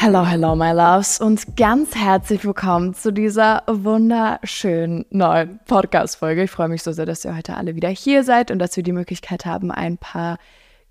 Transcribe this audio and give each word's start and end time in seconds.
Hello, 0.00 0.24
hello, 0.24 0.54
my 0.54 0.70
loves 0.70 1.20
und 1.20 1.56
ganz 1.56 1.96
herzlich 1.96 2.44
willkommen 2.44 2.94
zu 2.94 3.12
dieser 3.12 3.64
wunderschönen 3.66 5.04
neuen 5.10 5.58
Podcast-Folge. 5.66 6.44
Ich 6.44 6.52
freue 6.52 6.68
mich 6.68 6.84
so 6.84 6.92
sehr, 6.92 7.04
dass 7.04 7.24
ihr 7.24 7.36
heute 7.36 7.56
alle 7.56 7.74
wieder 7.74 7.88
hier 7.88 8.22
seid 8.22 8.52
und 8.52 8.60
dass 8.60 8.76
wir 8.76 8.84
die 8.84 8.92
Möglichkeit 8.92 9.44
haben, 9.44 9.72
ein 9.72 9.98
paar 9.98 10.38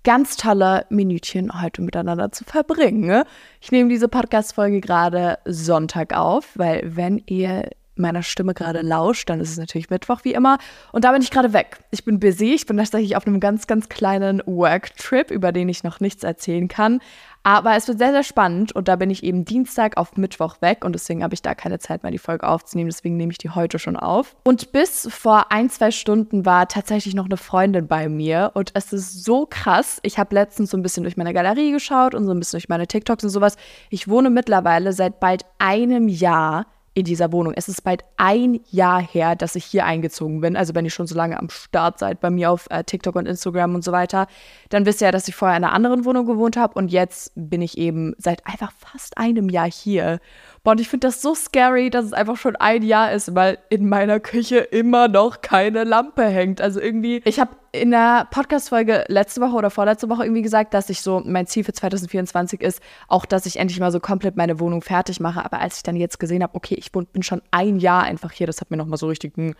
ganz 0.04 0.36
tolle 0.36 0.84
Minütchen 0.90 1.58
heute 1.58 1.80
miteinander 1.80 2.32
zu 2.32 2.44
verbringen. 2.44 3.24
Ich 3.62 3.72
nehme 3.72 3.88
diese 3.88 4.08
Podcast-Folge 4.08 4.82
gerade 4.82 5.38
Sonntag 5.46 6.14
auf, 6.14 6.50
weil 6.56 6.94
wenn 6.94 7.22
ihr 7.24 7.70
meiner 7.98 8.22
Stimme 8.22 8.54
gerade 8.54 8.82
lauscht, 8.82 9.28
dann 9.30 9.40
ist 9.40 9.50
es 9.50 9.58
natürlich 9.58 9.90
Mittwoch 9.90 10.20
wie 10.24 10.32
immer. 10.32 10.58
Und 10.92 11.04
da 11.04 11.12
bin 11.12 11.22
ich 11.22 11.30
gerade 11.30 11.52
weg. 11.52 11.78
Ich 11.90 12.04
bin 12.04 12.20
busy. 12.20 12.54
Ich 12.54 12.66
bin 12.66 12.76
tatsächlich 12.76 13.16
auf 13.16 13.26
einem 13.26 13.40
ganz, 13.40 13.66
ganz 13.66 13.88
kleinen 13.88 14.42
Work-Trip, 14.46 15.30
über 15.30 15.52
den 15.52 15.68
ich 15.68 15.84
noch 15.84 16.00
nichts 16.00 16.22
erzählen 16.24 16.68
kann. 16.68 17.00
Aber 17.42 17.76
es 17.76 17.88
wird 17.88 17.98
sehr, 17.98 18.12
sehr 18.12 18.24
spannend 18.24 18.72
und 18.72 18.88
da 18.88 18.96
bin 18.96 19.08
ich 19.08 19.22
eben 19.22 19.44
Dienstag 19.44 19.96
auf 19.96 20.16
Mittwoch 20.16 20.60
weg 20.60 20.84
und 20.84 20.92
deswegen 20.92 21.22
habe 21.22 21.32
ich 21.32 21.40
da 21.40 21.54
keine 21.54 21.78
Zeit 21.78 22.02
mehr, 22.02 22.12
die 22.12 22.18
Folge 22.18 22.46
aufzunehmen. 22.46 22.90
Deswegen 22.90 23.16
nehme 23.16 23.32
ich 23.32 23.38
die 23.38 23.48
heute 23.48 23.78
schon 23.78 23.96
auf. 23.96 24.36
Und 24.44 24.72
bis 24.72 25.08
vor 25.10 25.50
ein, 25.50 25.70
zwei 25.70 25.90
Stunden 25.90 26.44
war 26.44 26.68
tatsächlich 26.68 27.14
noch 27.14 27.24
eine 27.24 27.36
Freundin 27.36 27.86
bei 27.86 28.08
mir 28.08 28.50
und 28.54 28.72
es 28.74 28.92
ist 28.92 29.24
so 29.24 29.46
krass. 29.48 29.98
Ich 30.02 30.18
habe 30.18 30.34
letztens 30.34 30.70
so 30.70 30.76
ein 30.76 30.82
bisschen 30.82 31.04
durch 31.04 31.16
meine 31.16 31.32
Galerie 31.32 31.72
geschaut 31.72 32.14
und 32.14 32.26
so 32.26 32.32
ein 32.32 32.38
bisschen 32.38 32.58
durch 32.58 32.68
meine 32.68 32.86
TikToks 32.86 33.24
und 33.24 33.30
sowas. 33.30 33.56
Ich 33.88 34.08
wohne 34.08 34.30
mittlerweile 34.30 34.92
seit 34.92 35.20
bald 35.20 35.46
einem 35.58 36.08
Jahr 36.08 36.66
in 36.94 37.04
dieser 37.04 37.32
Wohnung. 37.32 37.52
Es 37.54 37.68
ist 37.68 37.84
bald 37.84 38.04
ein 38.16 38.60
Jahr 38.70 39.00
her, 39.00 39.36
dass 39.36 39.54
ich 39.54 39.64
hier 39.64 39.84
eingezogen 39.84 40.40
bin. 40.40 40.56
Also 40.56 40.74
wenn 40.74 40.84
ihr 40.84 40.90
schon 40.90 41.06
so 41.06 41.14
lange 41.14 41.38
am 41.38 41.48
Start 41.48 41.98
seid 41.98 42.20
bei 42.20 42.30
mir 42.30 42.50
auf 42.50 42.66
äh, 42.70 42.82
TikTok 42.84 43.14
und 43.16 43.26
Instagram 43.26 43.74
und 43.74 43.84
so 43.84 43.92
weiter, 43.92 44.26
dann 44.68 44.86
wisst 44.86 45.00
ihr 45.00 45.06
ja, 45.06 45.12
dass 45.12 45.28
ich 45.28 45.36
vorher 45.36 45.56
in 45.56 45.64
einer 45.64 45.72
anderen 45.72 46.04
Wohnung 46.04 46.26
gewohnt 46.26 46.56
habe 46.56 46.74
und 46.74 46.90
jetzt 46.90 47.32
bin 47.36 47.62
ich 47.62 47.78
eben 47.78 48.14
seit 48.18 48.46
einfach 48.46 48.72
fast 48.72 49.16
einem 49.18 49.48
Jahr 49.48 49.70
hier. 49.70 50.18
Boah, 50.64 50.72
und 50.72 50.80
ich 50.80 50.88
finde 50.88 51.06
das 51.06 51.22
so 51.22 51.34
scary, 51.34 51.90
dass 51.90 52.04
es 52.04 52.12
einfach 52.12 52.36
schon 52.36 52.56
ein 52.56 52.82
Jahr 52.82 53.12
ist, 53.12 53.34
weil 53.34 53.58
in 53.70 53.88
meiner 53.88 54.20
Küche 54.20 54.58
immer 54.58 55.08
noch 55.08 55.40
keine 55.40 55.84
Lampe 55.84 56.24
hängt. 56.24 56.60
Also 56.60 56.80
irgendwie, 56.80 57.22
ich 57.24 57.38
habe 57.38 57.52
in 57.72 57.90
der 57.90 58.26
Podcast-Folge 58.30 59.04
letzte 59.08 59.40
Woche 59.40 59.54
oder 59.54 59.70
vorletzte 59.70 60.08
Woche 60.08 60.24
irgendwie 60.24 60.42
gesagt, 60.42 60.74
dass 60.74 60.90
ich 60.90 61.00
so, 61.00 61.22
mein 61.24 61.46
Ziel 61.46 61.64
für 61.64 61.72
2024 61.72 62.60
ist, 62.60 62.82
auch, 63.06 63.24
dass 63.24 63.46
ich 63.46 63.58
endlich 63.58 63.78
mal 63.80 63.92
so 63.92 64.00
komplett 64.00 64.36
meine 64.36 64.58
Wohnung 64.60 64.82
fertig 64.82 65.20
mache. 65.20 65.44
Aber 65.44 65.60
als 65.60 65.78
ich 65.78 65.82
dann 65.82 65.96
jetzt 65.96 66.18
gesehen 66.18 66.42
habe, 66.42 66.54
okay, 66.54 66.74
ich 66.78 66.92
bin 66.92 67.22
schon 67.22 67.42
ein 67.50 67.78
Jahr 67.78 68.02
einfach 68.02 68.32
hier, 68.32 68.46
das 68.46 68.60
hat 68.60 68.70
mir 68.70 68.76
nochmal 68.76 68.98
so 68.98 69.06
richtig 69.06 69.38
einen 69.38 69.54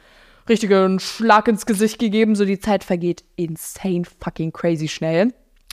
richtigen 0.49 0.99
Schlag 0.99 1.49
ins 1.49 1.67
Gesicht 1.67 1.99
gegeben. 1.99 2.35
So 2.35 2.45
die 2.45 2.59
Zeit 2.59 2.83
vergeht 2.85 3.25
insane 3.37 4.05
fucking 4.05 4.53
crazy 4.53 4.89
schnell. 4.89 5.33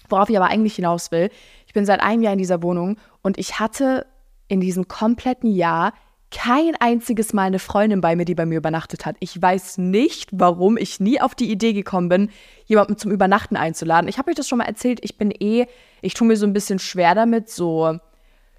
Worauf 0.10 0.30
ich 0.30 0.38
aber 0.38 0.48
eigentlich 0.48 0.76
hinaus 0.76 1.12
will, 1.12 1.30
ich 1.66 1.74
bin 1.74 1.86
seit 1.86 2.02
einem 2.02 2.22
Jahr 2.22 2.34
in 2.34 2.40
dieser 2.40 2.62
Wohnung 2.62 2.98
und 3.24 3.40
ich 3.40 3.60
hatte 3.60 4.06
in 4.48 4.62
diesem 4.62 4.88
kompletten 4.88 5.52
Jahr 5.54 5.94
kein 6.32 6.76
einziges 6.80 7.34
Mal 7.34 7.44
eine 7.44 7.60
Freundin 7.60 8.02
bei 8.02 8.16
mir, 8.16 8.26
die 8.26 8.36
bei 8.36 8.46
mir 8.46 8.58
übernachtet 8.58 9.06
hat. 9.06 9.16
Ich 9.20 9.42
weiß 9.42 9.78
nicht, 9.78 10.30
warum 10.34 10.76
ich 10.76 11.00
nie 11.00 11.22
auf 11.22 11.34
die 11.34 11.50
Idee 11.50 11.74
gekommen 11.74 12.10
bin, 12.10 12.30
jemanden 12.66 12.98
zum 12.98 13.12
Übernachten 13.12 13.56
einzuladen. 13.56 14.10
Ich 14.10 14.18
habe 14.18 14.30
euch 14.30 14.36
das 14.36 14.48
schon 14.48 14.58
mal 14.58 14.66
erzählt. 14.66 15.00
Ich 15.04 15.18
bin 15.18 15.32
eh, 15.32 15.68
ich 16.02 16.14
tue 16.14 16.28
mir 16.28 16.36
so 16.36 16.46
ein 16.46 16.54
bisschen 16.54 16.80
schwer 16.80 17.16
damit, 17.16 17.50
so 17.50 18.00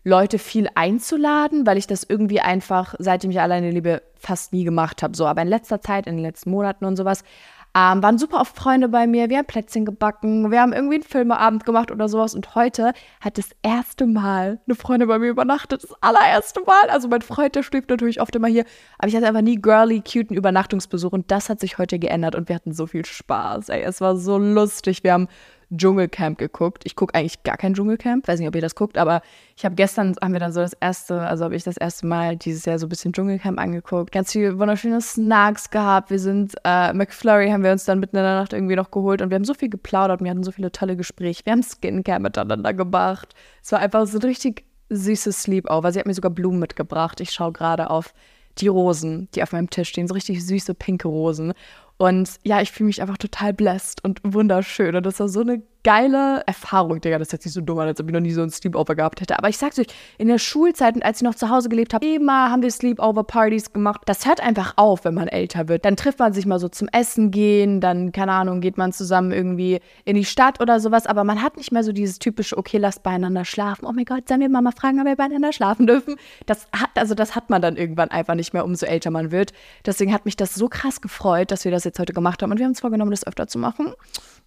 Leute 0.05 0.39
viel 0.39 0.69
einzuladen, 0.75 1.67
weil 1.67 1.77
ich 1.77 1.87
das 1.87 2.05
irgendwie 2.05 2.41
einfach, 2.41 2.95
seitdem 2.99 3.33
ich 3.33 3.41
alleine 3.41 3.71
lebe, 3.71 4.03
fast 4.15 4.53
nie 4.53 4.65
gemacht 4.65 5.03
habe. 5.03 5.17
So, 5.17 5.27
aber 5.27 5.43
in 5.43 5.49
letzter 5.49 5.81
Zeit, 5.81 6.07
in 6.07 6.17
den 6.17 6.23
letzten 6.23 6.51
Monaten 6.51 6.85
und 6.85 6.97
sowas, 6.97 7.25
ähm, 7.77 8.03
waren 8.03 8.17
super 8.17 8.41
oft 8.41 8.57
Freunde 8.57 8.89
bei 8.89 9.07
mir, 9.07 9.29
wir 9.29 9.37
haben 9.37 9.47
Plätzchen 9.47 9.85
gebacken, 9.85 10.51
wir 10.51 10.63
haben 10.63 10.73
irgendwie 10.73 10.95
einen 10.95 11.05
Filmeabend 11.05 11.67
gemacht 11.67 11.91
oder 11.91 12.09
sowas. 12.09 12.35
Und 12.35 12.55
heute 12.55 12.95
hat 13.21 13.37
das 13.37 13.51
erste 13.63 14.07
Mal 14.07 14.61
eine 14.67 14.75
Freundin 14.75 15.09
bei 15.09 15.19
mir 15.19 15.29
übernachtet. 15.29 15.85
Das 15.85 15.93
allererste 16.01 16.63
Mal. 16.63 16.89
Also 16.89 17.09
mein 17.09 17.21
Freund, 17.21 17.55
der 17.55 17.63
schläft 17.63 17.91
natürlich 17.91 18.23
oft 18.23 18.35
immer 18.35 18.49
hier. 18.49 18.65
Aber 18.97 19.09
ich 19.09 19.17
hatte 19.17 19.27
einfach 19.27 19.43
nie 19.43 19.57
girly, 19.57 20.01
cute 20.01 20.31
Übernachtungsbesuch. 20.31 21.13
Und 21.13 21.31
das 21.31 21.51
hat 21.51 21.61
sich 21.61 21.77
heute 21.77 21.99
geändert 21.99 22.35
und 22.35 22.49
wir 22.49 22.57
hatten 22.57 22.73
so 22.73 22.87
viel 22.87 23.05
Spaß. 23.05 23.69
Ey, 23.69 23.83
es 23.83 24.01
war 24.01 24.17
so 24.17 24.39
lustig. 24.39 25.05
Wir 25.05 25.13
haben 25.13 25.29
Dschungelcamp 25.75 26.39
geguckt. 26.39 26.85
Ich 26.85 26.95
gucke 26.95 27.15
eigentlich 27.15 27.43
gar 27.43 27.57
kein 27.57 27.75
Dschungelcamp, 27.75 28.29
weiß 28.29 28.39
nicht, 28.39 28.49
ob 28.49 28.55
ihr 28.55 28.61
das 28.61 28.75
guckt, 28.75 28.99
aber 28.99 29.23
ich 29.57 29.65
habe 29.65 29.75
gestern, 29.75 30.15
haben 30.23 30.33
wir 30.33 30.41
dann 30.41 30.53
so 30.53 30.61
das 30.61 30.75
erste, 30.75 31.21
also 31.21 31.45
habe 31.45 31.57
ich 31.57 31.65
das 31.65 31.77
erste 31.77 32.07
Mal 32.07 32.37
dieses 32.37 32.65
Jahr 32.65 32.79
so 32.79 32.87
ein 32.87 32.89
bisschen 32.89 33.13
Dschungelcamp 33.13 33.59
angeguckt. 33.59 34.13
Ganz 34.13 34.33
viele 34.33 34.59
wunderschöne 34.59 35.01
Snacks 35.01 35.71
gehabt. 35.71 36.11
Wir 36.11 36.19
sind, 36.19 36.55
äh, 36.65 36.93
McFlurry 36.93 37.51
haben 37.51 37.65
wir 37.65 37.73
uns 37.73 37.85
dann 37.85 38.01
mitten 38.01 38.17
in 38.17 38.23
der 38.23 38.41
Nacht 38.41 38.53
irgendwie 38.53 38.77
noch 38.77 38.91
geholt 38.91 39.23
und 39.23 39.31
wir 39.31 39.35
haben 39.37 39.45
so 39.45 39.55
viel 39.55 39.69
geplaudert 39.69 40.21
wir 40.21 40.31
hatten 40.31 40.45
so 40.45 40.53
viele 40.53 40.73
tolle 40.73 40.97
Gespräche. 40.97 41.45
Wir 41.45 41.53
haben 41.53 41.63
Skincare 41.63 42.21
miteinander 42.21 42.75
gemacht. 42.75 43.35
Es 43.63 43.73
war 43.73 43.79
einfach 43.79 44.07
so 44.07 44.19
ein 44.19 44.25
richtig 44.25 44.65
süßes 44.91 45.43
Sleepover. 45.43 45.93
Sie 45.93 45.99
hat 45.99 46.07
mir 46.07 46.15
sogar 46.15 46.31
Blumen 46.31 46.59
mitgebracht. 46.59 47.21
Ich 47.21 47.31
schaue 47.31 47.53
gerade 47.53 47.91
auf 47.91 48.13
die 48.59 48.69
Rosen, 48.69 49.29
die 49.35 49.43
auf 49.43 49.53
meinem 49.53 49.71
Tisch 49.71 49.91
stehen, 49.91 50.09
so 50.09 50.15
richtig 50.15 50.45
süße 50.45 50.75
pinke 50.75 51.09
Rosen. 51.09 51.53
Und 51.99 52.37
ja, 52.43 52.61
ich 52.61 52.73
fühle 52.73 52.89
mich 52.89 53.01
einfach 53.01 53.17
total 53.17 53.53
blessed 53.53 54.05
und 54.05 54.21
wunderschön. 54.23 54.95
Und 54.97 55.07
das 55.07 55.19
war 55.21 55.29
so 55.29 55.41
eine 55.41 55.63
geile 55.87 56.43
Erfahrung, 56.47 57.01
Digga. 57.01 57.17
Das 57.17 57.31
hört 57.31 57.43
sich 57.43 57.53
so 57.53 57.61
dumm 57.61 57.79
an, 57.79 57.87
als 57.87 58.01
ob 58.01 58.09
ich 58.09 58.13
noch 58.13 58.21
nie 58.21 58.33
so 58.33 58.43
ein 58.43 58.51
Sleepover 58.51 58.97
gehabt 58.97 59.21
hätte. 59.21 59.39
Aber 59.39 59.49
ich 59.49 59.57
sag's 59.57 59.79
euch, 59.79 59.87
in 60.19 60.27
der 60.27 60.39
Schulzeit 60.39 60.97
und 60.97 61.05
als 61.05 61.19
ich 61.19 61.23
noch 61.23 61.37
zu 61.37 61.49
Hause 61.49 61.69
gelebt 61.69 61.95
habe, 61.95 62.05
immer 62.05 62.51
haben 62.51 62.61
wir 62.61 62.73
Sleepover-Partys 62.73 63.73
gemacht. 63.73 64.01
Das 64.07 64.27
hört 64.27 64.41
einfach 64.41 64.73
auf, 64.75 65.05
wenn 65.05 65.15
man 65.15 65.29
älter 65.29 65.69
wird. 65.69 65.85
Dann 65.85 65.95
trifft 65.95 66.19
man 66.19 66.33
sich 66.33 66.45
mal 66.45 66.59
so 66.59 66.69
zum 66.69 66.89
Essen 66.89 67.31
gehen, 67.31 67.81
dann, 67.81 68.11
keine 68.11 68.33
Ahnung, 68.33 68.61
geht 68.61 68.77
man 68.79 68.93
zusammen 68.93 69.31
irgendwie 69.31 69.79
in 70.05 70.17
die 70.17 70.25
Stadt 70.25 70.61
oder 70.61 70.81
sowas. 70.81 71.07
Aber 71.07 71.23
man 71.23 71.41
hat 71.41 71.57
nicht 71.57 71.71
mehr 71.71 71.85
so 71.85 71.93
dieses 71.93 72.19
typische, 72.19 72.59
okay, 72.59 72.79
lasst 72.79 73.05
beieinander 73.05 73.45
schlafen. 73.45 73.87
Oh 73.87 73.93
mein 73.93 74.07
Gott, 74.07 74.27
sollen 74.27 74.41
wir 74.41 74.49
Mama 74.49 74.73
fragen, 74.73 74.99
ob 74.99 75.07
wir 75.07 75.15
beieinander 75.15 75.53
schlafen 75.53 75.87
dürfen? 75.87 76.17
Das 76.47 76.67
hat, 76.73 76.91
also 76.97 77.15
das 77.15 77.37
hat 77.37 77.49
man 77.49 77.63
dann 77.63 77.77
irgendwann 77.77 78.11
einfach 78.11 78.35
nicht 78.35 78.53
mehr, 78.53 78.65
umso 78.65 78.87
älter 78.87 79.13
man 79.13 79.31
wird. 79.31 79.53
Deswegen 79.85 80.13
hat 80.13 80.25
mich 80.25 80.37
das 80.37 80.53
so 80.57 80.69
krass 80.69 81.01
gefreut, 81.01 81.53
dass 81.53 81.65
wir 81.65 81.71
das 81.71 81.85
jetzt 81.85 82.01
heute 82.01 82.13
gemacht 82.13 82.43
haben. 82.43 82.51
Und 82.51 82.59
wir 82.59 82.65
haben 82.65 82.73
uns 82.73 82.81
vorgenommen, 82.81 83.13
das 83.13 83.25
öfter 83.25 83.47
zu 83.47 83.61
machen. 83.61 83.93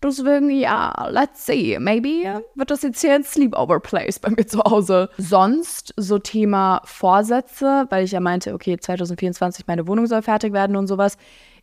Deswegen, 0.01 0.49
ja, 0.49 1.07
let's 1.09 1.28
see. 1.35 1.78
Maybe 1.79 2.41
wird 2.56 2.72
das 2.72 2.81
jetzt 2.81 3.01
hier 3.01 3.13
ein 3.13 3.23
Sleepover-Place 3.23 4.19
bei 4.19 4.29
mir 4.29 4.45
zu 4.47 4.59
Hause. 4.59 5.09
Sonst 5.17 5.94
so 5.97 6.19
Thema 6.19 6.81
Vorsätze, 6.85 7.85
weil 7.90 8.06
ich 8.06 8.12
ja 8.12 8.19
meinte, 8.19 8.53
okay, 8.53 8.78
2024 8.78 9.67
meine 9.67 9.88
Wohnung 9.88 10.07
soll 10.07 10.22
fertig 10.22 10.53
werden 10.53 10.75
und 10.75 10.88
sowas. 10.88 11.17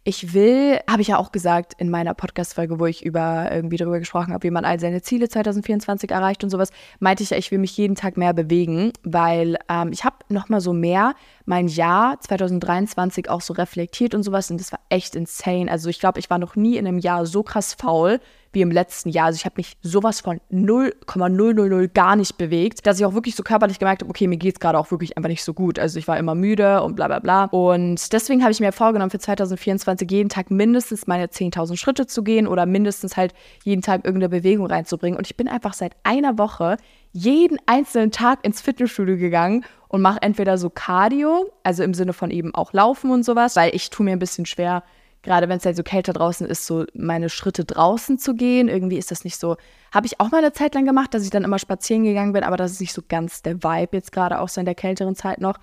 Ich 0.08 0.34
will, 0.34 0.78
habe 0.88 1.02
ich 1.02 1.08
ja 1.08 1.18
auch 1.18 1.32
gesagt 1.32 1.74
in 1.78 1.90
meiner 1.90 2.14
Podcast-Folge, 2.14 2.78
wo 2.78 2.86
ich 2.86 3.04
über 3.04 3.50
irgendwie 3.50 3.76
darüber 3.76 3.98
gesprochen 3.98 4.32
habe, 4.32 4.44
wie 4.44 4.52
man 4.52 4.64
all 4.64 4.78
seine 4.78 5.02
Ziele 5.02 5.28
2024 5.28 6.12
erreicht 6.12 6.44
und 6.44 6.50
sowas, 6.50 6.70
meinte 7.00 7.24
ich 7.24 7.30
ja, 7.30 7.36
ich 7.36 7.50
will 7.50 7.58
mich 7.58 7.76
jeden 7.76 7.96
Tag 7.96 8.16
mehr 8.16 8.32
bewegen, 8.32 8.92
weil 9.02 9.58
ähm, 9.68 9.90
ich 9.92 10.04
habe 10.04 10.14
nochmal 10.28 10.60
so 10.60 10.72
mehr 10.72 11.16
mein 11.44 11.66
Jahr 11.66 12.20
2023 12.20 13.28
auch 13.28 13.40
so 13.40 13.52
reflektiert 13.54 14.14
und 14.14 14.22
sowas 14.22 14.48
und 14.48 14.60
das 14.60 14.70
war 14.70 14.78
echt 14.90 15.16
insane. 15.16 15.68
Also 15.68 15.88
ich 15.88 15.98
glaube, 15.98 16.20
ich 16.20 16.30
war 16.30 16.38
noch 16.38 16.54
nie 16.54 16.76
in 16.76 16.86
einem 16.86 16.98
Jahr 16.98 17.26
so 17.26 17.42
krass 17.42 17.74
faul 17.74 18.20
wie 18.56 18.62
im 18.62 18.70
letzten 18.70 19.10
Jahr. 19.10 19.26
Also 19.26 19.36
ich 19.36 19.44
habe 19.44 19.56
mich 19.58 19.76
sowas 19.82 20.22
von 20.22 20.40
0,000 20.50 21.92
gar 21.92 22.16
nicht 22.16 22.38
bewegt, 22.38 22.86
dass 22.86 22.98
ich 22.98 23.04
auch 23.04 23.12
wirklich 23.12 23.36
so 23.36 23.42
körperlich 23.42 23.78
gemerkt 23.78 24.00
habe, 24.00 24.08
okay, 24.08 24.26
mir 24.26 24.38
geht 24.38 24.54
es 24.54 24.60
gerade 24.60 24.78
auch 24.78 24.90
wirklich 24.90 25.16
einfach 25.16 25.28
nicht 25.28 25.44
so 25.44 25.52
gut. 25.52 25.78
Also 25.78 25.98
ich 25.98 26.08
war 26.08 26.16
immer 26.16 26.34
müde 26.34 26.82
und 26.82 26.96
bla 26.96 27.06
bla 27.06 27.18
bla. 27.18 27.44
Und 27.44 28.14
deswegen 28.14 28.42
habe 28.42 28.52
ich 28.52 28.60
mir 28.60 28.72
vorgenommen, 28.72 29.10
für 29.10 29.18
2024 29.18 30.10
jeden 30.10 30.30
Tag 30.30 30.50
mindestens 30.50 31.06
meine 31.06 31.26
10.000 31.26 31.76
Schritte 31.76 32.06
zu 32.06 32.24
gehen 32.24 32.46
oder 32.46 32.64
mindestens 32.64 33.18
halt 33.18 33.34
jeden 33.62 33.82
Tag 33.82 34.06
irgendeine 34.06 34.30
Bewegung 34.30 34.64
reinzubringen. 34.64 35.18
Und 35.18 35.26
ich 35.26 35.36
bin 35.36 35.48
einfach 35.48 35.74
seit 35.74 35.92
einer 36.02 36.38
Woche 36.38 36.78
jeden 37.12 37.58
einzelnen 37.66 38.10
Tag 38.10 38.42
ins 38.42 38.62
Fitnessstudio 38.62 39.18
gegangen 39.18 39.66
und 39.88 40.00
mache 40.00 40.22
entweder 40.22 40.56
so 40.56 40.70
Cardio, 40.70 41.52
also 41.62 41.82
im 41.82 41.92
Sinne 41.92 42.14
von 42.14 42.30
eben 42.30 42.54
auch 42.54 42.72
Laufen 42.72 43.10
und 43.10 43.22
sowas, 43.22 43.54
weil 43.54 43.74
ich 43.74 43.90
tue 43.90 44.04
mir 44.04 44.12
ein 44.12 44.18
bisschen 44.18 44.46
schwer, 44.46 44.82
gerade 45.26 45.48
wenn 45.48 45.58
es 45.58 45.66
halt 45.66 45.76
so 45.76 45.82
kälter 45.82 46.12
draußen 46.12 46.46
ist, 46.46 46.66
so 46.66 46.86
meine 46.94 47.28
Schritte 47.28 47.64
draußen 47.64 48.18
zu 48.18 48.34
gehen. 48.34 48.68
Irgendwie 48.68 48.96
ist 48.96 49.10
das 49.10 49.24
nicht 49.24 49.38
so. 49.38 49.56
Habe 49.92 50.06
ich 50.06 50.20
auch 50.20 50.30
mal 50.30 50.38
eine 50.38 50.52
Zeit 50.52 50.74
lang 50.74 50.86
gemacht, 50.86 51.12
dass 51.12 51.24
ich 51.24 51.30
dann 51.30 51.44
immer 51.44 51.58
spazieren 51.58 52.04
gegangen 52.04 52.32
bin, 52.32 52.44
aber 52.44 52.56
das 52.56 52.72
ist 52.72 52.80
nicht 52.80 52.92
so 52.92 53.02
ganz 53.06 53.42
der 53.42 53.62
Vibe 53.62 53.96
jetzt 53.96 54.12
gerade 54.12 54.40
auch 54.40 54.48
so 54.48 54.60
in 54.60 54.64
der 54.64 54.76
kälteren 54.76 55.16
Zeit 55.16 55.40
noch. 55.40 55.58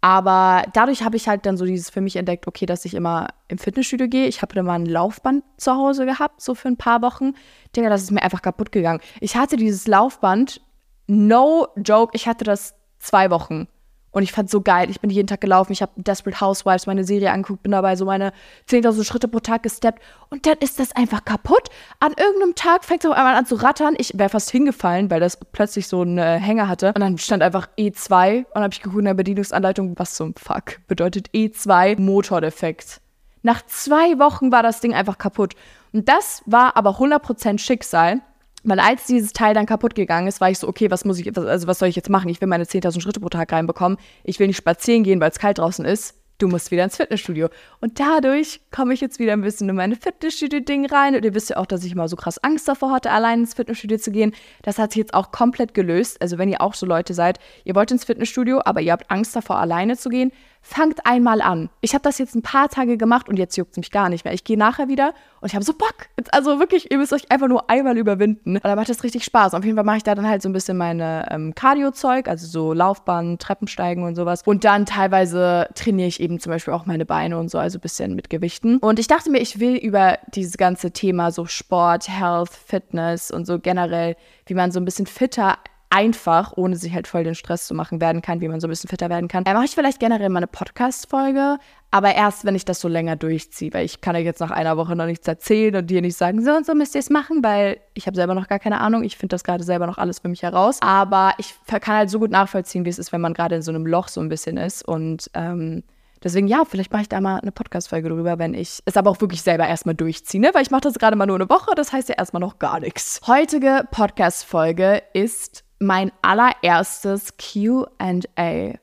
Aber 0.00 0.62
dadurch 0.74 1.02
habe 1.02 1.16
ich 1.16 1.26
halt 1.26 1.44
dann 1.46 1.56
so 1.56 1.64
dieses 1.64 1.90
für 1.90 2.00
mich 2.00 2.14
entdeckt, 2.16 2.46
okay, 2.46 2.66
dass 2.66 2.84
ich 2.84 2.94
immer 2.94 3.28
im 3.48 3.58
Fitnessstudio 3.58 4.06
gehe. 4.06 4.26
Ich 4.26 4.42
habe 4.42 4.54
dann 4.54 4.66
mal 4.66 4.74
ein 4.74 4.86
Laufband 4.86 5.42
zu 5.56 5.72
Hause 5.72 6.06
gehabt, 6.06 6.40
so 6.40 6.54
für 6.54 6.68
ein 6.68 6.76
paar 6.76 7.02
Wochen. 7.02 7.32
Digga, 7.74 7.88
das 7.88 8.02
ist 8.02 8.12
mir 8.12 8.22
einfach 8.22 8.42
kaputt 8.42 8.70
gegangen. 8.70 9.00
Ich 9.20 9.36
hatte 9.36 9.56
dieses 9.56 9.88
Laufband, 9.88 10.60
no 11.08 11.66
joke, 11.76 12.14
ich 12.14 12.28
hatte 12.28 12.44
das 12.44 12.74
zwei 12.98 13.30
Wochen. 13.30 13.66
Und 14.10 14.22
ich 14.22 14.32
fand 14.32 14.50
so 14.50 14.60
geil. 14.60 14.90
Ich 14.90 15.00
bin 15.00 15.10
jeden 15.10 15.26
Tag 15.26 15.40
gelaufen. 15.40 15.72
Ich 15.72 15.82
habe 15.82 15.92
Desperate 15.96 16.40
Housewives, 16.40 16.86
meine 16.86 17.04
Serie 17.04 17.30
angeguckt, 17.30 17.62
bin 17.62 17.72
dabei 17.72 17.94
so 17.96 18.04
meine 18.04 18.32
10.000 18.68 19.04
Schritte 19.04 19.28
pro 19.28 19.40
Tag 19.40 19.62
gesteppt. 19.62 20.02
Und 20.30 20.46
dann 20.46 20.56
ist 20.58 20.78
das 20.80 20.94
einfach 20.96 21.24
kaputt. 21.24 21.68
An 22.00 22.12
irgendeinem 22.18 22.54
Tag 22.54 22.84
fängt 22.84 23.04
es 23.04 23.10
auf 23.10 23.16
einmal 23.16 23.34
an 23.34 23.46
zu 23.46 23.56
rattern. 23.56 23.94
Ich 23.98 24.18
wäre 24.18 24.30
fast 24.30 24.50
hingefallen, 24.50 25.10
weil 25.10 25.20
das 25.20 25.38
plötzlich 25.52 25.88
so 25.88 26.00
einen 26.02 26.18
äh, 26.18 26.38
Hänger 26.38 26.68
hatte. 26.68 26.88
Und 26.88 27.00
dann 27.00 27.18
stand 27.18 27.42
einfach 27.42 27.68
E2. 27.78 28.38
Und 28.38 28.46
dann 28.54 28.62
habe 28.64 28.72
ich 28.72 28.82
geguckt 28.82 29.00
in 29.00 29.04
der 29.06 29.14
Bedienungsanleitung, 29.14 29.98
was 29.98 30.14
zum 30.14 30.34
Fuck 30.34 30.86
bedeutet 30.86 31.28
E2 31.34 32.00
Motordefekt. 32.00 33.00
Nach 33.42 33.64
zwei 33.66 34.18
Wochen 34.18 34.50
war 34.50 34.62
das 34.62 34.80
Ding 34.80 34.94
einfach 34.94 35.18
kaputt. 35.18 35.54
Und 35.92 36.08
das 36.08 36.42
war 36.46 36.76
aber 36.76 36.98
100% 36.98 37.58
Schicksal 37.58 38.20
Weil 38.68 38.80
als 38.80 39.06
dieses 39.06 39.32
Teil 39.32 39.54
dann 39.54 39.66
kaputt 39.66 39.94
gegangen 39.94 40.26
ist, 40.26 40.40
war 40.40 40.50
ich 40.50 40.58
so, 40.58 40.68
okay, 40.68 40.90
was 40.90 41.04
muss 41.04 41.18
ich, 41.18 41.36
also 41.36 41.66
was 41.66 41.78
soll 41.78 41.88
ich 41.88 41.96
jetzt 41.96 42.10
machen? 42.10 42.28
Ich 42.28 42.40
will 42.40 42.48
meine 42.48 42.64
10.000 42.64 43.00
Schritte 43.00 43.20
pro 43.20 43.28
Tag 43.28 43.52
reinbekommen. 43.52 43.98
Ich 44.24 44.38
will 44.38 44.46
nicht 44.46 44.56
spazieren 44.56 45.04
gehen, 45.04 45.20
weil 45.20 45.30
es 45.30 45.38
kalt 45.38 45.58
draußen 45.58 45.84
ist 45.84 46.14
du 46.38 46.46
musst 46.46 46.70
wieder 46.70 46.84
ins 46.84 46.96
Fitnessstudio. 46.96 47.48
Und 47.80 48.00
dadurch 48.00 48.60
komme 48.70 48.94
ich 48.94 49.00
jetzt 49.00 49.18
wieder 49.18 49.32
ein 49.32 49.42
bisschen 49.42 49.68
in 49.68 49.76
meine 49.76 49.96
Fitnessstudio-Ding 49.96 50.86
rein. 50.86 51.14
Und 51.14 51.24
ihr 51.24 51.34
wisst 51.34 51.50
ja 51.50 51.56
auch, 51.56 51.66
dass 51.66 51.84
ich 51.84 51.92
immer 51.92 52.08
so 52.08 52.16
krass 52.16 52.38
Angst 52.38 52.68
davor 52.68 52.92
hatte, 52.92 53.10
allein 53.10 53.40
ins 53.40 53.54
Fitnessstudio 53.54 53.98
zu 53.98 54.12
gehen. 54.12 54.32
Das 54.62 54.78
hat 54.78 54.92
sich 54.92 55.00
jetzt 55.00 55.14
auch 55.14 55.32
komplett 55.32 55.74
gelöst. 55.74 56.20
Also 56.22 56.38
wenn 56.38 56.48
ihr 56.48 56.60
auch 56.60 56.74
so 56.74 56.86
Leute 56.86 57.12
seid, 57.12 57.38
ihr 57.64 57.74
wollt 57.74 57.90
ins 57.90 58.04
Fitnessstudio, 58.04 58.62
aber 58.64 58.80
ihr 58.80 58.92
habt 58.92 59.10
Angst 59.10 59.34
davor, 59.34 59.58
alleine 59.58 59.96
zu 59.96 60.08
gehen, 60.08 60.32
fangt 60.60 61.06
einmal 61.06 61.40
an. 61.40 61.70
Ich 61.80 61.94
habe 61.94 62.02
das 62.02 62.18
jetzt 62.18 62.34
ein 62.34 62.42
paar 62.42 62.68
Tage 62.68 62.96
gemacht 62.96 63.28
und 63.28 63.38
jetzt 63.38 63.56
juckt 63.56 63.72
es 63.72 63.76
mich 63.78 63.90
gar 63.90 64.08
nicht 64.08 64.24
mehr. 64.24 64.34
Ich 64.34 64.44
gehe 64.44 64.58
nachher 64.58 64.88
wieder 64.88 65.14
und 65.40 65.48
ich 65.48 65.54
habe 65.54 65.64
so 65.64 65.72
Bock. 65.72 66.08
Also 66.32 66.58
wirklich, 66.58 66.90
ihr 66.90 66.98
müsst 66.98 67.12
euch 67.12 67.30
einfach 67.30 67.48
nur 67.48 67.70
einmal 67.70 67.96
überwinden. 67.96 68.56
Und 68.56 68.64
dann 68.64 68.76
macht 68.76 68.88
das 68.88 69.02
richtig 69.02 69.24
Spaß. 69.24 69.54
Auf 69.54 69.64
jeden 69.64 69.76
Fall 69.76 69.84
mache 69.84 69.98
ich 69.98 70.02
da 70.02 70.14
dann 70.14 70.28
halt 70.28 70.42
so 70.42 70.48
ein 70.48 70.52
bisschen 70.52 70.76
meine 70.76 71.26
ähm, 71.30 71.54
Cardio-Zeug, 71.54 72.28
also 72.28 72.46
so 72.46 72.72
Laufbahn, 72.72 73.38
Treppensteigen 73.38 74.04
und 74.04 74.14
sowas. 74.14 74.42
Und 74.44 74.64
dann 74.64 74.84
teilweise 74.86 75.68
trainiere 75.74 76.08
ich 76.08 76.20
eben 76.20 76.40
zum 76.40 76.50
Beispiel 76.50 76.74
auch 76.74 76.86
meine 76.86 77.06
Beine 77.06 77.38
und 77.38 77.50
so, 77.50 77.58
also 77.58 77.78
ein 77.78 77.80
bisschen 77.80 78.14
mit 78.14 78.30
Gewichten. 78.30 78.78
Und 78.78 78.98
ich 78.98 79.06
dachte 79.06 79.30
mir, 79.30 79.38
ich 79.38 79.60
will 79.60 79.76
über 79.76 80.18
dieses 80.34 80.56
ganze 80.56 80.90
Thema 80.90 81.30
so 81.30 81.46
Sport, 81.46 82.08
Health, 82.08 82.50
Fitness 82.50 83.30
und 83.30 83.46
so 83.46 83.58
generell, 83.58 84.16
wie 84.46 84.54
man 84.54 84.70
so 84.70 84.80
ein 84.80 84.84
bisschen 84.84 85.06
fitter 85.06 85.56
einfach, 85.90 86.52
ohne 86.56 86.76
sich 86.76 86.92
halt 86.92 87.06
voll 87.06 87.24
den 87.24 87.34
Stress 87.34 87.66
zu 87.66 87.74
machen, 87.74 88.00
werden 88.00 88.22
kann, 88.22 88.40
wie 88.40 88.48
man 88.48 88.60
so 88.60 88.66
ein 88.66 88.70
bisschen 88.70 88.88
fitter 88.88 89.08
werden 89.08 89.28
kann. 89.28 89.44
Da 89.44 89.54
mache 89.54 89.64
ich 89.64 89.70
vielleicht 89.72 90.00
generell 90.00 90.28
mal 90.28 90.38
eine 90.38 90.46
Podcast-Folge, 90.46 91.58
aber 91.90 92.14
erst, 92.14 92.44
wenn 92.44 92.54
ich 92.54 92.64
das 92.64 92.80
so 92.80 92.88
länger 92.88 93.16
durchziehe, 93.16 93.72
weil 93.72 93.86
ich 93.86 94.00
kann 94.00 94.14
euch 94.14 94.24
jetzt 94.24 94.40
nach 94.40 94.50
einer 94.50 94.76
Woche 94.76 94.94
noch 94.94 95.06
nichts 95.06 95.26
erzählen 95.26 95.74
und 95.76 95.86
dir 95.88 96.02
nicht 96.02 96.16
sagen, 96.16 96.44
so 96.44 96.52
und 96.52 96.66
so 96.66 96.74
müsst 96.74 96.94
ihr 96.94 97.00
es 97.00 97.10
machen, 97.10 97.42
weil 97.42 97.78
ich 97.94 98.06
habe 98.06 98.16
selber 98.16 98.34
noch 98.34 98.48
gar 98.48 98.58
keine 98.58 98.80
Ahnung. 98.80 99.02
Ich 99.02 99.16
finde 99.16 99.34
das 99.34 99.44
gerade 99.44 99.64
selber 99.64 99.86
noch 99.86 99.98
alles 99.98 100.18
für 100.18 100.28
mich 100.28 100.42
heraus. 100.42 100.78
Aber 100.82 101.32
ich 101.38 101.54
kann 101.66 101.96
halt 101.96 102.10
so 102.10 102.18
gut 102.18 102.30
nachvollziehen, 102.30 102.84
wie 102.84 102.90
es 102.90 102.98
ist, 102.98 103.12
wenn 103.12 103.20
man 103.20 103.32
gerade 103.32 103.56
in 103.56 103.62
so 103.62 103.70
einem 103.70 103.86
Loch 103.86 104.08
so 104.08 104.20
ein 104.20 104.28
bisschen 104.28 104.56
ist 104.56 104.86
und 104.86 105.30
ähm, 105.34 105.82
Deswegen, 106.22 106.48
ja, 106.48 106.64
vielleicht 106.64 106.90
mache 106.90 107.02
ich 107.02 107.08
da 107.08 107.20
mal 107.20 107.38
eine 107.38 107.52
Podcast-Folge 107.52 108.08
drüber, 108.08 108.40
wenn 108.40 108.52
ich 108.52 108.80
es 108.84 108.96
aber 108.96 109.08
auch 109.08 109.20
wirklich 109.20 109.42
selber 109.42 109.68
erstmal 109.68 109.94
durchziehe, 109.94 110.40
ne? 110.40 110.50
Weil 110.52 110.62
ich 110.62 110.70
mache 110.72 110.80
das 110.80 110.94
gerade 110.94 111.14
mal 111.14 111.26
nur 111.26 111.36
eine 111.36 111.48
Woche, 111.48 111.70
das 111.76 111.92
heißt 111.92 112.08
ja 112.08 112.16
erstmal 112.16 112.40
noch 112.40 112.58
gar 112.58 112.80
nichts. 112.80 113.20
Heutige 113.28 113.84
Podcast-Folge 113.92 115.02
ist 115.12 115.62
mein 115.80 116.10
allererstes 116.22 117.34
QA 117.36 117.88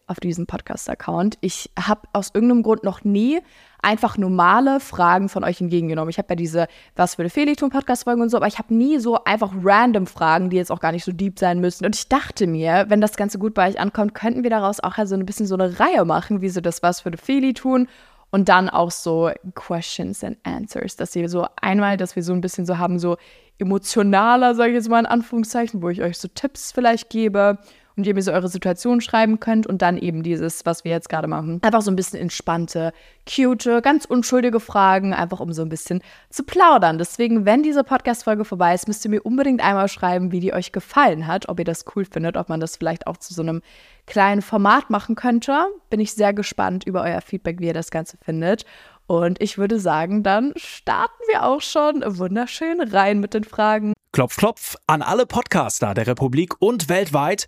auf 0.07 0.19
diesem 0.21 0.47
Podcast-Account. 0.47 1.37
Ich 1.41 1.69
habe 1.77 2.01
aus 2.13 2.31
irgendeinem 2.33 2.63
Grund 2.63 2.83
noch 2.83 3.03
nie 3.03 3.41
einfach 3.81 4.17
normale 4.17 4.79
Fragen 4.79 5.29
von 5.29 5.43
euch 5.43 5.61
entgegengenommen. 5.61 6.09
Ich 6.09 6.17
habe 6.17 6.29
ja 6.29 6.35
diese 6.35 6.67
Was 6.95 7.17
würde 7.17 7.29
Felix 7.29 7.59
tun 7.59 7.69
Podcast-Folgen 7.69 8.21
und 8.21 8.29
so, 8.29 8.37
aber 8.37 8.47
ich 8.47 8.57
habe 8.57 8.73
nie 8.73 8.99
so 8.99 9.23
einfach 9.25 9.51
random 9.63 10.07
Fragen, 10.07 10.49
die 10.49 10.57
jetzt 10.57 10.71
auch 10.71 10.79
gar 10.79 10.91
nicht 10.91 11.03
so 11.03 11.11
deep 11.11 11.37
sein 11.37 11.59
müssen. 11.59 11.85
Und 11.85 11.95
ich 11.95 12.07
dachte 12.07 12.47
mir, 12.47 12.85
wenn 12.87 13.01
das 13.01 13.17
Ganze 13.17 13.39
gut 13.39 13.53
bei 13.53 13.69
euch 13.69 13.79
ankommt, 13.79 14.13
könnten 14.13 14.43
wir 14.43 14.49
daraus 14.49 14.79
auch 14.79 14.95
so 15.05 15.15
ein 15.15 15.25
bisschen 15.25 15.45
so 15.45 15.55
eine 15.55 15.79
Reihe 15.79 16.05
machen, 16.05 16.41
wie 16.41 16.49
so 16.49 16.61
das 16.61 16.81
Was 16.81 17.05
würde 17.05 17.17
Feli 17.17 17.53
tun 17.53 17.87
und 18.31 18.49
dann 18.49 18.69
auch 18.69 18.91
so 18.91 19.31
Questions 19.53 20.23
and 20.23 20.37
Answers, 20.43 20.95
dass 20.95 21.15
ihr 21.15 21.29
so 21.29 21.47
einmal, 21.61 21.97
dass 21.97 22.15
wir 22.15 22.23
so 22.23 22.33
ein 22.33 22.41
bisschen 22.41 22.65
so 22.65 22.77
haben, 22.77 22.99
so 22.99 23.17
emotionaler, 23.57 24.55
sage 24.55 24.71
ich 24.71 24.75
jetzt 24.75 24.89
mal 24.89 24.99
in 24.99 25.05
Anführungszeichen, 25.05 25.81
wo 25.81 25.89
ich 25.89 26.01
euch 26.01 26.17
so 26.17 26.27
Tipps 26.27 26.71
vielleicht 26.71 27.09
gebe 27.09 27.57
und 27.97 28.05
ihr 28.05 28.13
mir 28.13 28.21
so 28.21 28.31
eure 28.31 28.47
Situation 28.47 29.01
schreiben 29.01 29.39
könnt 29.39 29.67
und 29.67 29.81
dann 29.81 29.97
eben 29.97 30.23
dieses, 30.23 30.65
was 30.65 30.83
wir 30.83 30.91
jetzt 30.91 31.09
gerade 31.09 31.27
machen. 31.27 31.59
Einfach 31.63 31.81
so 31.81 31.91
ein 31.91 31.95
bisschen 31.95 32.19
entspannte, 32.19 32.93
cute, 33.29 33.81
ganz 33.81 34.05
unschuldige 34.05 34.59
Fragen, 34.59 35.13
einfach 35.13 35.39
um 35.39 35.53
so 35.53 35.61
ein 35.61 35.69
bisschen 35.69 36.01
zu 36.29 36.43
plaudern. 36.43 36.97
Deswegen, 36.97 37.45
wenn 37.45 37.63
diese 37.63 37.83
Podcast-Folge 37.83 38.45
vorbei 38.45 38.73
ist, 38.73 38.87
müsst 38.87 39.05
ihr 39.05 39.11
mir 39.11 39.21
unbedingt 39.21 39.63
einmal 39.63 39.87
schreiben, 39.87 40.31
wie 40.31 40.39
die 40.39 40.53
euch 40.53 40.71
gefallen 40.71 41.27
hat, 41.27 41.47
ob 41.49 41.59
ihr 41.59 41.65
das 41.65 41.85
cool 41.95 42.05
findet, 42.05 42.37
ob 42.37 42.49
man 42.49 42.59
das 42.59 42.77
vielleicht 42.77 43.07
auch 43.07 43.17
zu 43.17 43.33
so 43.33 43.41
einem 43.41 43.61
kleinen 44.05 44.41
Format 44.41 44.89
machen 44.89 45.15
könnte. 45.15 45.65
Bin 45.89 45.99
ich 45.99 46.13
sehr 46.13 46.33
gespannt 46.33 46.85
über 46.85 47.01
euer 47.03 47.21
Feedback, 47.21 47.59
wie 47.59 47.67
ihr 47.67 47.73
das 47.73 47.91
Ganze 47.91 48.17
findet. 48.17 48.65
Und 49.07 49.39
ich 49.41 49.57
würde 49.57 49.79
sagen, 49.79 50.23
dann 50.23 50.53
starten 50.55 51.21
wir 51.29 51.43
auch 51.43 51.61
schon 51.61 52.03
wunderschön 52.05 52.81
rein 52.81 53.19
mit 53.19 53.33
den 53.33 53.43
Fragen. 53.43 53.93
Klopf, 54.11 54.37
klopf 54.37 54.75
an 54.87 55.01
alle 55.01 55.25
Podcaster 55.25 55.93
der 55.93 56.07
Republik 56.07 56.55
und 56.59 56.89
weltweit. 56.89 57.47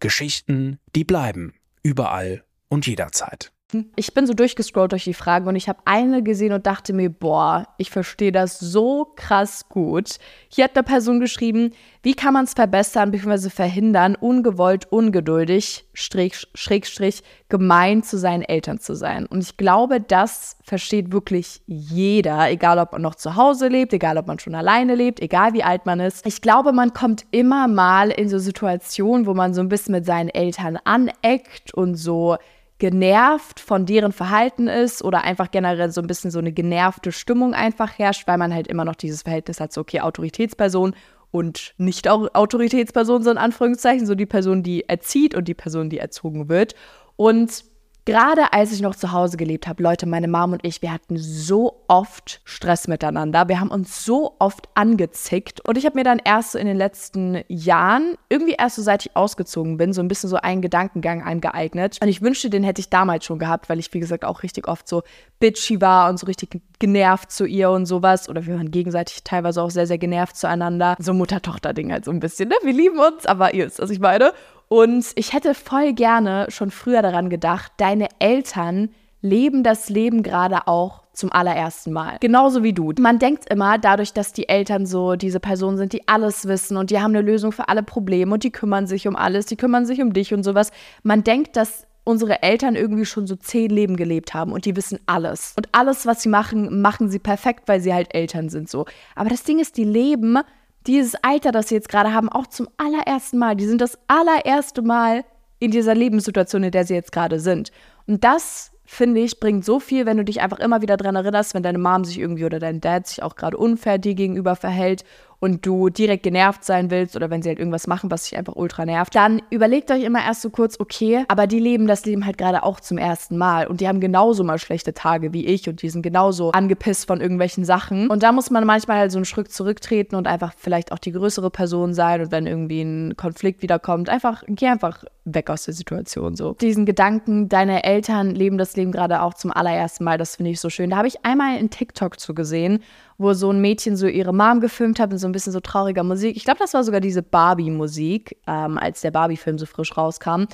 Geschichten, 0.00 0.78
die 0.96 1.04
bleiben. 1.04 1.54
Überall 1.82 2.44
und 2.68 2.86
jederzeit. 2.86 3.52
Ich 3.96 4.14
bin 4.14 4.26
so 4.26 4.34
durchgescrollt 4.34 4.92
durch 4.92 5.04
die 5.04 5.14
Fragen 5.14 5.46
und 5.46 5.56
ich 5.56 5.68
habe 5.68 5.80
eine 5.84 6.22
gesehen 6.22 6.52
und 6.52 6.66
dachte 6.66 6.92
mir, 6.92 7.10
boah, 7.10 7.68
ich 7.78 7.90
verstehe 7.90 8.32
das 8.32 8.58
so 8.58 9.12
krass 9.16 9.68
gut. 9.68 10.16
Hier 10.48 10.64
hat 10.64 10.76
eine 10.76 10.84
Person 10.84 11.20
geschrieben, 11.20 11.72
wie 12.02 12.14
kann 12.14 12.32
man 12.32 12.44
es 12.44 12.54
verbessern 12.54 13.10
bzw. 13.10 13.50
verhindern, 13.50 14.16
ungewollt, 14.16 14.90
ungeduldig, 14.90 15.84
Strich, 15.92 16.46
Schrägstrich, 16.54 17.22
gemein 17.48 18.02
zu 18.02 18.18
seinen 18.18 18.42
Eltern 18.42 18.80
zu 18.80 18.94
sein. 18.94 19.26
Und 19.26 19.42
ich 19.42 19.56
glaube, 19.56 20.00
das 20.00 20.56
versteht 20.62 21.12
wirklich 21.12 21.60
jeder, 21.66 22.50
egal 22.50 22.78
ob 22.78 22.92
man 22.92 23.02
noch 23.02 23.14
zu 23.14 23.36
Hause 23.36 23.68
lebt, 23.68 23.92
egal 23.92 24.16
ob 24.16 24.26
man 24.26 24.38
schon 24.38 24.54
alleine 24.54 24.94
lebt, 24.94 25.20
egal 25.20 25.52
wie 25.52 25.62
alt 25.62 25.86
man 25.86 26.00
ist. 26.00 26.26
Ich 26.26 26.40
glaube, 26.40 26.72
man 26.72 26.94
kommt 26.94 27.24
immer 27.30 27.68
mal 27.68 28.10
in 28.10 28.28
so 28.28 28.38
Situationen, 28.38 29.26
wo 29.26 29.34
man 29.34 29.52
so 29.52 29.60
ein 29.60 29.68
bisschen 29.68 29.92
mit 29.92 30.06
seinen 30.06 30.30
Eltern 30.30 30.78
aneckt 30.84 31.74
und 31.74 31.96
so 31.96 32.36
genervt 32.80 33.60
von 33.60 33.86
deren 33.86 34.10
Verhalten 34.10 34.66
ist 34.66 35.04
oder 35.04 35.22
einfach 35.22 35.52
generell 35.52 35.92
so 35.92 36.00
ein 36.00 36.08
bisschen 36.08 36.32
so 36.32 36.40
eine 36.40 36.50
genervte 36.50 37.12
Stimmung 37.12 37.54
einfach 37.54 37.96
herrscht, 37.98 38.26
weil 38.26 38.38
man 38.38 38.52
halt 38.52 38.66
immer 38.66 38.84
noch 38.84 38.96
dieses 38.96 39.22
Verhältnis 39.22 39.60
hat, 39.60 39.72
so 39.72 39.82
okay, 39.82 40.00
Autoritätsperson 40.00 40.96
und 41.30 41.74
nicht 41.78 42.08
Autoritätsperson, 42.08 43.22
so 43.22 43.30
in 43.30 43.38
Anführungszeichen, 43.38 44.06
so 44.06 44.16
die 44.16 44.26
Person, 44.26 44.64
die 44.64 44.88
erzieht 44.88 45.36
und 45.36 45.46
die 45.46 45.54
Person, 45.54 45.90
die 45.90 45.98
erzogen 45.98 46.48
wird. 46.48 46.74
Und 47.14 47.64
Gerade 48.06 48.52
als 48.52 48.72
ich 48.72 48.80
noch 48.80 48.94
zu 48.94 49.12
Hause 49.12 49.36
gelebt 49.36 49.66
habe, 49.68 49.82
Leute, 49.82 50.06
meine 50.06 50.26
Mom 50.26 50.52
und 50.52 50.64
ich, 50.64 50.80
wir 50.80 50.92
hatten 50.92 51.16
so 51.18 51.82
oft 51.86 52.40
Stress 52.44 52.88
miteinander. 52.88 53.48
Wir 53.48 53.60
haben 53.60 53.70
uns 53.70 54.04
so 54.04 54.36
oft 54.38 54.68
angezickt. 54.74 55.60
Und 55.68 55.76
ich 55.76 55.84
habe 55.84 55.98
mir 55.98 56.04
dann 56.04 56.20
erst 56.24 56.52
so 56.52 56.58
in 56.58 56.66
den 56.66 56.76
letzten 56.76 57.42
Jahren, 57.48 58.16
irgendwie 58.28 58.54
erst 58.58 58.76
so 58.76 58.82
seit 58.82 59.04
ich 59.04 59.16
ausgezogen 59.16 59.76
bin, 59.76 59.92
so 59.92 60.00
ein 60.00 60.08
bisschen 60.08 60.30
so 60.30 60.36
einen 60.36 60.62
Gedankengang 60.62 61.22
angeeignet. 61.22 61.98
Und 62.00 62.08
ich 62.08 62.22
wünschte, 62.22 62.48
den 62.48 62.64
hätte 62.64 62.80
ich 62.80 62.88
damals 62.88 63.26
schon 63.26 63.38
gehabt, 63.38 63.68
weil 63.68 63.78
ich, 63.78 63.92
wie 63.92 64.00
gesagt, 64.00 64.24
auch 64.24 64.42
richtig 64.42 64.66
oft 64.66 64.88
so 64.88 65.02
bitchy 65.38 65.80
war 65.80 66.08
und 66.08 66.18
so 66.18 66.26
richtig 66.26 66.60
genervt 66.78 67.30
zu 67.30 67.44
ihr 67.44 67.70
und 67.70 67.86
sowas. 67.86 68.28
Oder 68.28 68.46
wir 68.46 68.56
waren 68.56 68.70
gegenseitig 68.70 69.24
teilweise 69.24 69.62
auch 69.62 69.70
sehr, 69.70 69.86
sehr 69.86 69.98
genervt 69.98 70.36
zueinander. 70.36 70.96
So 70.98 71.12
Mutter-Tochter-Ding 71.12 71.92
halt 71.92 72.06
so 72.06 72.10
ein 72.10 72.20
bisschen, 72.20 72.48
ne? 72.48 72.56
Wir 72.62 72.72
lieben 72.72 72.98
uns, 72.98 73.26
aber 73.26 73.52
ihr 73.52 73.66
wisst, 73.66 73.78
was 73.78 73.90
ich 73.90 74.00
meine. 74.00 74.32
Und 74.72 75.04
ich 75.16 75.32
hätte 75.32 75.54
voll 75.54 75.94
gerne 75.94 76.46
schon 76.48 76.70
früher 76.70 77.02
daran 77.02 77.28
gedacht, 77.28 77.72
deine 77.78 78.06
Eltern 78.20 78.90
leben 79.20 79.64
das 79.64 79.88
Leben 79.88 80.22
gerade 80.22 80.68
auch 80.68 81.02
zum 81.12 81.32
allerersten 81.32 81.92
Mal. 81.92 82.18
Genauso 82.20 82.62
wie 82.62 82.72
du. 82.72 82.92
Man 83.00 83.18
denkt 83.18 83.50
immer, 83.52 83.78
dadurch, 83.78 84.12
dass 84.12 84.32
die 84.32 84.48
Eltern 84.48 84.86
so 84.86 85.16
diese 85.16 85.40
Personen 85.40 85.76
sind, 85.76 85.92
die 85.92 86.06
alles 86.06 86.46
wissen 86.46 86.76
und 86.76 86.90
die 86.90 87.00
haben 87.00 87.10
eine 87.10 87.20
Lösung 87.20 87.50
für 87.50 87.68
alle 87.68 87.82
Probleme 87.82 88.32
und 88.32 88.44
die 88.44 88.52
kümmern 88.52 88.86
sich 88.86 89.08
um 89.08 89.16
alles, 89.16 89.46
die 89.46 89.56
kümmern 89.56 89.86
sich 89.86 90.00
um 90.00 90.12
dich 90.12 90.32
und 90.32 90.44
sowas. 90.44 90.70
Man 91.02 91.24
denkt, 91.24 91.56
dass 91.56 91.88
unsere 92.04 92.40
Eltern 92.44 92.76
irgendwie 92.76 93.06
schon 93.06 93.26
so 93.26 93.34
zehn 93.34 93.70
Leben 93.70 93.96
gelebt 93.96 94.34
haben 94.34 94.52
und 94.52 94.66
die 94.66 94.76
wissen 94.76 95.00
alles. 95.06 95.52
Und 95.56 95.68
alles, 95.72 96.06
was 96.06 96.22
sie 96.22 96.28
machen, 96.28 96.80
machen 96.80 97.10
sie 97.10 97.18
perfekt, 97.18 97.64
weil 97.66 97.80
sie 97.80 97.92
halt 97.92 98.14
Eltern 98.14 98.48
sind 98.48 98.70
so. 98.70 98.86
Aber 99.16 99.30
das 99.30 99.42
Ding 99.42 99.58
ist, 99.58 99.76
die 99.76 99.84
leben 99.84 100.38
dieses 100.86 101.14
Alter, 101.22 101.52
das 101.52 101.68
sie 101.68 101.74
jetzt 101.74 101.88
gerade 101.88 102.12
haben, 102.12 102.28
auch 102.28 102.46
zum 102.46 102.68
allerersten 102.76 103.38
Mal. 103.38 103.56
Die 103.56 103.66
sind 103.66 103.80
das 103.80 103.98
allererste 104.08 104.82
Mal 104.82 105.24
in 105.58 105.70
dieser 105.70 105.94
Lebenssituation, 105.94 106.62
in 106.64 106.70
der 106.70 106.84
sie 106.84 106.94
jetzt 106.94 107.12
gerade 107.12 107.38
sind. 107.38 107.70
Und 108.06 108.24
das, 108.24 108.72
finde 108.84 109.20
ich, 109.20 109.38
bringt 109.40 109.64
so 109.64 109.78
viel, 109.78 110.06
wenn 110.06 110.16
du 110.16 110.24
dich 110.24 110.40
einfach 110.40 110.58
immer 110.58 110.82
wieder 110.82 110.96
daran 110.96 111.16
erinnerst, 111.16 111.54
wenn 111.54 111.62
deine 111.62 111.78
Mom 111.78 112.04
sich 112.04 112.18
irgendwie 112.18 112.46
oder 112.46 112.58
dein 112.58 112.80
Dad 112.80 113.06
sich 113.06 113.22
auch 113.22 113.36
gerade 113.36 113.56
unfair 113.56 113.98
dir 113.98 114.14
gegenüber 114.14 114.56
verhält 114.56 115.04
und 115.40 115.64
du 115.66 115.88
direkt 115.88 116.22
genervt 116.22 116.64
sein 116.64 116.90
willst 116.90 117.16
oder 117.16 117.30
wenn 117.30 117.42
sie 117.42 117.48
halt 117.48 117.58
irgendwas 117.58 117.86
machen, 117.86 118.10
was 118.10 118.24
dich 118.24 118.38
einfach 118.38 118.54
ultra 118.56 118.84
nervt, 118.84 119.14
dann 119.14 119.42
überlegt 119.50 119.90
euch 119.90 120.04
immer 120.04 120.22
erst 120.22 120.42
so 120.42 120.50
kurz, 120.50 120.78
okay, 120.78 121.24
aber 121.28 121.46
die 121.46 121.58
leben 121.58 121.86
das 121.86 122.04
Leben 122.04 122.26
halt 122.26 122.38
gerade 122.38 122.62
auch 122.62 122.78
zum 122.78 122.98
ersten 122.98 123.36
Mal 123.36 123.66
und 123.66 123.80
die 123.80 123.88
haben 123.88 124.00
genauso 124.00 124.44
mal 124.44 124.58
schlechte 124.58 124.92
Tage 124.92 125.32
wie 125.32 125.46
ich 125.46 125.68
und 125.68 125.82
die 125.82 125.88
sind 125.88 126.02
genauso 126.02 126.52
angepisst 126.52 127.06
von 127.06 127.20
irgendwelchen 127.20 127.64
Sachen. 127.64 128.08
Und 128.08 128.22
da 128.22 128.32
muss 128.32 128.50
man 128.50 128.66
manchmal 128.66 128.98
halt 128.98 129.12
so 129.12 129.18
einen 129.18 129.24
Schritt 129.24 129.50
zurücktreten 129.50 130.14
und 130.14 130.26
einfach 130.26 130.52
vielleicht 130.56 130.92
auch 130.92 130.98
die 130.98 131.12
größere 131.12 131.50
Person 131.50 131.94
sein 131.94 132.20
und 132.20 132.30
wenn 132.30 132.46
irgendwie 132.46 132.82
ein 132.82 133.16
Konflikt 133.16 133.62
wiederkommt, 133.62 134.08
einfach, 134.08 134.42
geh 134.46 134.68
einfach 134.68 135.04
weg 135.24 135.50
aus 135.50 135.64
der 135.64 135.74
Situation 135.74 136.36
so. 136.36 136.54
Diesen 136.54 136.86
Gedanken, 136.86 137.48
deine 137.48 137.84
Eltern 137.84 138.30
leben 138.34 138.58
das 138.58 138.76
Leben 138.76 138.92
gerade 138.92 139.22
auch 139.22 139.34
zum 139.34 139.50
allerersten 139.50 140.04
Mal, 140.04 140.18
das 140.18 140.36
finde 140.36 140.50
ich 140.50 140.60
so 140.60 140.70
schön. 140.70 140.90
Da 140.90 140.96
habe 140.96 141.08
ich 141.08 141.24
einmal 141.24 141.58
in 141.58 141.70
TikTok 141.70 142.18
zu 142.18 142.34
gesehen, 142.34 142.82
wo 143.20 143.34
so 143.34 143.52
ein 143.52 143.60
Mädchen 143.60 143.96
so 143.96 144.06
ihre 144.06 144.32
Mom 144.32 144.60
gefilmt 144.60 144.98
hat 144.98 145.10
mit 145.10 145.20
so 145.20 145.28
ein 145.28 145.32
bisschen 145.32 145.52
so 145.52 145.60
trauriger 145.60 146.02
Musik. 146.02 146.38
Ich 146.38 146.44
glaube, 146.44 146.58
das 146.58 146.72
war 146.72 146.82
sogar 146.84 147.00
diese 147.00 147.22
Barbie-Musik, 147.22 148.38
ähm, 148.46 148.78
als 148.78 149.02
der 149.02 149.10
Barbie-Film 149.10 149.58
so 149.58 149.66
frisch 149.66 149.94
rauskam. 149.94 150.44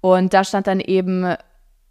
Und 0.00 0.32
da 0.32 0.44
stand 0.44 0.68
dann 0.68 0.78
eben, 0.78 1.34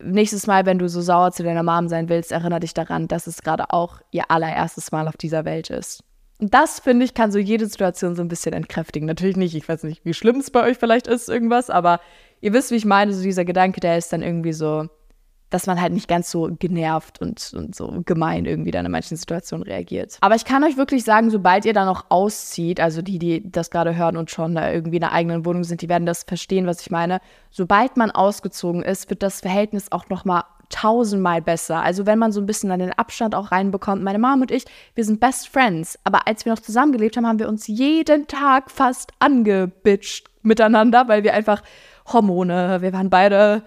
nächstes 0.01 0.47
Mal, 0.47 0.65
wenn 0.65 0.79
du 0.79 0.87
so 0.87 1.01
sauer 1.01 1.33
zu 1.33 1.43
deiner 1.43 1.63
Mom 1.63 1.89
sein 1.89 2.07
willst, 2.07 2.31
erinnere 2.31 2.61
dich 2.61 2.73
daran, 2.73 3.09
dass 3.09 3.27
es 3.27 3.41
gerade 3.41 3.71
auch 3.71 3.99
ihr 4.11 4.31
allererstes 4.31 4.93
Mal 4.93 5.09
auf 5.09 5.17
dieser 5.17 5.43
Welt 5.43 5.69
ist. 5.69 6.01
Und 6.39 6.53
das, 6.53 6.79
finde 6.79 7.03
ich, 7.03 7.13
kann 7.13 7.33
so 7.33 7.37
jede 7.37 7.65
Situation 7.65 8.15
so 8.15 8.21
ein 8.21 8.29
bisschen 8.29 8.53
entkräftigen. 8.53 9.07
Natürlich 9.07 9.35
nicht, 9.35 9.53
ich 9.53 9.67
weiß 9.67 9.83
nicht, 9.83 10.05
wie 10.05 10.13
schlimm 10.13 10.37
es 10.37 10.49
bei 10.49 10.63
euch 10.63 10.77
vielleicht 10.77 11.07
ist, 11.07 11.27
irgendwas, 11.27 11.69
aber 11.69 11.99
ihr 12.39 12.53
wisst, 12.53 12.71
wie 12.71 12.75
ich 12.75 12.85
meine, 12.85 13.13
so 13.13 13.21
dieser 13.21 13.43
Gedanke, 13.43 13.81
der 13.81 13.97
ist 13.97 14.13
dann 14.13 14.21
irgendwie 14.21 14.53
so, 14.53 14.87
dass 15.51 15.67
man 15.67 15.79
halt 15.79 15.93
nicht 15.93 16.07
ganz 16.07 16.31
so 16.31 16.49
genervt 16.57 17.21
und, 17.21 17.53
und 17.55 17.75
so 17.75 18.01
gemein 18.05 18.45
irgendwie 18.45 18.71
dann 18.71 18.85
in 18.85 18.91
manchen 18.91 19.17
Situationen 19.17 19.63
reagiert. 19.63 20.17
Aber 20.21 20.35
ich 20.35 20.45
kann 20.45 20.63
euch 20.63 20.77
wirklich 20.77 21.03
sagen, 21.03 21.29
sobald 21.29 21.65
ihr 21.65 21.73
dann 21.73 21.87
auch 21.87 22.05
auszieht, 22.09 22.79
also 22.79 23.01
die, 23.01 23.19
die 23.19 23.51
das 23.51 23.69
gerade 23.69 23.95
hören 23.95 24.17
und 24.17 24.31
schon 24.31 24.55
da 24.55 24.71
irgendwie 24.71 24.97
in 24.97 25.03
einer 25.03 25.13
eigenen 25.13 25.45
Wohnung 25.45 25.63
sind, 25.63 25.81
die 25.81 25.89
werden 25.89 26.05
das 26.05 26.23
verstehen, 26.23 26.65
was 26.65 26.81
ich 26.81 26.89
meine. 26.89 27.19
Sobald 27.51 27.97
man 27.97 28.09
ausgezogen 28.09 28.81
ist, 28.81 29.09
wird 29.09 29.21
das 29.21 29.41
Verhältnis 29.41 29.91
auch 29.91 30.09
nochmal 30.09 30.43
tausendmal 30.69 31.41
besser. 31.41 31.83
Also 31.83 32.05
wenn 32.05 32.17
man 32.17 32.31
so 32.31 32.39
ein 32.39 32.45
bisschen 32.45 32.71
an 32.71 32.79
den 32.79 32.93
Abstand 32.93 33.35
auch 33.35 33.51
reinbekommt. 33.51 34.01
Meine 34.01 34.19
Mom 34.19 34.41
und 34.41 34.51
ich, 34.51 34.65
wir 34.95 35.03
sind 35.03 35.19
Best 35.19 35.49
Friends. 35.49 35.99
Aber 36.05 36.27
als 36.27 36.45
wir 36.45 36.53
noch 36.53 36.61
zusammengelebt 36.61 37.17
haben, 37.17 37.27
haben 37.27 37.39
wir 37.39 37.49
uns 37.49 37.67
jeden 37.67 38.27
Tag 38.27 38.71
fast 38.71 39.11
angebitscht 39.19 40.29
miteinander, 40.41 41.07
weil 41.07 41.23
wir 41.23 41.33
einfach 41.33 41.61
Hormone, 42.07 42.81
wir 42.81 42.93
waren 42.93 43.09
beide 43.09 43.63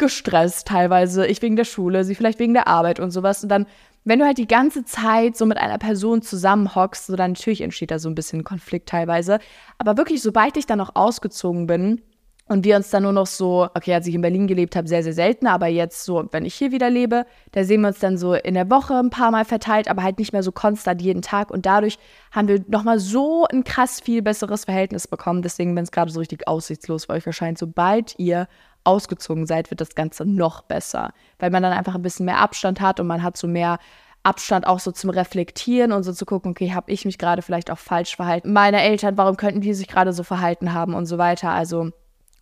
gestresst 0.00 0.66
teilweise. 0.66 1.26
Ich 1.26 1.40
wegen 1.42 1.54
der 1.54 1.64
Schule, 1.64 2.02
sie 2.02 2.16
vielleicht 2.16 2.40
wegen 2.40 2.54
der 2.54 2.66
Arbeit 2.66 2.98
und 2.98 3.12
sowas. 3.12 3.44
Und 3.44 3.50
dann, 3.50 3.66
wenn 4.04 4.18
du 4.18 4.24
halt 4.24 4.38
die 4.38 4.48
ganze 4.48 4.84
Zeit 4.84 5.36
so 5.36 5.46
mit 5.46 5.58
einer 5.58 5.78
Person 5.78 6.22
zusammenhockst, 6.22 7.06
so 7.06 7.14
dann 7.14 7.32
natürlich 7.32 7.60
entsteht 7.60 7.92
da 7.92 8.00
so 8.00 8.08
ein 8.08 8.16
bisschen 8.16 8.42
Konflikt 8.42 8.88
teilweise. 8.88 9.38
Aber 9.78 9.96
wirklich, 9.96 10.20
sobald 10.20 10.56
ich 10.56 10.66
dann 10.66 10.78
noch 10.78 10.96
ausgezogen 10.96 11.68
bin, 11.68 12.02
und 12.50 12.64
wir 12.64 12.74
uns 12.74 12.90
dann 12.90 13.04
nur 13.04 13.12
noch 13.12 13.28
so, 13.28 13.68
okay, 13.76 13.94
als 13.94 14.08
ich 14.08 14.14
in 14.16 14.22
Berlin 14.22 14.48
gelebt 14.48 14.74
habe, 14.74 14.88
sehr, 14.88 15.04
sehr 15.04 15.12
selten, 15.12 15.46
aber 15.46 15.68
jetzt 15.68 16.04
so, 16.04 16.26
wenn 16.32 16.44
ich 16.44 16.56
hier 16.56 16.72
wieder 16.72 16.90
lebe, 16.90 17.24
da 17.52 17.62
sehen 17.62 17.82
wir 17.82 17.88
uns 17.88 18.00
dann 18.00 18.18
so 18.18 18.34
in 18.34 18.54
der 18.54 18.68
Woche 18.68 18.94
ein 18.94 19.10
paar 19.10 19.30
Mal 19.30 19.44
verteilt, 19.44 19.86
aber 19.86 20.02
halt 20.02 20.18
nicht 20.18 20.32
mehr 20.32 20.42
so 20.42 20.50
konstant 20.50 21.00
jeden 21.00 21.22
Tag. 21.22 21.52
Und 21.52 21.64
dadurch 21.64 21.96
haben 22.32 22.48
wir 22.48 22.64
nochmal 22.66 22.98
so 22.98 23.46
ein 23.52 23.62
krass 23.62 24.00
viel 24.00 24.20
besseres 24.20 24.64
Verhältnis 24.64 25.06
bekommen. 25.06 25.42
Deswegen, 25.42 25.76
wenn 25.76 25.84
es 25.84 25.92
gerade 25.92 26.10
so 26.10 26.18
richtig 26.18 26.48
aussichtslos 26.48 27.04
für 27.04 27.12
euch 27.12 27.24
erscheint, 27.24 27.56
sobald 27.56 28.18
ihr 28.18 28.48
ausgezogen 28.90 29.46
seid, 29.46 29.70
wird 29.70 29.80
das 29.80 29.94
Ganze 29.94 30.24
noch 30.24 30.62
besser, 30.62 31.12
weil 31.38 31.50
man 31.50 31.62
dann 31.62 31.72
einfach 31.72 31.94
ein 31.94 32.02
bisschen 32.02 32.26
mehr 32.26 32.38
Abstand 32.38 32.80
hat 32.80 33.00
und 33.00 33.06
man 33.06 33.22
hat 33.22 33.36
so 33.36 33.46
mehr 33.46 33.78
Abstand 34.22 34.66
auch 34.66 34.80
so 34.80 34.92
zum 34.92 35.10
Reflektieren 35.10 35.92
und 35.92 36.02
so 36.02 36.12
zu 36.12 36.26
gucken, 36.26 36.50
okay, 36.50 36.72
habe 36.74 36.90
ich 36.90 37.04
mich 37.04 37.16
gerade 37.16 37.40
vielleicht 37.40 37.70
auch 37.70 37.78
falsch 37.78 38.16
verhalten? 38.16 38.52
Meine 38.52 38.82
Eltern, 38.82 39.16
warum 39.16 39.36
könnten 39.36 39.62
die 39.62 39.72
sich 39.72 39.88
gerade 39.88 40.12
so 40.12 40.22
verhalten 40.24 40.74
haben 40.74 40.94
und 40.94 41.06
so 41.06 41.16
weiter? 41.16 41.50
Also 41.50 41.90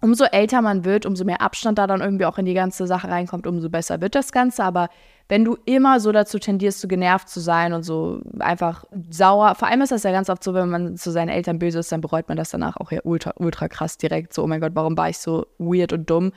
umso 0.00 0.24
älter 0.24 0.62
man 0.62 0.84
wird, 0.84 1.06
umso 1.06 1.24
mehr 1.24 1.40
Abstand 1.40 1.78
da 1.78 1.86
dann 1.86 2.00
irgendwie 2.00 2.24
auch 2.24 2.38
in 2.38 2.46
die 2.46 2.54
ganze 2.54 2.86
Sache 2.86 3.08
reinkommt, 3.08 3.46
umso 3.46 3.68
besser 3.68 4.00
wird 4.00 4.14
das 4.14 4.32
Ganze. 4.32 4.62
Aber 4.62 4.88
wenn 5.28 5.44
du 5.44 5.56
immer 5.64 6.00
so 6.00 6.12
dazu 6.12 6.38
tendierst, 6.38 6.80
so 6.80 6.88
genervt 6.88 7.28
zu 7.28 7.40
sein 7.40 7.72
und 7.72 7.82
so 7.82 8.20
einfach 8.38 8.84
sauer, 9.10 9.54
vor 9.54 9.68
allem 9.68 9.82
ist 9.82 9.92
das 9.92 10.04
ja 10.04 10.12
ganz 10.12 10.30
oft 10.30 10.42
so, 10.42 10.54
wenn 10.54 10.68
man 10.68 10.96
zu 10.96 11.10
seinen 11.10 11.28
Eltern 11.28 11.58
böse 11.58 11.80
ist, 11.80 11.90
dann 11.90 12.00
bereut 12.00 12.28
man 12.28 12.36
das 12.36 12.50
danach 12.50 12.76
auch 12.76 12.92
ja 12.92 13.00
ultra, 13.02 13.32
ultra 13.36 13.68
krass 13.68 13.98
direkt. 13.98 14.32
So, 14.32 14.44
oh 14.44 14.46
mein 14.46 14.60
Gott, 14.60 14.72
warum 14.74 14.96
war 14.96 15.08
ich 15.08 15.18
so 15.18 15.46
weird 15.58 15.92
und 15.92 16.08
dumm? 16.08 16.32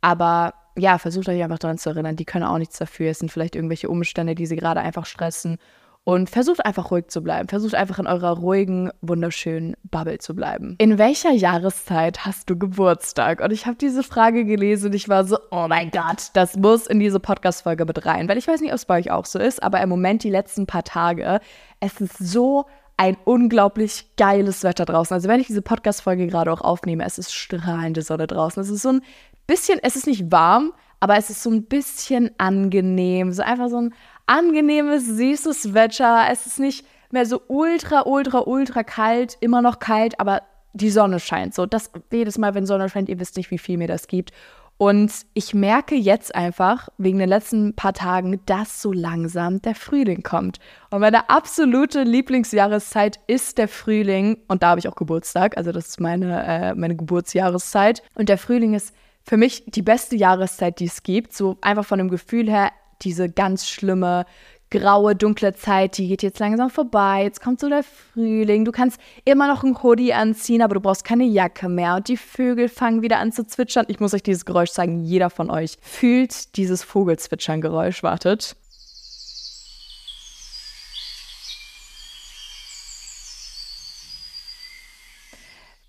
Aber 0.00 0.54
ja, 0.76 0.98
versucht 0.98 1.28
euch 1.28 1.42
einfach 1.42 1.58
daran 1.58 1.78
zu 1.78 1.90
erinnern, 1.90 2.16
die 2.16 2.24
können 2.24 2.44
auch 2.44 2.58
nichts 2.58 2.78
dafür. 2.78 3.10
Es 3.10 3.20
sind 3.20 3.30
vielleicht 3.30 3.54
irgendwelche 3.54 3.88
Umstände, 3.88 4.34
die 4.34 4.46
sie 4.46 4.56
gerade 4.56 4.80
einfach 4.80 5.06
stressen. 5.06 5.58
Und 6.06 6.28
versucht 6.28 6.66
einfach 6.66 6.90
ruhig 6.90 7.08
zu 7.08 7.22
bleiben. 7.22 7.48
Versucht 7.48 7.74
einfach 7.74 7.98
in 7.98 8.06
eurer 8.06 8.36
ruhigen, 8.36 8.90
wunderschönen 9.00 9.74
Bubble 9.84 10.18
zu 10.18 10.34
bleiben. 10.34 10.74
In 10.78 10.98
welcher 10.98 11.32
Jahreszeit 11.32 12.26
hast 12.26 12.50
du 12.50 12.58
Geburtstag? 12.58 13.40
Und 13.40 13.52
ich 13.52 13.64
habe 13.64 13.76
diese 13.76 14.02
Frage 14.02 14.44
gelesen 14.44 14.88
und 14.88 14.94
ich 14.94 15.08
war 15.08 15.24
so, 15.24 15.38
oh 15.50 15.66
mein 15.66 15.90
Gott, 15.90 16.28
das 16.34 16.56
muss 16.56 16.86
in 16.86 17.00
diese 17.00 17.20
Podcast-Folge 17.20 17.86
mit 17.86 18.04
rein. 18.04 18.28
Weil 18.28 18.36
ich 18.36 18.46
weiß 18.46 18.60
nicht, 18.60 18.72
ob 18.72 18.76
es 18.76 18.84
bei 18.84 18.98
euch 18.98 19.10
auch 19.10 19.24
so 19.24 19.38
ist, 19.38 19.62
aber 19.62 19.80
im 19.80 19.88
Moment 19.88 20.24
die 20.24 20.30
letzten 20.30 20.66
paar 20.66 20.84
Tage, 20.84 21.40
es 21.80 21.98
ist 22.02 22.18
so 22.18 22.66
ein 22.98 23.16
unglaublich 23.24 24.14
geiles 24.18 24.62
Wetter 24.62 24.84
draußen. 24.84 25.14
Also 25.14 25.28
wenn 25.28 25.40
ich 25.40 25.46
diese 25.46 25.62
Podcast-Folge 25.62 26.26
gerade 26.26 26.52
auch 26.52 26.60
aufnehme, 26.60 27.04
es 27.04 27.18
ist 27.18 27.34
strahlende 27.34 28.02
Sonne 28.02 28.26
draußen. 28.26 28.62
Es 28.62 28.68
ist 28.68 28.82
so 28.82 28.90
ein 28.90 29.02
bisschen, 29.46 29.78
es 29.82 29.96
ist 29.96 30.06
nicht 30.06 30.30
warm, 30.30 30.72
aber 31.00 31.16
es 31.16 31.30
ist 31.30 31.42
so 31.42 31.50
ein 31.50 31.64
bisschen 31.64 32.30
angenehm. 32.38 33.32
So 33.32 33.42
einfach 33.42 33.68
so 33.68 33.80
ein 33.80 33.94
angenehmes, 34.26 35.06
süßes 35.06 35.74
Wetter. 35.74 36.26
Es 36.30 36.46
ist 36.46 36.58
nicht 36.58 36.84
mehr 37.10 37.26
so 37.26 37.40
ultra, 37.48 38.02
ultra, 38.06 38.40
ultra 38.46 38.82
kalt, 38.82 39.36
immer 39.40 39.62
noch 39.62 39.78
kalt, 39.78 40.18
aber 40.20 40.42
die 40.72 40.90
Sonne 40.90 41.20
scheint 41.20 41.54
so. 41.54 41.66
Das 41.66 41.90
jedes 42.10 42.36
Mal, 42.38 42.54
wenn 42.54 42.66
Sonne 42.66 42.88
scheint, 42.88 43.08
ihr 43.08 43.20
wisst 43.20 43.36
nicht, 43.36 43.50
wie 43.50 43.58
viel 43.58 43.78
mir 43.78 43.88
das 43.88 44.08
gibt. 44.08 44.32
Und 44.76 45.12
ich 45.34 45.54
merke 45.54 45.94
jetzt 45.94 46.34
einfach, 46.34 46.88
wegen 46.98 47.20
den 47.20 47.28
letzten 47.28 47.76
paar 47.76 47.92
Tagen, 47.92 48.40
dass 48.46 48.82
so 48.82 48.92
langsam 48.92 49.62
der 49.62 49.76
Frühling 49.76 50.24
kommt. 50.24 50.58
Und 50.90 51.00
meine 51.00 51.30
absolute 51.30 52.02
Lieblingsjahreszeit 52.02 53.20
ist 53.28 53.58
der 53.58 53.68
Frühling. 53.68 54.38
Und 54.48 54.64
da 54.64 54.70
habe 54.70 54.80
ich 54.80 54.88
auch 54.88 54.96
Geburtstag. 54.96 55.56
Also 55.56 55.70
das 55.70 55.86
ist 55.86 56.00
meine, 56.00 56.44
äh, 56.44 56.74
meine 56.74 56.96
Geburtsjahreszeit. 56.96 58.02
Und 58.16 58.28
der 58.28 58.38
Frühling 58.38 58.74
ist 58.74 58.92
für 59.22 59.36
mich 59.36 59.64
die 59.66 59.82
beste 59.82 60.16
Jahreszeit, 60.16 60.80
die 60.80 60.86
es 60.86 61.04
gibt. 61.04 61.32
So 61.34 61.56
einfach 61.60 61.84
von 61.84 61.98
dem 61.98 62.08
Gefühl 62.08 62.50
her, 62.50 62.72
diese 63.04 63.28
ganz 63.28 63.68
schlimme, 63.68 64.26
graue, 64.70 65.14
dunkle 65.14 65.54
Zeit, 65.54 65.98
die 65.98 66.08
geht 66.08 66.22
jetzt 66.22 66.40
langsam 66.40 66.68
vorbei. 66.68 67.22
Jetzt 67.22 67.40
kommt 67.40 67.60
so 67.60 67.68
der 67.68 67.84
Frühling. 67.84 68.64
Du 68.64 68.72
kannst 68.72 69.00
immer 69.24 69.46
noch 69.46 69.62
ein 69.62 69.80
Hoodie 69.82 70.12
anziehen, 70.12 70.62
aber 70.62 70.74
du 70.74 70.80
brauchst 70.80 71.04
keine 71.04 71.24
Jacke 71.24 71.68
mehr. 71.68 71.96
Und 71.96 72.08
die 72.08 72.16
Vögel 72.16 72.68
fangen 72.68 73.02
wieder 73.02 73.18
an 73.18 73.30
zu 73.30 73.46
zwitschern. 73.46 73.86
Ich 73.88 74.00
muss 74.00 74.14
euch 74.14 74.22
dieses 74.22 74.44
Geräusch 74.44 74.70
zeigen. 74.70 75.04
Jeder 75.04 75.30
von 75.30 75.50
euch 75.50 75.78
fühlt 75.80 76.56
dieses 76.56 76.82
Vogelzwitschern-Geräusch. 76.82 78.02
Wartet. 78.02 78.56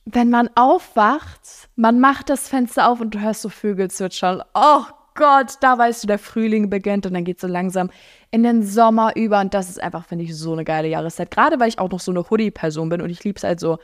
Wenn 0.08 0.30
man 0.30 0.50
aufwacht, 0.54 1.42
man 1.76 2.00
macht 2.00 2.30
das 2.30 2.48
Fenster 2.48 2.88
auf 2.88 3.02
und 3.02 3.16
du 3.16 3.20
hörst 3.20 3.42
so 3.42 3.50
Vögel 3.50 3.90
zwitschern. 3.90 4.44
Oh 4.54 4.84
Gott, 5.16 5.56
da 5.62 5.78
weißt 5.78 6.04
du, 6.04 6.08
der 6.08 6.20
Frühling 6.20 6.70
beginnt 6.70 7.06
und 7.06 7.14
dann 7.14 7.24
geht 7.24 7.38
es 7.38 7.42
so 7.42 7.48
langsam 7.48 7.90
in 8.32 8.44
den 8.44 8.64
Sommer 8.64 9.16
über. 9.16 9.40
Und 9.40 9.54
das 9.54 9.70
ist 9.70 9.82
einfach, 9.82 10.06
finde 10.06 10.26
ich, 10.26 10.36
so 10.36 10.54
eine 10.54 10.66
geile 10.66 10.90
Jahreszeit. 10.90 11.32
Gerade 11.32 11.60
weil 11.60 11.70
ich 11.70 11.80
auch 11.80 11.90
noch 11.90 12.02
so 12.02 12.12
eine 12.12 12.30
Hoodie-Person 12.30 12.90
bin 12.90 13.02
und 13.02 13.10
ich 13.10 13.24
liebe 13.24 13.38
es 13.38 13.44
halt 13.44 13.60
so, 13.60 13.80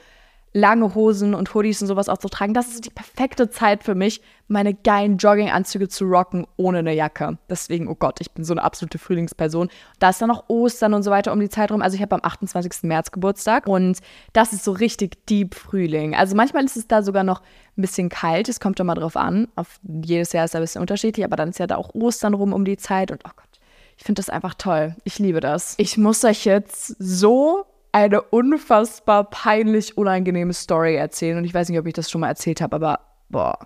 lange 0.53 0.95
Hosen 0.95 1.33
und 1.33 1.53
Hoodies 1.53 1.81
und 1.81 1.87
sowas 1.87 2.09
auch 2.09 2.17
zu 2.17 2.27
tragen. 2.27 2.53
Das 2.53 2.69
ist 2.69 2.85
die 2.85 2.89
perfekte 2.89 3.49
Zeit 3.49 3.83
für 3.83 3.95
mich, 3.95 4.21
meine 4.47 4.73
geilen 4.73 5.17
Jogginganzüge 5.17 5.87
zu 5.87 6.05
rocken 6.05 6.45
ohne 6.57 6.79
eine 6.79 6.93
Jacke. 6.93 7.37
Deswegen, 7.49 7.87
oh 7.87 7.95
Gott, 7.95 8.19
ich 8.19 8.31
bin 8.31 8.43
so 8.43 8.53
eine 8.53 8.63
absolute 8.63 8.97
Frühlingsperson. 8.97 9.69
Da 9.99 10.09
ist 10.09 10.21
dann 10.21 10.27
noch 10.27 10.49
Ostern 10.49 10.93
und 10.93 11.03
so 11.03 11.11
weiter 11.11 11.31
um 11.31 11.39
die 11.39 11.49
Zeit 11.49 11.71
rum. 11.71 11.81
Also 11.81 11.95
ich 11.95 12.01
habe 12.01 12.15
am 12.15 12.21
28. 12.23 12.83
März 12.83 13.11
Geburtstag 13.11 13.67
und 13.67 13.99
das 14.33 14.51
ist 14.51 14.65
so 14.65 14.73
richtig 14.73 15.25
deep 15.25 15.55
Frühling. 15.55 16.15
Also 16.15 16.35
manchmal 16.35 16.65
ist 16.65 16.75
es 16.75 16.87
da 16.87 17.01
sogar 17.01 17.23
noch 17.23 17.41
ein 17.77 17.81
bisschen 17.81 18.09
kalt. 18.09 18.49
Es 18.49 18.59
kommt 18.59 18.79
immer 18.79 18.95
drauf 18.95 19.15
an. 19.15 19.47
Auf 19.55 19.79
jedes 19.83 20.33
Jahr 20.33 20.43
ist 20.43 20.51
es 20.51 20.55
ein 20.55 20.61
bisschen 20.61 20.81
unterschiedlich, 20.81 21.25
aber 21.25 21.37
dann 21.37 21.49
ist 21.49 21.59
ja 21.59 21.67
da 21.67 21.77
auch 21.77 21.93
Ostern 21.93 22.33
rum 22.33 22.51
um 22.51 22.65
die 22.65 22.77
Zeit 22.77 23.11
und 23.11 23.21
oh 23.25 23.31
Gott. 23.35 23.45
Ich 23.97 24.03
finde 24.03 24.19
das 24.19 24.29
einfach 24.29 24.55
toll. 24.55 24.95
Ich 25.03 25.19
liebe 25.19 25.41
das. 25.41 25.75
Ich 25.77 25.95
muss 25.97 26.23
euch 26.25 26.43
jetzt 26.43 26.95
so 26.97 27.65
eine 27.91 28.21
unfassbar 28.21 29.29
peinlich 29.29 29.97
unangenehme 29.97 30.53
Story 30.53 30.95
erzählen. 30.95 31.37
Und 31.37 31.45
ich 31.45 31.53
weiß 31.53 31.69
nicht, 31.69 31.79
ob 31.79 31.87
ich 31.87 31.93
das 31.93 32.09
schon 32.09 32.21
mal 32.21 32.29
erzählt 32.29 32.61
habe, 32.61 32.75
aber 32.75 32.99
boah, 33.29 33.57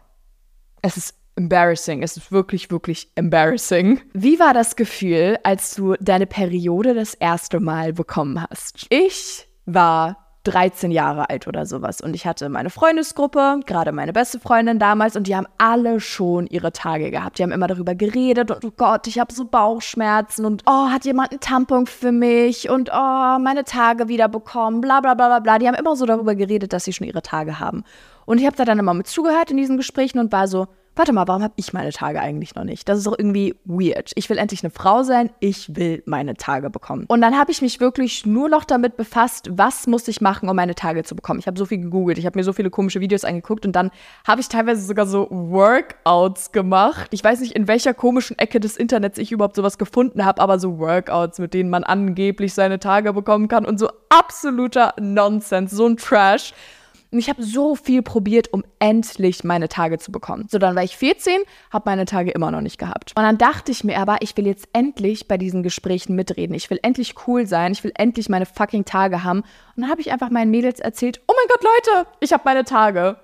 es 0.82 0.98
ist 0.98 1.15
embarrassing. 1.36 2.01
Es 2.03 2.17
ist 2.17 2.32
wirklich, 2.32 2.72
wirklich 2.72 3.12
embarrassing. 3.15 4.01
Wie 4.13 4.39
war 4.39 4.53
das 4.53 4.75
Gefühl, 4.75 5.38
als 5.44 5.75
du 5.75 5.96
deine 6.00 6.27
Periode 6.27 6.94
das 6.94 7.13
erste 7.13 7.60
Mal 7.60 7.94
bekommen 7.94 8.41
hast? 8.41 8.88
Ich 8.89 9.48
war 9.65 10.25
13 10.46 10.92
Jahre 10.92 11.30
alt 11.30 11.48
oder 11.48 11.66
sowas. 11.66 12.02
Und 12.02 12.16
ich 12.16 12.25
hatte 12.25 12.48
meine 12.50 12.70
Freundesgruppe, 12.70 13.60
gerade 13.66 13.92
meine 13.92 14.14
beste 14.14 14.40
Freundin 14.40 14.80
damals, 14.80 15.16
und 15.16 15.28
die 15.28 15.36
haben 15.36 15.48
alle 15.58 16.00
schon 16.00 16.48
ihre 16.48 16.72
Tage 16.72 17.12
gehabt. 17.12 17.38
Die 17.38 17.44
haben 17.44 17.52
immer 17.52 17.68
darüber 17.68 17.96
geredet 17.96 18.52
und 18.52 18.64
oh 18.64 18.72
Gott, 18.78 19.08
ich 19.08 19.20
habe 19.20 19.34
so 19.34 19.46
Bauchschmerzen 19.46 20.46
und 20.46 20.64
oh, 20.66 20.90
hat 20.90 21.06
jemand 21.06 21.32
einen 21.32 21.40
Tampon 21.40 21.88
für 21.88 22.12
mich 22.12 22.70
und 22.70 22.90
oh, 22.94 23.40
meine 23.40 23.64
Tage 23.66 24.08
wieder 24.08 24.30
bekommen, 24.30 24.82
bla 24.82 25.02
bla 25.02 25.16
bla 25.16 25.28
bla 25.28 25.40
bla. 25.40 25.60
Die 25.60 25.68
haben 25.68 25.75
immer 25.75 25.96
so 25.96 26.06
darüber 26.06 26.36
geredet, 26.36 26.74
dass 26.74 26.86
sie 26.86 26.94
schon 26.94 27.08
ihre 27.08 27.22
Tage 27.22 27.60
haben. 27.60 27.84
Und 28.25 28.40
ich 28.40 28.46
habe 28.46 28.56
da 28.56 28.66
dann 28.66 28.80
immer 28.80 28.94
mit 28.94 29.08
zugehört 29.08 29.52
in 29.52 29.58
diesen 29.58 29.78
Gesprächen 29.78 30.20
und 30.20 30.32
war 30.32 30.48
so, 30.48 30.68
warte 30.96 31.14
mal, 31.14 31.28
warum 31.28 31.44
habe 31.44 31.54
ich 31.58 31.74
meine 31.74 31.92
Tage 31.92 32.22
eigentlich 32.22 32.56
noch 32.56 32.64
nicht? 32.64 32.88
Das 32.88 32.98
ist 32.98 33.08
doch 33.08 33.18
irgendwie 33.18 33.56
weird. 33.66 34.12
Ich 34.16 34.30
will 34.30 34.38
endlich 34.38 34.64
eine 34.64 34.72
Frau 34.72 35.04
sein, 35.04 35.30
ich 35.40 35.75
will 35.75 36.04
meine 36.06 36.36
Tage 36.36 36.70
bekommen. 36.70 37.06
Und 37.08 37.22
dann 37.22 37.38
habe 37.38 37.52
ich 37.52 37.62
mich 37.62 37.80
wirklich 37.80 38.25
nur 38.25 38.50
noch 38.50 38.64
damit 38.64 38.98
befasst, 38.98 39.50
was 39.52 39.88
muss 39.88 40.08
ich 40.08 40.22
machen, 40.22 40.50
um 40.50 40.56
meine 40.56 40.75
Tage 40.75 41.04
zu 41.04 41.16
bekommen. 41.16 41.40
Ich 41.40 41.48
habe 41.48 41.58
so 41.58 41.66
viel 41.66 41.80
gegoogelt, 41.80 42.18
ich 42.18 42.25
habe 42.25 42.38
mir 42.38 42.44
so 42.44 42.54
viele 42.54 42.70
komische 42.70 43.02
Videos 43.02 43.24
angeguckt 43.24 43.66
und 43.66 43.75
dann 43.75 43.92
habe 44.28 44.42
ich 44.42 44.48
teilweise 44.48 44.86
sogar 44.86 45.06
so 45.06 45.28
Workouts 45.30 46.52
gemacht. 46.52 47.08
Ich 47.12 47.24
weiß 47.24 47.42
nicht, 47.42 47.54
in 47.54 47.68
welcher 47.68 47.94
komischen 47.94 48.38
Ecke 48.40 48.60
des 48.60 48.78
Internets 48.78 49.18
ich 49.18 49.32
überhaupt 49.32 49.56
sowas 49.56 49.78
gefunden 49.78 50.25
habe, 50.25 50.42
aber 50.42 50.60
so 50.60 50.80
Workouts, 50.80 51.40
mit 51.40 51.54
denen 51.54 51.70
man 51.70 51.84
angeblich 51.84 52.54
seine 52.54 52.80
Tage 52.80 53.14
bekommen 53.14 53.48
kann 53.48 53.66
und 53.66 53.80
so 53.80 53.90
absoluter 54.10 54.94
Nonsense, 55.00 55.75
so 55.75 55.86
ein 55.88 55.98
Trash. 55.98 56.54
Und 57.12 57.20
ich 57.20 57.30
habe 57.30 57.44
so 57.44 57.76
viel 57.76 58.02
probiert, 58.02 58.52
um 58.52 58.64
endlich 58.80 59.44
meine 59.44 59.70
Tage 59.70 59.98
zu 60.00 60.12
bekommen. 60.12 60.48
So, 60.50 60.58
dann 60.58 60.76
war 60.76 60.84
ich 60.84 60.98
14, 60.98 61.42
habe 61.72 61.90
meine 61.90 62.06
Tage 62.06 62.32
immer 62.32 62.52
noch 62.52 62.62
nicht 62.62 62.78
gehabt. 62.78 63.14
Und 63.16 63.24
dann 63.24 63.38
dachte 63.38 63.72
ich 63.72 63.84
mir 63.84 64.00
aber, 64.00 64.18
ich 64.22 64.36
will 64.38 64.48
jetzt 64.48 64.68
endlich 64.74 65.28
bei 65.28 65.38
diesen 65.38 65.64
Gesprächen 65.64 66.16
mitreden. 66.16 66.56
Ich 66.56 66.70
will 66.70 66.80
endlich 66.82 67.16
cool 67.28 67.46
sein. 67.48 67.72
Ich 67.72 67.84
will 67.84 67.94
endlich 67.96 68.30
meine 68.30 68.46
fucking 68.46 68.86
Tage 68.86 69.24
haben. 69.24 69.40
Und 69.76 69.82
dann 69.82 69.90
habe 69.90 70.02
ich 70.02 70.12
einfach 70.12 70.30
meinen 70.30 70.52
Mädels 70.52 70.80
erzählt, 70.80 71.22
oh 71.28 71.34
mein 71.36 71.48
Gott, 71.48 71.64
Leute, 71.64 72.08
ich 72.20 72.34
habe 72.34 72.44
meine 72.46 72.64
Tage. 72.64 73.18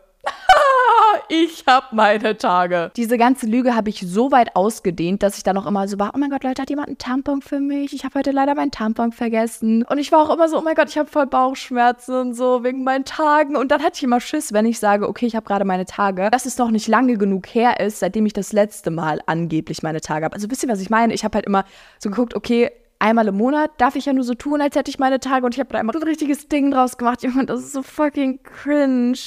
ich 1.30 1.64
habe 1.68 1.88
meine 1.92 2.38
Tage. 2.38 2.92
Diese 2.96 3.18
ganze 3.18 3.46
Lüge 3.46 3.76
habe 3.76 3.90
ich 3.90 4.02
so 4.02 4.32
weit 4.32 4.56
ausgedehnt, 4.56 5.24
dass 5.24 5.38
ich 5.38 5.44
dann 5.44 5.58
auch 5.58 5.66
immer 5.66 5.88
so 5.88 6.00
war, 6.00 6.12
oh 6.16 6.18
mein 6.18 6.30
Gott, 6.30 6.44
Leute, 6.44 6.62
hat 6.62 6.70
jemand 6.70 6.88
einen 6.88 6.98
Tampon 6.98 7.42
für 7.42 7.60
mich? 7.60 7.94
Ich 7.94 8.04
habe 8.04 8.20
heute 8.20 8.32
leider 8.32 8.56
meinen 8.56 8.72
Tampon 8.72 9.12
vergessen. 9.12 9.84
Und 9.84 9.98
ich 9.98 10.12
war 10.12 10.20
auch 10.20 10.34
immer 10.34 10.50
so, 10.50 10.58
oh 10.58 10.62
mein 10.62 10.76
Gott, 10.76 10.90
ich 10.90 10.98
habe 10.98 11.10
voll 11.10 11.28
Bauchschmerzen 11.28 12.16
und 12.16 12.34
so 12.34 12.64
wegen 12.64 12.84
meinen 12.84 13.06
Tagen. 13.06 13.56
Und 13.56 13.72
dann 13.72 13.82
hatte 13.84 13.98
ich 13.98 14.04
immer 14.04 14.20
Schiss, 14.20 14.54
wenn 14.54 14.66
ich 14.66 14.80
sage, 14.80 15.08
okay, 15.08 15.26
ich 15.26 15.36
habe 15.36 15.46
gerade 15.46 15.66
meine 15.66 15.86
Tage, 15.86 16.30
dass 16.32 16.46
es 16.46 16.58
noch 16.58 16.72
nicht 16.72 16.88
lange 16.88 17.18
genug 17.18 17.48
her 17.48 17.80
ist, 17.80 18.00
seitdem 18.00 18.26
ich 18.26 18.34
das 18.34 18.54
letzte 18.54 18.92
Mal 18.92 19.22
angeblich 19.26 19.84
meine 19.84 20.02
Tage 20.02 20.26
habe. 20.26 20.36
Also 20.36 20.50
wisst 20.50 20.64
ihr, 20.64 20.70
was 20.70 20.82
ich 20.82 20.90
meine? 20.90 21.14
Ich 21.14 21.24
habe 21.24 21.36
halt 21.36 21.46
immer 21.46 21.66
so 22.00 22.10
geguckt, 22.10 22.36
okay, 22.36 22.72
einmal 23.00 23.28
im 23.28 23.36
Monat 23.36 23.72
darf 23.78 23.96
ich 23.96 24.06
ja 24.06 24.14
nur 24.14 24.24
so 24.24 24.36
tun, 24.36 24.62
als 24.62 24.76
hätte 24.76 24.92
ich 24.92 25.00
meine 25.00 25.20
Tage 25.20 25.46
und 25.46 25.56
ich 25.56 25.60
habe 25.60 25.70
da 25.74 25.80
immer 25.80 25.94
so 25.94 26.00
ein 26.00 26.08
richtiges 26.08 26.48
Ding 26.48 26.72
draus 26.72 26.98
gemacht. 26.98 27.24
Junge, 27.24 27.46
das 27.46 27.62
ist 27.62 27.74
so 27.74 27.82
fucking 27.82 28.44
cringe. 28.44 29.18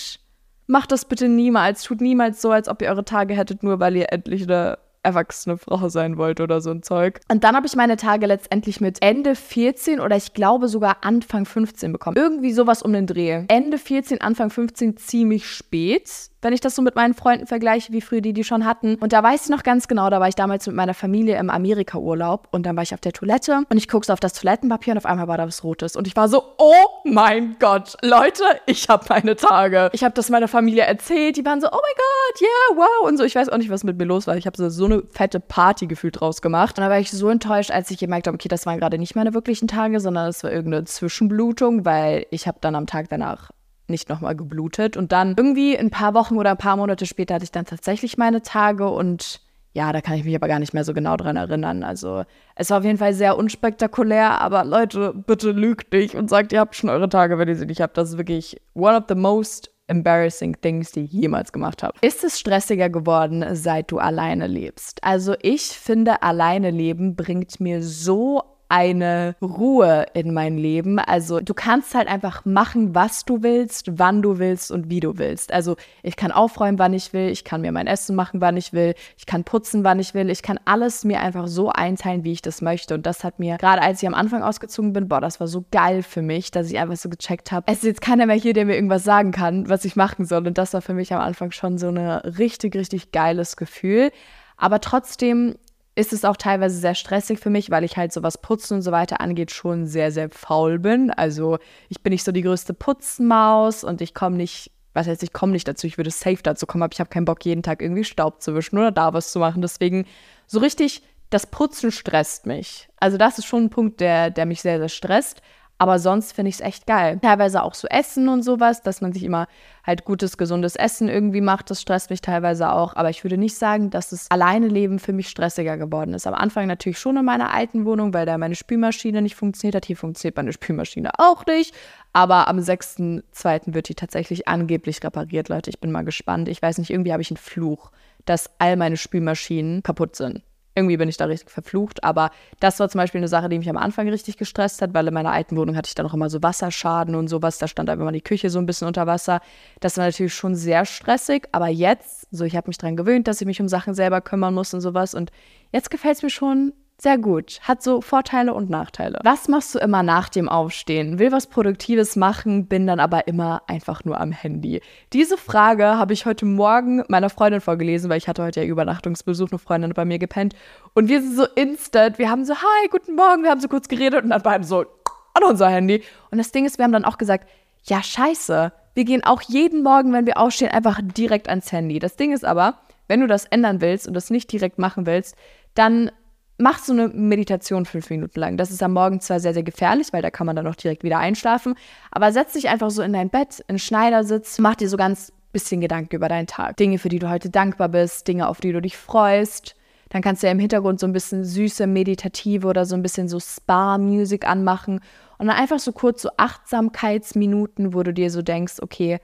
Macht 0.66 0.92
das 0.92 1.04
bitte 1.04 1.28
niemals. 1.28 1.82
Tut 1.82 2.00
niemals 2.00 2.40
so, 2.40 2.50
als 2.50 2.68
ob 2.68 2.82
ihr 2.82 2.88
eure 2.88 3.04
Tage 3.04 3.34
hättet, 3.34 3.62
nur 3.62 3.80
weil 3.80 3.96
ihr 3.96 4.12
endlich 4.12 4.44
eine 4.44 4.78
erwachsene 5.04 5.58
Frau 5.58 5.88
sein 5.88 6.16
wollt 6.16 6.40
oder 6.40 6.60
so 6.60 6.70
ein 6.70 6.82
Zeug. 6.82 7.20
Und 7.30 7.44
dann 7.44 7.54
habe 7.54 7.66
ich 7.66 7.76
meine 7.76 7.96
Tage 7.96 8.26
letztendlich 8.26 8.80
mit 8.80 9.02
Ende 9.02 9.34
14 9.36 10.00
oder 10.00 10.16
ich 10.16 10.32
glaube 10.32 10.68
sogar 10.68 10.98
Anfang 11.02 11.44
15 11.44 11.92
bekommen. 11.92 12.16
Irgendwie 12.16 12.52
sowas 12.52 12.82
um 12.82 12.92
den 12.92 13.06
Dreh. 13.06 13.44
Ende 13.48 13.78
14, 13.78 14.20
Anfang 14.20 14.50
15 14.50 14.96
ziemlich 14.96 15.46
spät 15.46 16.10
wenn 16.44 16.52
ich 16.52 16.60
das 16.60 16.74
so 16.74 16.82
mit 16.82 16.94
meinen 16.94 17.14
Freunden 17.14 17.46
vergleiche, 17.46 17.92
wie 17.92 18.00
früher 18.00 18.20
die 18.20 18.32
die 18.32 18.44
schon 18.44 18.64
hatten. 18.64 18.96
Und 18.96 19.12
da 19.12 19.22
weiß 19.22 19.44
ich 19.44 19.50
noch 19.50 19.62
ganz 19.62 19.88
genau, 19.88 20.10
da 20.10 20.20
war 20.20 20.28
ich 20.28 20.34
damals 20.34 20.66
mit 20.66 20.76
meiner 20.76 20.94
Familie 20.94 21.38
im 21.38 21.50
Amerika-Urlaub 21.50 22.48
und 22.50 22.66
dann 22.66 22.76
war 22.76 22.82
ich 22.82 22.94
auf 22.94 23.00
der 23.00 23.12
Toilette 23.12 23.62
und 23.68 23.76
ich 23.76 23.88
guckte 23.88 24.12
auf 24.12 24.20
das 24.20 24.34
Toilettenpapier 24.34 24.92
und 24.92 24.98
auf 24.98 25.06
einmal 25.06 25.26
war 25.26 25.38
da 25.38 25.46
was 25.46 25.64
Rotes. 25.64 25.96
Und 25.96 26.06
ich 26.06 26.14
war 26.16 26.28
so, 26.28 26.44
oh 26.58 26.72
mein 27.04 27.56
Gott, 27.58 27.96
Leute, 28.02 28.44
ich 28.66 28.88
habe 28.88 29.06
meine 29.08 29.36
Tage. 29.36 29.90
Ich 29.92 30.04
habe 30.04 30.14
das 30.14 30.28
meiner 30.28 30.48
Familie 30.48 30.82
erzählt, 30.82 31.36
die 31.36 31.44
waren 31.44 31.60
so, 31.60 31.68
oh 31.68 31.80
mein 31.80 31.94
Gott, 31.96 32.40
yeah, 32.42 32.76
wow. 32.76 33.08
Und 33.08 33.16
so, 33.16 33.24
ich 33.24 33.34
weiß 33.34 33.48
auch 33.48 33.58
nicht, 33.58 33.70
was 33.70 33.84
mit 33.84 33.96
mir 33.96 34.04
los 34.04 34.26
war. 34.26 34.36
Ich 34.36 34.46
habe 34.46 34.56
so, 34.56 34.68
so 34.68 34.84
eine 34.84 35.02
fette 35.10 35.40
Party 35.40 35.86
gefühlt 35.86 36.20
draus 36.20 36.42
gemacht. 36.42 36.78
Und 36.78 36.84
da 36.84 36.90
war 36.90 36.98
ich 36.98 37.10
so 37.10 37.28
enttäuscht, 37.28 37.70
als 37.70 37.90
ich 37.90 37.98
gemerkt 37.98 38.26
habe, 38.26 38.34
okay, 38.34 38.48
das 38.48 38.66
waren 38.66 38.78
gerade 38.78 38.98
nicht 38.98 39.16
meine 39.16 39.34
wirklichen 39.34 39.68
Tage, 39.68 40.00
sondern 40.00 40.28
es 40.28 40.44
war 40.44 40.52
irgendeine 40.52 40.84
Zwischenblutung, 40.84 41.84
weil 41.84 42.26
ich 42.30 42.46
habe 42.46 42.58
dann 42.60 42.74
am 42.74 42.86
Tag 42.86 43.08
danach 43.08 43.50
nicht 43.88 44.08
nochmal 44.08 44.34
geblutet. 44.34 44.96
Und 44.96 45.12
dann 45.12 45.34
irgendwie 45.36 45.78
ein 45.78 45.90
paar 45.90 46.14
Wochen 46.14 46.36
oder 46.36 46.50
ein 46.50 46.56
paar 46.56 46.76
Monate 46.76 47.06
später 47.06 47.34
hatte 47.34 47.44
ich 47.44 47.52
dann 47.52 47.66
tatsächlich 47.66 48.16
meine 48.16 48.42
Tage 48.42 48.88
und 48.88 49.40
ja, 49.74 49.92
da 49.92 50.00
kann 50.00 50.16
ich 50.16 50.24
mich 50.24 50.36
aber 50.36 50.46
gar 50.46 50.60
nicht 50.60 50.72
mehr 50.72 50.84
so 50.84 50.94
genau 50.94 51.16
dran 51.16 51.36
erinnern. 51.36 51.82
Also 51.82 52.24
es 52.54 52.70
war 52.70 52.78
auf 52.78 52.84
jeden 52.84 52.98
Fall 52.98 53.12
sehr 53.12 53.36
unspektakulär, 53.36 54.40
aber 54.40 54.64
Leute, 54.64 55.12
bitte 55.12 55.50
lügt 55.50 55.92
nicht 55.92 56.14
und 56.14 56.30
sagt, 56.30 56.52
ihr 56.52 56.60
habt 56.60 56.76
schon 56.76 56.90
eure 56.90 57.08
Tage, 57.08 57.38
wenn 57.38 57.48
ihr 57.48 57.56
sie 57.56 57.66
nicht 57.66 57.80
habt. 57.80 57.98
Das 57.98 58.10
ist 58.10 58.18
wirklich 58.18 58.56
one 58.74 58.96
of 58.96 59.04
the 59.08 59.16
most 59.16 59.74
embarrassing 59.88 60.56
things, 60.60 60.92
die 60.92 61.04
ich 61.04 61.12
jemals 61.12 61.52
gemacht 61.52 61.82
habe. 61.82 61.98
Ist 62.00 62.24
es 62.24 62.38
stressiger 62.38 62.88
geworden, 62.88 63.44
seit 63.52 63.90
du 63.90 63.98
alleine 63.98 64.46
lebst? 64.46 65.02
Also 65.02 65.34
ich 65.42 65.62
finde, 65.62 66.22
alleine 66.22 66.70
leben 66.70 67.16
bringt 67.16 67.58
mir 67.60 67.82
so 67.82 68.42
eine 68.74 69.36
Ruhe 69.40 70.06
in 70.14 70.34
mein 70.34 70.58
Leben. 70.58 70.98
Also 70.98 71.38
du 71.38 71.54
kannst 71.54 71.94
halt 71.94 72.08
einfach 72.08 72.44
machen, 72.44 72.92
was 72.92 73.24
du 73.24 73.44
willst, 73.44 74.00
wann 74.00 74.20
du 74.20 74.40
willst 74.40 74.72
und 74.72 74.90
wie 74.90 74.98
du 74.98 75.16
willst. 75.16 75.52
Also 75.52 75.76
ich 76.02 76.16
kann 76.16 76.32
aufräumen, 76.32 76.80
wann 76.80 76.92
ich 76.92 77.12
will, 77.12 77.28
ich 77.28 77.44
kann 77.44 77.60
mir 77.60 77.70
mein 77.70 77.86
Essen 77.86 78.16
machen, 78.16 78.40
wann 78.40 78.56
ich 78.56 78.72
will, 78.72 78.94
ich 79.16 79.26
kann 79.26 79.44
putzen, 79.44 79.84
wann 79.84 80.00
ich 80.00 80.12
will, 80.12 80.28
ich 80.28 80.42
kann 80.42 80.58
alles 80.64 81.04
mir 81.04 81.20
einfach 81.20 81.46
so 81.46 81.70
einteilen, 81.70 82.24
wie 82.24 82.32
ich 82.32 82.42
das 82.42 82.62
möchte. 82.62 82.94
Und 82.94 83.06
das 83.06 83.22
hat 83.22 83.38
mir, 83.38 83.58
gerade 83.58 83.80
als 83.80 84.02
ich 84.02 84.08
am 84.08 84.14
Anfang 84.14 84.42
ausgezogen 84.42 84.92
bin, 84.92 85.06
boah, 85.06 85.20
das 85.20 85.38
war 85.38 85.46
so 85.46 85.64
geil 85.70 86.02
für 86.02 86.22
mich, 86.22 86.50
dass 86.50 86.68
ich 86.68 86.76
einfach 86.80 86.96
so 86.96 87.08
gecheckt 87.08 87.52
habe, 87.52 87.70
es 87.70 87.78
ist 87.78 87.84
jetzt 87.84 88.00
keiner 88.00 88.26
mehr 88.26 88.34
hier, 88.34 88.54
der 88.54 88.64
mir 88.64 88.74
irgendwas 88.74 89.04
sagen 89.04 89.30
kann, 89.30 89.68
was 89.68 89.84
ich 89.84 89.94
machen 89.94 90.24
soll. 90.24 90.44
Und 90.44 90.58
das 90.58 90.74
war 90.74 90.82
für 90.82 90.94
mich 90.94 91.14
am 91.14 91.20
Anfang 91.20 91.52
schon 91.52 91.78
so 91.78 91.90
ein 91.90 91.98
richtig, 91.98 92.74
richtig 92.74 93.12
geiles 93.12 93.56
Gefühl. 93.56 94.10
Aber 94.56 94.80
trotzdem 94.80 95.54
ist 95.96 96.12
es 96.12 96.24
auch 96.24 96.36
teilweise 96.36 96.76
sehr 96.76 96.94
stressig 96.94 97.38
für 97.38 97.50
mich, 97.50 97.70
weil 97.70 97.84
ich 97.84 97.96
halt 97.96 98.12
so 98.12 98.22
was 98.22 98.38
Putzen 98.38 98.74
und 98.74 98.82
so 98.82 98.90
weiter 98.90 99.20
angeht 99.20 99.52
schon 99.52 99.86
sehr, 99.86 100.10
sehr 100.10 100.28
faul 100.30 100.78
bin. 100.78 101.10
Also 101.10 101.58
ich 101.88 102.02
bin 102.02 102.12
nicht 102.12 102.24
so 102.24 102.32
die 102.32 102.42
größte 102.42 102.74
Putzmaus 102.74 103.84
und 103.84 104.00
ich 104.00 104.12
komme 104.12 104.36
nicht, 104.36 104.72
was 104.92 105.06
heißt, 105.06 105.22
ich 105.22 105.32
komme 105.32 105.52
nicht 105.52 105.68
dazu, 105.68 105.86
ich 105.86 105.96
würde 105.96 106.10
safe 106.10 106.42
dazu 106.42 106.66
kommen, 106.66 106.82
aber 106.82 106.92
ich 106.92 107.00
habe 107.00 107.10
keinen 107.10 107.24
Bock, 107.24 107.44
jeden 107.44 107.62
Tag 107.62 107.80
irgendwie 107.80 108.04
Staub 108.04 108.42
zu 108.42 108.54
wischen 108.54 108.78
oder 108.78 108.90
da 108.90 109.12
was 109.12 109.30
zu 109.30 109.38
machen. 109.38 109.62
Deswegen 109.62 110.06
so 110.46 110.58
richtig, 110.58 111.02
das 111.30 111.46
Putzen 111.46 111.92
stresst 111.92 112.46
mich. 112.46 112.88
Also 112.98 113.16
das 113.16 113.38
ist 113.38 113.46
schon 113.46 113.64
ein 113.64 113.70
Punkt, 113.70 114.00
der, 114.00 114.30
der 114.30 114.46
mich 114.46 114.62
sehr, 114.62 114.78
sehr 114.78 114.88
stresst. 114.88 115.42
Aber 115.78 115.98
sonst 115.98 116.32
finde 116.32 116.50
ich 116.50 116.56
es 116.56 116.60
echt 116.60 116.86
geil. 116.86 117.18
Teilweise 117.20 117.62
auch 117.62 117.74
so 117.74 117.88
Essen 117.88 118.28
und 118.28 118.42
sowas, 118.42 118.82
dass 118.82 119.00
man 119.00 119.12
sich 119.12 119.24
immer 119.24 119.48
halt 119.84 120.04
gutes, 120.04 120.38
gesundes 120.38 120.76
Essen 120.76 121.08
irgendwie 121.08 121.40
macht. 121.40 121.70
Das 121.70 121.82
stresst 121.82 122.10
mich 122.10 122.20
teilweise 122.20 122.72
auch. 122.72 122.94
Aber 122.94 123.10
ich 123.10 123.24
würde 123.24 123.36
nicht 123.36 123.56
sagen, 123.56 123.90
dass 123.90 124.10
das 124.10 124.30
alleine 124.30 124.68
Leben 124.68 125.00
für 125.00 125.12
mich 125.12 125.28
stressiger 125.28 125.76
geworden 125.76 126.14
ist. 126.14 126.26
Am 126.26 126.34
Anfang 126.34 126.68
natürlich 126.68 126.98
schon 126.98 127.16
in 127.16 127.24
meiner 127.24 127.52
alten 127.52 127.84
Wohnung, 127.84 128.14
weil 128.14 128.24
da 128.24 128.38
meine 128.38 128.54
Spülmaschine 128.54 129.20
nicht 129.20 129.34
funktioniert 129.34 129.74
hat. 129.74 129.84
Hier 129.84 129.96
funktioniert 129.96 130.36
meine 130.36 130.52
Spülmaschine 130.52 131.10
auch 131.18 131.44
nicht. 131.46 131.74
Aber 132.12 132.46
am 132.46 132.58
6.2. 132.58 133.74
wird 133.74 133.88
die 133.88 133.96
tatsächlich 133.96 134.46
angeblich 134.46 135.02
repariert, 135.02 135.48
Leute. 135.48 135.70
Ich 135.70 135.80
bin 135.80 135.90
mal 135.90 136.04
gespannt. 136.04 136.48
Ich 136.48 136.62
weiß 136.62 136.78
nicht, 136.78 136.90
irgendwie 136.90 137.12
habe 137.12 137.22
ich 137.22 137.30
einen 137.30 137.36
Fluch, 137.36 137.90
dass 138.24 138.48
all 138.58 138.76
meine 138.76 138.96
Spülmaschinen 138.96 139.82
kaputt 139.82 140.14
sind 140.14 140.42
irgendwie 140.74 140.96
bin 140.96 141.08
ich 141.08 141.16
da 141.16 141.26
richtig 141.26 141.50
verflucht. 141.50 142.02
Aber 142.04 142.30
das 142.60 142.80
war 142.80 142.88
zum 142.88 142.98
Beispiel 142.98 143.20
eine 143.20 143.28
Sache, 143.28 143.48
die 143.48 143.58
mich 143.58 143.68
am 143.68 143.76
Anfang 143.76 144.08
richtig 144.08 144.36
gestresst 144.36 144.82
hat, 144.82 144.94
weil 144.94 145.06
in 145.06 145.14
meiner 145.14 145.32
alten 145.32 145.56
Wohnung 145.56 145.76
hatte 145.76 145.88
ich 145.88 145.94
dann 145.94 146.06
auch 146.06 146.14
immer 146.14 146.30
so 146.30 146.42
Wasserschaden 146.42 147.14
und 147.14 147.28
sowas. 147.28 147.58
Da 147.58 147.68
stand 147.68 147.88
einfach 147.88 148.02
immer 148.02 148.12
die 148.12 148.20
Küche 148.20 148.50
so 148.50 148.58
ein 148.58 148.66
bisschen 148.66 148.88
unter 148.88 149.06
Wasser. 149.06 149.40
Das 149.80 149.96
war 149.96 150.06
natürlich 150.06 150.34
schon 150.34 150.54
sehr 150.54 150.84
stressig. 150.84 151.48
Aber 151.52 151.68
jetzt, 151.68 152.26
so 152.30 152.44
ich 152.44 152.56
habe 152.56 152.68
mich 152.68 152.78
daran 152.78 152.96
gewöhnt, 152.96 153.28
dass 153.28 153.40
ich 153.40 153.46
mich 153.46 153.60
um 153.60 153.68
Sachen 153.68 153.94
selber 153.94 154.20
kümmern 154.20 154.54
muss 154.54 154.74
und 154.74 154.80
sowas. 154.80 155.14
Und 155.14 155.30
jetzt 155.72 155.90
gefällt 155.90 156.16
es 156.16 156.22
mir 156.22 156.30
schon 156.30 156.72
sehr 156.96 157.18
gut. 157.18 157.60
Hat 157.62 157.82
so 157.82 158.00
Vorteile 158.00 158.54
und 158.54 158.70
Nachteile. 158.70 159.18
Was 159.24 159.48
machst 159.48 159.74
du 159.74 159.78
immer 159.78 160.02
nach 160.02 160.28
dem 160.28 160.48
Aufstehen? 160.48 161.18
Will 161.18 161.32
was 161.32 161.48
Produktives 161.48 162.16
machen, 162.16 162.66
bin 162.66 162.86
dann 162.86 163.00
aber 163.00 163.26
immer 163.26 163.62
einfach 163.66 164.04
nur 164.04 164.20
am 164.20 164.32
Handy. 164.32 164.80
Diese 165.12 165.36
Frage 165.36 165.98
habe 165.98 166.12
ich 166.12 166.24
heute 166.24 166.46
Morgen 166.46 167.04
meiner 167.08 167.30
Freundin 167.30 167.60
vorgelesen, 167.60 168.08
weil 168.10 168.18
ich 168.18 168.28
hatte 168.28 168.42
heute 168.42 168.60
ja 168.60 168.66
Übernachtungsbesuch, 168.66 169.50
eine 169.50 169.58
Freundin 169.58 169.92
bei 169.92 170.04
mir 170.04 170.18
gepennt. 170.18 170.54
Und 170.94 171.08
wir 171.08 171.20
sind 171.20 171.34
so 171.36 171.46
instant, 171.56 172.18
wir 172.18 172.30
haben 172.30 172.44
so, 172.44 172.54
hi, 172.54 172.88
guten 172.90 173.16
Morgen, 173.16 173.42
wir 173.42 173.50
haben 173.50 173.60
so 173.60 173.68
kurz 173.68 173.88
geredet 173.88 174.22
und 174.22 174.30
dann 174.30 174.42
beide 174.42 174.64
so 174.64 174.86
an 175.34 175.42
unser 175.42 175.68
Handy. 175.68 176.02
Und 176.30 176.38
das 176.38 176.52
Ding 176.52 176.64
ist, 176.64 176.78
wir 176.78 176.84
haben 176.84 176.92
dann 176.92 177.04
auch 177.04 177.18
gesagt, 177.18 177.48
ja, 177.82 178.02
scheiße. 178.02 178.72
Wir 178.94 179.04
gehen 179.04 179.24
auch 179.24 179.42
jeden 179.42 179.82
Morgen, 179.82 180.12
wenn 180.12 180.26
wir 180.26 180.38
aufstehen, 180.38 180.70
einfach 180.70 181.00
direkt 181.02 181.48
ans 181.48 181.72
Handy. 181.72 181.98
Das 181.98 182.14
Ding 182.16 182.32
ist 182.32 182.44
aber, 182.44 182.78
wenn 183.08 183.20
du 183.20 183.26
das 183.26 183.44
ändern 183.44 183.80
willst 183.80 184.06
und 184.06 184.14
das 184.14 184.30
nicht 184.30 184.50
direkt 184.52 184.78
machen 184.78 185.06
willst, 185.06 185.36
dann 185.74 186.10
mach 186.58 186.78
so 186.78 186.92
eine 186.92 187.08
Meditation 187.08 187.84
fünf 187.84 188.10
Minuten 188.10 188.38
lang. 188.38 188.56
Das 188.56 188.70
ist 188.70 188.82
am 188.82 188.92
Morgen 188.92 189.20
zwar 189.20 189.40
sehr, 189.40 189.54
sehr 189.54 189.62
gefährlich, 189.62 190.12
weil 190.12 190.22
da 190.22 190.30
kann 190.30 190.46
man 190.46 190.56
dann 190.56 190.66
auch 190.66 190.76
direkt 190.76 191.02
wieder 191.02 191.18
einschlafen, 191.18 191.74
aber 192.10 192.32
setz 192.32 192.52
dich 192.52 192.68
einfach 192.68 192.90
so 192.90 193.02
in 193.02 193.12
dein 193.12 193.30
Bett, 193.30 193.64
in 193.68 193.78
Schneidersitz, 193.78 194.58
mach 194.58 194.76
dir 194.76 194.88
so 194.88 194.96
ganz 194.96 195.32
bisschen 195.54 195.80
Gedanken 195.80 196.16
über 196.16 196.28
deinen 196.28 196.46
Tag. 196.46 196.76
Dinge, 196.76 196.98
für 196.98 197.08
die 197.08 197.18
du 197.18 197.30
heute 197.30 197.48
dankbar 197.48 197.88
bist, 197.88 198.28
Dinge, 198.28 198.48
auf 198.48 198.60
die 198.60 198.72
du 198.72 198.82
dich 198.82 198.98
freust. 198.98 199.74
Dann 200.10 200.20
kannst 200.20 200.42
du 200.42 200.46
ja 200.46 200.52
im 200.52 200.58
Hintergrund 200.58 201.00
so 201.00 201.06
ein 201.06 201.12
bisschen 201.14 201.44
süße, 201.44 201.86
meditative 201.86 202.66
oder 202.66 202.84
so 202.84 202.94
ein 202.94 203.02
bisschen 203.02 203.28
so 203.28 203.40
Spa-Musik 203.40 204.46
anmachen. 204.46 205.00
Und 205.38 205.46
dann 205.46 205.56
einfach 205.56 205.78
so 205.78 205.92
kurz 205.92 206.22
so 206.22 206.30
Achtsamkeitsminuten, 206.36 207.94
wo 207.94 208.02
du 208.02 208.12
dir 208.12 208.30
so 208.30 208.42
denkst, 208.42 208.74
okay, 208.82 209.18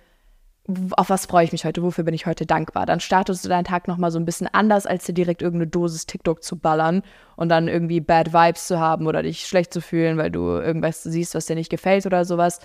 auf 0.93 1.11
was 1.11 1.27
freue 1.27 1.45
ich 1.45 1.53
mich 1.53 1.65
heute, 1.65 1.83
wofür 1.83 2.05
bin 2.05 2.15
ich 2.15 2.27
heute 2.27 2.47
dankbar. 2.47 2.87
Dann 2.87 3.01
startest 3.01 3.45
du 3.45 3.49
deinen 3.49 3.65
Tag 3.65 3.89
nochmal 3.89 4.11
so 4.11 4.19
ein 4.19 4.25
bisschen 4.25 4.47
anders, 4.47 4.87
als 4.87 5.05
dir 5.05 5.15
direkt 5.15 5.43
irgendeine 5.43 5.71
Dosis 5.71 6.07
TikTok 6.07 6.43
zu 6.43 6.59
ballern 6.59 7.03
und 7.37 7.49
dann 7.49 7.67
irgendwie 7.67 8.01
Bad 8.01 8.33
Vibes 8.33 8.67
zu 8.67 8.79
haben 8.79 9.07
oder 9.07 9.23
dich 9.23 9.47
schlecht 9.47 9.73
zu 9.73 9.81
fühlen, 9.81 10.17
weil 10.17 10.31
du 10.31 10.43
irgendwas 10.43 11.03
siehst, 11.03 11.35
was 11.35 11.47
dir 11.47 11.57
nicht 11.57 11.71
gefällt 11.71 12.07
oder 12.07 12.25
sowas. 12.25 12.61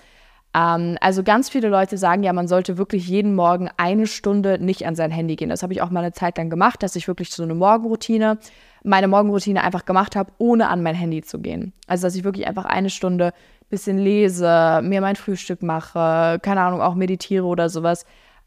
Ähm, 0.54 0.96
also 1.00 1.22
ganz 1.22 1.48
viele 1.48 1.68
Leute 1.68 1.98
sagen 1.98 2.22
ja, 2.22 2.32
man 2.32 2.48
sollte 2.48 2.78
wirklich 2.78 3.08
jeden 3.08 3.34
Morgen 3.34 3.68
eine 3.76 4.06
Stunde 4.06 4.58
nicht 4.58 4.86
an 4.86 4.94
sein 4.94 5.10
Handy 5.10 5.36
gehen. 5.36 5.50
Das 5.50 5.62
habe 5.62 5.72
ich 5.72 5.82
auch 5.82 5.90
mal 5.90 6.00
eine 6.00 6.12
Zeit 6.12 6.38
lang 6.38 6.50
gemacht, 6.50 6.82
dass 6.82 6.96
ich 6.96 7.08
wirklich 7.08 7.30
so 7.30 7.42
eine 7.42 7.54
Morgenroutine, 7.54 8.38
meine 8.84 9.08
Morgenroutine 9.08 9.62
einfach 9.64 9.84
gemacht 9.84 10.16
habe, 10.16 10.32
ohne 10.38 10.68
an 10.68 10.82
mein 10.82 10.94
Handy 10.94 11.22
zu 11.22 11.40
gehen. 11.40 11.72
Also 11.86 12.06
dass 12.06 12.14
ich 12.14 12.24
wirklich 12.24 12.46
einfach 12.46 12.64
eine 12.64 12.90
Stunde 12.90 13.32
bisschen 13.68 13.98
lese, 13.98 14.80
mir 14.82 15.00
mein 15.00 15.16
Frühstück 15.16 15.62
mache, 15.62 16.38
keine 16.42 16.60
Ahnung, 16.60 16.80
auch 16.80 16.94
meditiere 16.94 17.44
oder 17.44 17.68
sowas. 17.68 18.04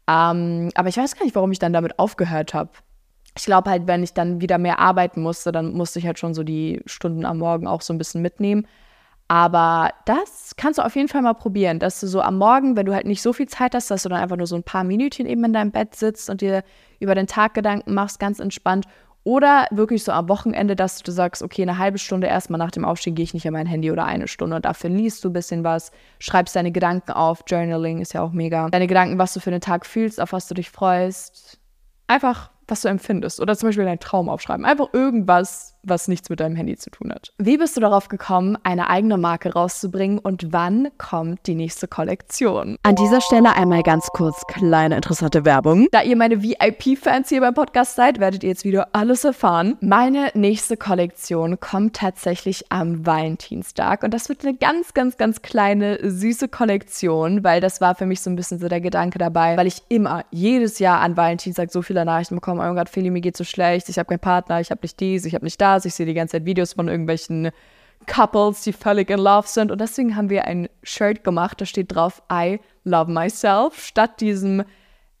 Ähm, 0.08 0.70
aber 0.74 0.88
ich 0.88 0.96
weiß 0.96 1.16
gar 1.16 1.24
nicht, 1.24 1.34
warum 1.36 1.52
ich 1.52 1.58
dann 1.58 1.72
damit 1.72 1.98
aufgehört 1.98 2.54
habe. 2.54 2.70
Ich 3.36 3.44
glaube 3.44 3.70
halt, 3.70 3.86
wenn 3.86 4.02
ich 4.02 4.12
dann 4.12 4.40
wieder 4.40 4.58
mehr 4.58 4.80
arbeiten 4.80 5.22
musste, 5.22 5.52
dann 5.52 5.72
musste 5.72 5.98
ich 5.98 6.06
halt 6.06 6.18
schon 6.18 6.34
so 6.34 6.42
die 6.42 6.82
Stunden 6.86 7.24
am 7.24 7.38
Morgen 7.38 7.66
auch 7.66 7.80
so 7.82 7.92
ein 7.92 7.98
bisschen 7.98 8.22
mitnehmen. 8.22 8.66
Aber 9.28 9.90
das 10.06 10.54
kannst 10.56 10.80
du 10.80 10.84
auf 10.84 10.96
jeden 10.96 11.06
Fall 11.06 11.22
mal 11.22 11.34
probieren, 11.34 11.78
dass 11.78 12.00
du 12.00 12.08
so 12.08 12.20
am 12.20 12.36
Morgen, 12.36 12.74
wenn 12.74 12.86
du 12.86 12.94
halt 12.94 13.06
nicht 13.06 13.22
so 13.22 13.32
viel 13.32 13.46
Zeit 13.46 13.76
hast, 13.76 13.88
dass 13.88 14.02
du 14.02 14.08
dann 14.08 14.20
einfach 14.20 14.36
nur 14.36 14.48
so 14.48 14.56
ein 14.56 14.64
paar 14.64 14.82
Minütchen 14.82 15.26
eben 15.26 15.44
in 15.44 15.52
deinem 15.52 15.70
Bett 15.70 15.94
sitzt 15.94 16.28
und 16.28 16.40
dir 16.40 16.64
über 16.98 17.14
den 17.14 17.28
Tag 17.28 17.54
Gedanken 17.54 17.94
machst, 17.94 18.18
ganz 18.18 18.40
entspannt 18.40 18.86
oder 19.22 19.66
wirklich 19.70 20.02
so 20.02 20.12
am 20.12 20.28
Wochenende, 20.28 20.76
dass 20.76 21.02
du 21.02 21.12
sagst, 21.12 21.42
okay, 21.42 21.62
eine 21.62 21.78
halbe 21.78 21.98
Stunde 21.98 22.26
erstmal 22.26 22.58
nach 22.58 22.70
dem 22.70 22.84
Aufstehen 22.84 23.14
gehe 23.14 23.24
ich 23.24 23.34
nicht 23.34 23.46
an 23.46 23.52
mein 23.52 23.66
Handy 23.66 23.90
oder 23.90 24.06
eine 24.06 24.28
Stunde 24.28 24.56
und 24.56 24.64
dafür 24.64 24.90
liest 24.90 25.24
du 25.24 25.28
ein 25.28 25.34
bisschen 25.34 25.62
was, 25.62 25.92
schreibst 26.18 26.56
deine 26.56 26.72
Gedanken 26.72 27.12
auf, 27.12 27.42
Journaling 27.46 28.00
ist 28.00 28.14
ja 28.14 28.22
auch 28.22 28.32
mega. 28.32 28.68
Deine 28.70 28.86
Gedanken, 28.86 29.18
was 29.18 29.34
du 29.34 29.40
für 29.40 29.50
den 29.50 29.60
Tag 29.60 29.84
fühlst, 29.84 30.20
auf 30.20 30.32
was 30.32 30.48
du 30.48 30.54
dich 30.54 30.70
freust. 30.70 31.58
Einfach, 32.06 32.50
was 32.66 32.80
du 32.80 32.88
empfindest. 32.88 33.40
Oder 33.40 33.56
zum 33.56 33.68
Beispiel 33.68 33.84
deinen 33.84 34.00
Traum 34.00 34.28
aufschreiben. 34.28 34.64
Einfach 34.64 34.88
irgendwas, 34.92 35.69
was 35.82 36.08
nichts 36.08 36.28
mit 36.28 36.40
deinem 36.40 36.56
Handy 36.56 36.76
zu 36.76 36.90
tun 36.90 37.12
hat. 37.12 37.32
Wie 37.38 37.56
bist 37.56 37.76
du 37.76 37.80
darauf 37.80 38.08
gekommen, 38.08 38.58
eine 38.62 38.88
eigene 38.90 39.16
Marke 39.16 39.52
rauszubringen 39.52 40.18
und 40.18 40.52
wann 40.52 40.88
kommt 40.98 41.46
die 41.46 41.54
nächste 41.54 41.88
Kollektion? 41.88 42.76
An 42.82 42.96
dieser 42.96 43.20
Stelle 43.20 43.54
einmal 43.54 43.82
ganz 43.82 44.08
kurz 44.08 44.46
kleine 44.46 44.96
interessante 44.96 45.44
Werbung. 45.44 45.88
Da 45.92 46.02
ihr 46.02 46.16
meine 46.16 46.42
VIP-Fans 46.42 47.28
hier 47.28 47.40
beim 47.40 47.54
Podcast 47.54 47.96
seid, 47.96 48.20
werdet 48.20 48.42
ihr 48.42 48.50
jetzt 48.50 48.64
wieder 48.64 48.88
alles 48.92 49.24
erfahren. 49.24 49.76
Meine 49.80 50.30
nächste 50.34 50.76
Kollektion 50.76 51.58
kommt 51.60 51.96
tatsächlich 51.96 52.64
am 52.70 53.06
Valentinstag 53.06 54.02
und 54.02 54.12
das 54.12 54.28
wird 54.28 54.44
eine 54.44 54.56
ganz, 54.56 54.94
ganz, 54.94 55.16
ganz 55.16 55.42
kleine, 55.42 55.98
süße 56.02 56.48
Kollektion, 56.48 57.44
weil 57.44 57.60
das 57.60 57.80
war 57.80 57.94
für 57.94 58.06
mich 58.06 58.20
so 58.20 58.30
ein 58.30 58.36
bisschen 58.36 58.58
so 58.58 58.68
der 58.68 58.80
Gedanke 58.80 59.18
dabei, 59.18 59.56
weil 59.56 59.66
ich 59.66 59.82
immer, 59.88 60.24
jedes 60.30 60.78
Jahr 60.78 61.00
an 61.00 61.16
Valentinstag 61.16 61.70
so 61.70 61.82
viele 61.82 62.04
Nachrichten 62.04 62.34
bekomme, 62.34 62.68
oh 62.68 62.74
Gott, 62.74 62.88
Feli, 62.88 63.10
mir 63.10 63.20
geht 63.20 63.36
so 63.36 63.44
schlecht, 63.44 63.88
ich 63.88 63.98
habe 63.98 64.08
keinen 64.08 64.20
Partner, 64.20 64.60
ich 64.60 64.70
habe 64.70 64.80
nicht 64.82 64.98
dies, 65.00 65.24
ich 65.24 65.34
habe 65.34 65.44
nicht 65.44 65.60
das 65.60 65.69
Stars, 65.70 65.84
ich 65.84 65.94
sehe 65.94 66.06
die 66.06 66.14
ganze 66.14 66.32
Zeit 66.32 66.44
Videos 66.46 66.72
von 66.72 66.88
irgendwelchen 66.88 67.50
Couples, 68.06 68.62
die 68.62 68.72
völlig 68.72 69.10
in 69.10 69.20
love 69.20 69.46
sind. 69.46 69.70
Und 69.70 69.80
deswegen 69.80 70.16
haben 70.16 70.30
wir 70.30 70.46
ein 70.46 70.68
Shirt 70.82 71.22
gemacht, 71.22 71.60
da 71.60 71.66
steht 71.66 71.94
drauf 71.94 72.22
I 72.32 72.58
love 72.84 73.10
myself, 73.10 73.84
statt 73.84 74.20
diesem 74.20 74.64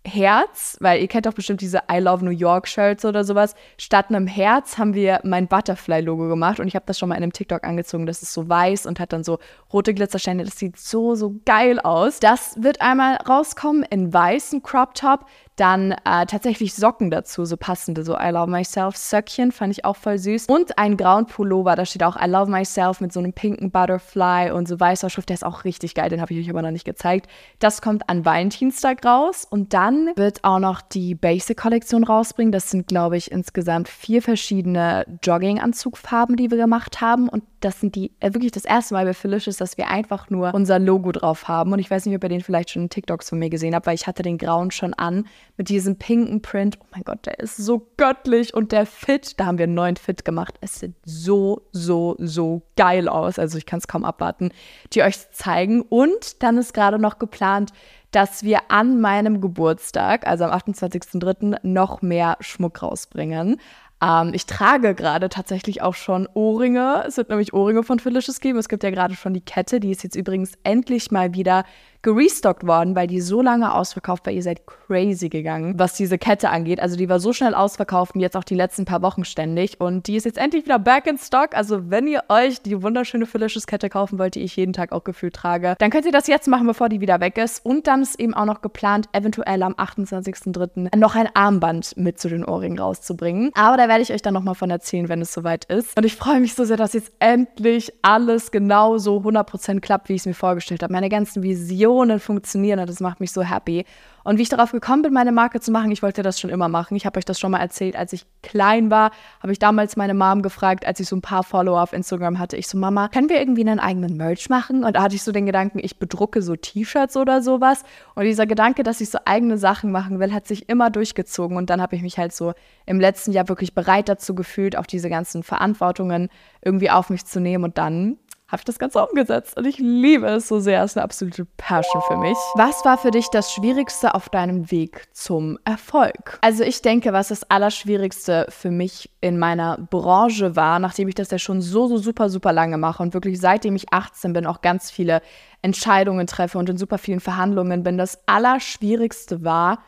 Herz, 0.02 0.78
weil 0.80 1.02
ihr 1.02 1.08
kennt 1.08 1.26
doch 1.26 1.34
bestimmt 1.34 1.60
diese 1.60 1.82
I 1.92 1.98
Love 1.98 2.24
New 2.24 2.30
York 2.30 2.66
Shirts 2.66 3.04
oder 3.04 3.22
sowas. 3.22 3.54
Statt 3.76 4.06
einem 4.08 4.26
Herz 4.26 4.78
haben 4.78 4.94
wir 4.94 5.20
mein 5.24 5.46
Butterfly-Logo 5.46 6.26
gemacht 6.26 6.58
und 6.58 6.66
ich 6.68 6.74
habe 6.74 6.86
das 6.86 6.98
schon 6.98 7.10
mal 7.10 7.16
in 7.16 7.22
einem 7.22 7.34
TikTok 7.34 7.64
angezogen. 7.64 8.06
Das 8.06 8.22
ist 8.22 8.32
so 8.32 8.48
weiß 8.48 8.86
und 8.86 8.98
hat 8.98 9.12
dann 9.12 9.24
so 9.24 9.38
rote 9.70 9.92
Glitzersteine. 9.92 10.44
Das 10.44 10.58
sieht 10.58 10.78
so, 10.78 11.14
so 11.16 11.34
geil 11.44 11.78
aus. 11.80 12.18
Das 12.18 12.60
wird 12.62 12.80
einmal 12.80 13.16
rauskommen 13.16 13.82
in 13.90 14.10
weißen 14.12 14.62
Crop 14.62 14.94
Top. 14.94 15.26
Dann 15.60 15.92
äh, 15.92 16.24
tatsächlich 16.24 16.72
Socken 16.72 17.10
dazu, 17.10 17.44
so 17.44 17.58
passende, 17.58 18.02
so 18.02 18.16
I 18.18 18.30
Love 18.30 18.50
Myself 18.50 18.96
Söckchen, 18.96 19.52
fand 19.52 19.76
ich 19.76 19.84
auch 19.84 19.96
voll 19.96 20.16
süß. 20.16 20.46
Und 20.46 20.78
einen 20.78 20.96
grauen 20.96 21.26
Pullover, 21.26 21.76
da 21.76 21.84
steht 21.84 22.02
auch 22.02 22.16
I 22.16 22.26
Love 22.26 22.50
Myself 22.50 23.02
mit 23.02 23.12
so 23.12 23.20
einem 23.20 23.34
pinken 23.34 23.70
Butterfly 23.70 24.52
und 24.52 24.66
so 24.66 24.80
weißer 24.80 25.10
Schrift. 25.10 25.28
Der 25.28 25.34
ist 25.34 25.44
auch 25.44 25.64
richtig 25.64 25.94
geil, 25.94 26.08
den 26.08 26.22
habe 26.22 26.32
ich 26.32 26.40
euch 26.40 26.48
aber 26.48 26.62
noch 26.62 26.70
nicht 26.70 26.86
gezeigt. 26.86 27.28
Das 27.58 27.82
kommt 27.82 28.08
an 28.08 28.24
Valentinstag 28.24 29.04
raus 29.04 29.46
und 29.50 29.74
dann 29.74 30.12
wird 30.16 30.44
auch 30.44 30.60
noch 30.60 30.80
die 30.80 31.14
Basic-Kollektion 31.14 32.04
rausbringen. 32.04 32.52
Das 32.52 32.70
sind, 32.70 32.86
glaube 32.86 33.18
ich, 33.18 33.30
insgesamt 33.30 33.90
vier 33.90 34.22
verschiedene 34.22 35.04
Jogging-Anzugfarben, 35.22 36.36
die 36.36 36.50
wir 36.50 36.56
gemacht 36.56 37.02
haben. 37.02 37.28
Und 37.28 37.44
das 37.60 37.80
sind 37.80 37.94
die 37.94 38.12
äh, 38.20 38.32
wirklich 38.32 38.52
das 38.52 38.64
erste 38.64 38.94
Mal 38.94 39.04
bei 39.04 39.14
Felicious, 39.14 39.56
dass 39.56 39.76
wir 39.76 39.88
einfach 39.88 40.30
nur 40.30 40.54
unser 40.54 40.78
Logo 40.78 41.12
drauf 41.12 41.48
haben. 41.48 41.72
Und 41.72 41.78
ich 41.78 41.90
weiß 41.90 42.06
nicht, 42.06 42.16
ob 42.16 42.22
ihr 42.22 42.28
den 42.28 42.40
vielleicht 42.40 42.70
schon 42.70 42.82
in 42.82 42.90
TikToks 42.90 43.28
von 43.28 43.38
mir 43.38 43.50
gesehen 43.50 43.74
habt, 43.74 43.86
weil 43.86 43.94
ich 43.94 44.06
hatte 44.06 44.22
den 44.22 44.38
grauen 44.38 44.70
schon 44.70 44.94
an 44.94 45.26
mit 45.56 45.68
diesem 45.68 45.96
pinken 45.96 46.42
Print. 46.42 46.78
Oh 46.80 46.86
mein 46.92 47.04
Gott, 47.04 47.26
der 47.26 47.38
ist 47.38 47.56
so 47.56 47.86
göttlich 47.96 48.54
und 48.54 48.72
der 48.72 48.86
Fit, 48.86 49.38
da 49.38 49.46
haben 49.46 49.58
wir 49.58 49.64
einen 49.64 49.74
neuen 49.74 49.96
Fit 49.96 50.24
gemacht. 50.24 50.54
Es 50.60 50.80
sieht 50.80 50.94
so, 51.04 51.62
so, 51.72 52.16
so 52.18 52.62
geil 52.76 53.08
aus. 53.08 53.38
Also 53.38 53.58
ich 53.58 53.66
kann 53.66 53.78
es 53.78 53.88
kaum 53.88 54.04
abwarten, 54.04 54.50
die 54.92 55.02
euch 55.02 55.30
zeigen. 55.30 55.82
Und 55.82 56.42
dann 56.42 56.56
ist 56.58 56.72
gerade 56.72 56.98
noch 56.98 57.18
geplant, 57.18 57.72
dass 58.10 58.42
wir 58.42 58.58
an 58.68 59.00
meinem 59.00 59.40
Geburtstag, 59.40 60.26
also 60.26 60.44
am 60.44 60.50
28.03., 60.50 61.58
noch 61.62 62.02
mehr 62.02 62.36
Schmuck 62.40 62.82
rausbringen. 62.82 63.60
Ähm, 64.02 64.32
ich 64.34 64.46
trage 64.46 64.94
gerade 64.94 65.28
tatsächlich 65.28 65.82
auch 65.82 65.94
schon 65.94 66.28
Ohrringe. 66.34 67.04
Es 67.06 67.16
wird 67.16 67.28
nämlich 67.28 67.52
Ohrringe 67.52 67.82
von 67.82 67.98
Felicious 67.98 68.40
geben. 68.40 68.58
Es 68.58 68.68
gibt 68.68 68.82
ja 68.82 68.90
gerade 68.90 69.14
schon 69.14 69.34
die 69.34 69.40
Kette, 69.40 69.80
die 69.80 69.90
ist 69.90 70.02
jetzt 70.02 70.16
übrigens 70.16 70.52
endlich 70.62 71.10
mal 71.10 71.34
wieder 71.34 71.64
gerestockt 72.02 72.66
worden, 72.66 72.96
weil 72.96 73.06
die 73.06 73.20
so 73.20 73.42
lange 73.42 73.74
ausverkauft 73.74 74.24
war. 74.26 74.32
Ihr 74.32 74.42
seid 74.42 74.62
crazy 74.66 75.28
gegangen, 75.28 75.78
was 75.78 75.94
diese 75.94 76.16
Kette 76.16 76.48
angeht. 76.48 76.80
Also 76.80 76.96
die 76.96 77.08
war 77.08 77.20
so 77.20 77.32
schnell 77.32 77.54
ausverkauft 77.54 78.14
und 78.14 78.20
jetzt 78.20 78.36
auch 78.36 78.44
die 78.44 78.54
letzten 78.54 78.86
paar 78.86 79.02
Wochen 79.02 79.24
ständig. 79.24 79.80
Und 79.80 80.06
die 80.06 80.16
ist 80.16 80.24
jetzt 80.24 80.38
endlich 80.38 80.64
wieder 80.64 80.78
back 80.78 81.06
in 81.06 81.18
stock. 81.18 81.54
Also 81.54 81.90
wenn 81.90 82.06
ihr 82.06 82.22
euch 82.28 82.62
die 82.62 82.82
wunderschöne 82.82 83.26
Felicious 83.26 83.66
Kette 83.66 83.90
kaufen 83.90 84.18
wollt, 84.18 84.34
die 84.34 84.40
ich 84.40 84.56
jeden 84.56 84.72
Tag 84.72 84.92
auch 84.92 85.04
gefühlt 85.04 85.34
trage, 85.34 85.74
dann 85.78 85.90
könnt 85.90 86.06
ihr 86.06 86.12
das 86.12 86.26
jetzt 86.26 86.48
machen, 86.48 86.66
bevor 86.66 86.88
die 86.88 87.00
wieder 87.00 87.20
weg 87.20 87.36
ist. 87.36 87.64
Und 87.64 87.86
dann 87.86 88.02
ist 88.02 88.18
eben 88.18 88.32
auch 88.32 88.46
noch 88.46 88.62
geplant, 88.62 89.08
eventuell 89.12 89.62
am 89.62 89.74
28.03. 89.74 90.96
noch 90.96 91.14
ein 91.14 91.28
Armband 91.34 91.96
mit 91.96 92.18
zu 92.18 92.28
den 92.28 92.44
Ohrringen 92.46 92.78
rauszubringen. 92.78 93.50
Aber 93.54 93.76
da 93.76 93.88
werde 93.88 94.02
ich 94.02 94.12
euch 94.12 94.22
dann 94.22 94.34
nochmal 94.34 94.54
von 94.54 94.70
erzählen, 94.70 95.08
wenn 95.10 95.20
es 95.20 95.34
soweit 95.34 95.66
ist. 95.66 95.96
Und 95.98 96.06
ich 96.06 96.16
freue 96.16 96.40
mich 96.40 96.54
so 96.54 96.64
sehr, 96.64 96.78
dass 96.78 96.94
jetzt 96.94 97.12
endlich 97.18 97.92
alles 98.00 98.50
genau 98.50 98.96
so 98.96 99.18
100% 99.18 99.80
klappt, 99.80 100.08
wie 100.08 100.14
ich 100.14 100.22
es 100.22 100.26
mir 100.26 100.34
vorgestellt 100.34 100.82
habe. 100.82 100.92
Meine 100.92 101.10
ganzen 101.10 101.42
Visionen 101.42 101.89
funktionieren 102.18 102.80
und 102.80 102.88
das 102.88 103.00
macht 103.00 103.20
mich 103.20 103.32
so 103.32 103.42
happy. 103.42 103.84
Und 104.22 104.38
wie 104.38 104.42
ich 104.42 104.48
darauf 104.48 104.72
gekommen 104.72 105.02
bin, 105.02 105.12
meine 105.12 105.32
Marke 105.32 105.60
zu 105.60 105.70
machen, 105.70 105.90
ich 105.90 106.02
wollte 106.02 106.22
das 106.22 106.38
schon 106.38 106.50
immer 106.50 106.68
machen. 106.68 106.94
Ich 106.94 107.06
habe 107.06 107.18
euch 107.18 107.24
das 107.24 107.40
schon 107.40 107.50
mal 107.50 107.58
erzählt, 107.58 107.96
als 107.96 108.12
ich 108.12 108.26
klein 108.42 108.90
war, 108.90 109.12
habe 109.40 109.52
ich 109.52 109.58
damals 109.58 109.96
meine 109.96 110.14
Mom 110.14 110.42
gefragt, 110.42 110.86
als 110.86 111.00
ich 111.00 111.08
so 111.08 111.16
ein 111.16 111.22
paar 111.22 111.42
Follower 111.42 111.82
auf 111.82 111.92
Instagram 111.92 112.38
hatte. 112.38 112.56
Ich 112.56 112.68
so, 112.68 112.76
Mama, 112.76 113.08
können 113.08 113.28
wir 113.28 113.38
irgendwie 113.38 113.62
einen 113.62 113.80
eigenen 113.80 114.16
Merch 114.16 114.48
machen? 114.48 114.84
Und 114.84 114.96
da 114.96 115.02
hatte 115.02 115.14
ich 115.14 115.22
so 115.22 115.32
den 115.32 115.46
Gedanken, 115.46 115.78
ich 115.82 115.98
bedrucke 115.98 116.42
so 116.42 116.54
T-Shirts 116.54 117.16
oder 117.16 117.42
sowas. 117.42 117.82
Und 118.14 118.24
dieser 118.24 118.46
Gedanke, 118.46 118.82
dass 118.82 119.00
ich 119.00 119.10
so 119.10 119.18
eigene 119.24 119.56
Sachen 119.56 119.90
machen 119.90 120.20
will, 120.20 120.32
hat 120.32 120.46
sich 120.46 120.68
immer 120.68 120.90
durchgezogen. 120.90 121.56
Und 121.56 121.70
dann 121.70 121.80
habe 121.80 121.96
ich 121.96 122.02
mich 122.02 122.18
halt 122.18 122.34
so 122.34 122.52
im 122.86 123.00
letzten 123.00 123.32
Jahr 123.32 123.48
wirklich 123.48 123.74
bereit 123.74 124.08
dazu 124.08 124.34
gefühlt, 124.34 124.76
auch 124.76 124.86
diese 124.86 125.08
ganzen 125.08 125.42
Verantwortungen 125.42 126.28
irgendwie 126.62 126.90
auf 126.90 127.08
mich 127.10 127.24
zu 127.24 127.40
nehmen. 127.40 127.64
Und 127.64 127.78
dann 127.78 128.18
habe 128.50 128.60
ich 128.60 128.64
das 128.64 128.80
Ganze 128.80 129.04
umgesetzt 129.06 129.56
und 129.56 129.64
ich 129.64 129.78
liebe 129.78 130.26
es 130.26 130.48
so 130.48 130.58
sehr. 130.58 130.82
Es 130.82 130.92
ist 130.92 130.96
eine 130.96 131.04
absolute 131.04 131.44
Passion 131.56 132.02
für 132.08 132.16
mich. 132.16 132.36
Was 132.56 132.84
war 132.84 132.98
für 132.98 133.12
dich 133.12 133.28
das 133.30 133.52
Schwierigste 133.52 134.14
auf 134.14 134.28
deinem 134.28 134.70
Weg 134.72 135.06
zum 135.12 135.58
Erfolg? 135.64 136.38
Also 136.40 136.64
ich 136.64 136.82
denke, 136.82 137.12
was 137.12 137.28
das 137.28 137.48
Allerschwierigste 137.48 138.46
für 138.48 138.72
mich 138.72 139.10
in 139.20 139.38
meiner 139.38 139.78
Branche 139.78 140.56
war, 140.56 140.80
nachdem 140.80 141.06
ich 141.06 141.14
das 141.14 141.30
ja 141.30 141.38
schon 141.38 141.60
so, 141.60 141.86
so 141.86 141.96
super, 141.98 142.28
super 142.28 142.52
lange 142.52 142.76
mache 142.76 143.02
und 143.02 143.14
wirklich 143.14 143.40
seitdem 143.40 143.76
ich 143.76 143.92
18 143.92 144.32
bin 144.32 144.46
auch 144.46 144.62
ganz 144.62 144.90
viele 144.90 145.22
Entscheidungen 145.62 146.26
treffe 146.26 146.58
und 146.58 146.68
in 146.68 146.76
super 146.76 146.98
vielen 146.98 147.20
Verhandlungen 147.20 147.84
bin, 147.84 147.98
das 147.98 148.18
Allerschwierigste 148.26 149.44
war, 149.44 149.78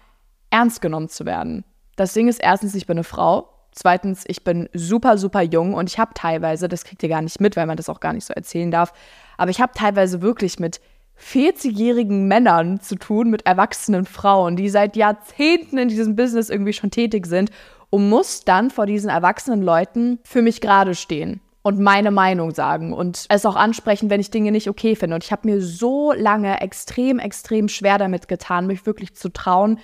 ernst 0.51 0.81
genommen 0.81 1.09
zu 1.09 1.27
werden. 1.27 1.65
Das 1.97 2.13
Ding 2.13 2.29
ist 2.29 2.41
erstens, 2.41 2.75
ich 2.77 2.87
bin 2.87 2.99
eine 2.99 3.05
Frau 3.05 3.52
Zweitens, 3.73 4.25
ich 4.27 4.45
bin 4.45 4.69
super, 4.75 5.17
super 5.17 5.41
jung 5.43 5.75
und 5.75 5.89
ich 5.89 5.99
habe 5.99 6.13
teilweise, 6.15 6.69
das 6.69 6.85
kriegt 6.85 7.03
ihr 7.03 7.09
gar 7.09 7.23
nicht 7.23 7.41
mit, 7.41 7.57
weil 7.57 7.67
man 7.67 7.77
das 7.77 7.89
auch 7.89 8.01
gar 8.01 8.13
nicht 8.13 8.27
so 8.27 8.35
erzählen 8.35 8.71
darf, 8.71 8.93
aber 9.39 9.51
ich 9.51 9.61
habe 9.61 9.73
teilweise 9.75 10.21
wirklich 10.23 10.59
mit 10.59 10.81
40-jährigen 11.19 12.27
Männern 12.29 12.81
zu 12.81 12.97
tun, 12.97 13.31
mit 13.31 13.47
erwachsenen 13.47 14.05
Frauen, 14.05 14.57
die 14.57 14.69
seit 14.69 14.97
Jahrzehnten 14.97 15.79
in 15.79 15.89
diesem 15.89 16.17
Business 16.17 16.51
irgendwie 16.51 16.73
schon 16.73 16.91
tätig 16.91 17.27
sind 17.27 17.51
und 17.91 18.09
muss 18.09 18.45
dann 18.45 18.71
vor 18.71 18.87
diesen 18.87 19.09
erwachsenen 19.09 19.63
Leuten 19.63 20.19
für 20.25 20.43
mich 20.43 20.61
gerade 20.61 20.95
stehen 20.95 21.41
und 21.63 21.79
meine 21.79 22.11
Meinung 22.11 22.53
sagen 22.53 22.93
und 22.93 23.27
es 23.29 23.47
auch 23.47 23.57
ansprechen, 23.57 24.11
wenn 24.11 24.21
ich 24.21 24.31
Dinge 24.31 24.51
nicht 24.51 24.69
okay 24.69 24.97
finde. 24.97 25.15
Und 25.15 25.25
ich 25.25 25.33
habe 25.33 25.49
mir 25.49 25.63
so 25.63 26.13
lange 26.13 26.61
extrem, 26.61 27.19
extrem 27.19 27.69
schwer 27.69 27.99
damit 27.99 28.29
getan, 28.29 28.67
mich 28.67 28.85
wirklich 28.85 29.15
zu 29.15 29.29
trauen, 29.29 29.79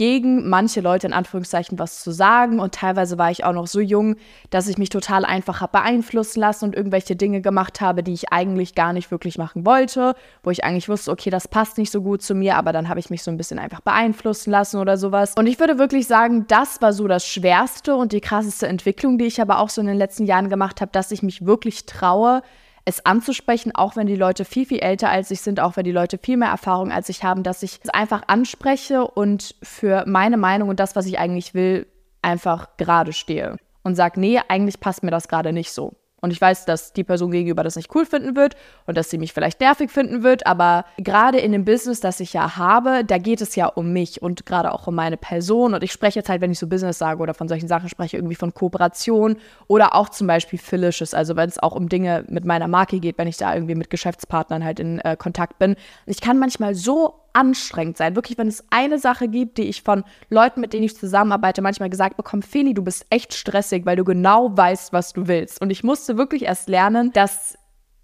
gegen 0.00 0.48
manche 0.48 0.80
Leute 0.80 1.06
in 1.06 1.12
Anführungszeichen 1.12 1.78
was 1.78 2.02
zu 2.02 2.10
sagen. 2.10 2.58
Und 2.58 2.74
teilweise 2.74 3.18
war 3.18 3.30
ich 3.30 3.44
auch 3.44 3.52
noch 3.52 3.66
so 3.66 3.80
jung, 3.80 4.16
dass 4.48 4.66
ich 4.66 4.78
mich 4.78 4.88
total 4.88 5.26
einfach 5.26 5.60
habe 5.60 5.72
beeinflussen 5.72 6.40
lassen 6.40 6.64
und 6.64 6.74
irgendwelche 6.74 7.16
Dinge 7.16 7.42
gemacht 7.42 7.82
habe, 7.82 8.02
die 8.02 8.14
ich 8.14 8.32
eigentlich 8.32 8.74
gar 8.74 8.94
nicht 8.94 9.10
wirklich 9.10 9.36
machen 9.36 9.66
wollte, 9.66 10.14
wo 10.42 10.50
ich 10.50 10.64
eigentlich 10.64 10.88
wusste, 10.88 11.10
okay, 11.10 11.28
das 11.28 11.48
passt 11.48 11.76
nicht 11.76 11.92
so 11.92 12.00
gut 12.00 12.22
zu 12.22 12.34
mir, 12.34 12.56
aber 12.56 12.72
dann 12.72 12.88
habe 12.88 12.98
ich 12.98 13.10
mich 13.10 13.22
so 13.22 13.30
ein 13.30 13.36
bisschen 13.36 13.58
einfach 13.58 13.82
beeinflussen 13.82 14.50
lassen 14.50 14.78
oder 14.78 14.96
sowas. 14.96 15.34
Und 15.36 15.46
ich 15.46 15.60
würde 15.60 15.76
wirklich 15.76 16.06
sagen, 16.06 16.46
das 16.48 16.80
war 16.80 16.94
so 16.94 17.06
das 17.06 17.26
Schwerste 17.26 17.94
und 17.94 18.12
die 18.12 18.22
krasseste 18.22 18.68
Entwicklung, 18.68 19.18
die 19.18 19.26
ich 19.26 19.42
aber 19.42 19.58
auch 19.58 19.68
so 19.68 19.82
in 19.82 19.86
den 19.86 19.98
letzten 19.98 20.24
Jahren 20.24 20.48
gemacht 20.48 20.80
habe, 20.80 20.92
dass 20.92 21.10
ich 21.10 21.22
mich 21.22 21.44
wirklich 21.44 21.84
traue, 21.84 22.40
es 22.84 23.04
anzusprechen, 23.04 23.74
auch 23.74 23.96
wenn 23.96 24.06
die 24.06 24.16
Leute 24.16 24.44
viel, 24.44 24.66
viel 24.66 24.80
älter 24.80 25.10
als 25.10 25.30
ich 25.30 25.40
sind, 25.40 25.60
auch 25.60 25.76
wenn 25.76 25.84
die 25.84 25.92
Leute 25.92 26.18
viel 26.18 26.36
mehr 26.36 26.48
Erfahrung 26.50 26.92
als 26.92 27.08
ich 27.08 27.24
haben, 27.24 27.42
dass 27.42 27.62
ich 27.62 27.80
es 27.82 27.90
einfach 27.90 28.22
anspreche 28.26 29.06
und 29.06 29.54
für 29.62 30.04
meine 30.06 30.36
Meinung 30.36 30.68
und 30.68 30.80
das, 30.80 30.96
was 30.96 31.06
ich 31.06 31.18
eigentlich 31.18 31.54
will, 31.54 31.86
einfach 32.22 32.76
gerade 32.76 33.12
stehe 33.12 33.56
und 33.82 33.94
sage, 33.94 34.20
nee, 34.20 34.40
eigentlich 34.48 34.80
passt 34.80 35.02
mir 35.02 35.10
das 35.10 35.28
gerade 35.28 35.52
nicht 35.52 35.72
so. 35.72 35.94
Und 36.20 36.32
ich 36.32 36.40
weiß, 36.40 36.64
dass 36.64 36.92
die 36.92 37.04
Person 37.04 37.30
gegenüber 37.30 37.62
das 37.62 37.76
nicht 37.76 37.94
cool 37.94 38.04
finden 38.04 38.36
wird 38.36 38.56
und 38.86 38.96
dass 38.96 39.10
sie 39.10 39.18
mich 39.18 39.32
vielleicht 39.32 39.60
nervig 39.60 39.90
finden 39.90 40.22
wird. 40.22 40.46
Aber 40.46 40.84
gerade 40.98 41.38
in 41.38 41.52
dem 41.52 41.64
Business, 41.64 42.00
das 42.00 42.20
ich 42.20 42.32
ja 42.32 42.56
habe, 42.56 43.04
da 43.04 43.18
geht 43.18 43.40
es 43.40 43.56
ja 43.56 43.66
um 43.66 43.92
mich 43.92 44.22
und 44.22 44.46
gerade 44.46 44.72
auch 44.72 44.86
um 44.86 44.94
meine 44.94 45.16
Person. 45.16 45.74
Und 45.74 45.82
ich 45.82 45.92
spreche 45.92 46.18
jetzt 46.18 46.28
halt, 46.28 46.40
wenn 46.40 46.52
ich 46.52 46.58
so 46.58 46.66
Business 46.66 46.98
sage 46.98 47.20
oder 47.22 47.34
von 47.34 47.48
solchen 47.48 47.68
Sachen 47.68 47.88
spreche, 47.88 48.16
irgendwie 48.16 48.34
von 48.34 48.54
Kooperation 48.54 49.36
oder 49.66 49.94
auch 49.94 50.08
zum 50.08 50.26
Beispiel 50.26 50.58
Philishes. 50.58 51.14
Also 51.14 51.36
wenn 51.36 51.48
es 51.48 51.58
auch 51.58 51.74
um 51.74 51.88
Dinge 51.88 52.24
mit 52.28 52.44
meiner 52.44 52.68
Marke 52.68 53.00
geht, 53.00 53.18
wenn 53.18 53.28
ich 53.28 53.36
da 53.36 53.54
irgendwie 53.54 53.74
mit 53.74 53.90
Geschäftspartnern 53.90 54.64
halt 54.64 54.80
in 54.80 54.98
äh, 55.00 55.16
Kontakt 55.16 55.58
bin. 55.58 55.76
Ich 56.06 56.20
kann 56.20 56.38
manchmal 56.38 56.74
so 56.74 57.19
anstrengend 57.32 57.96
sein. 57.96 58.16
Wirklich, 58.16 58.38
wenn 58.38 58.48
es 58.48 58.64
eine 58.70 58.98
Sache 58.98 59.28
gibt, 59.28 59.58
die 59.58 59.68
ich 59.68 59.82
von 59.82 60.04
Leuten, 60.28 60.60
mit 60.60 60.72
denen 60.72 60.84
ich 60.84 60.96
zusammenarbeite, 60.96 61.62
manchmal 61.62 61.90
gesagt 61.90 62.16
bekomme, 62.16 62.42
Feli, 62.42 62.74
du 62.74 62.82
bist 62.82 63.06
echt 63.10 63.34
stressig, 63.34 63.86
weil 63.86 63.96
du 63.96 64.04
genau 64.04 64.56
weißt, 64.56 64.92
was 64.92 65.12
du 65.12 65.28
willst. 65.28 65.60
Und 65.60 65.70
ich 65.70 65.84
musste 65.84 66.16
wirklich 66.16 66.42
erst 66.42 66.68
lernen, 66.68 67.12
dass 67.12 67.56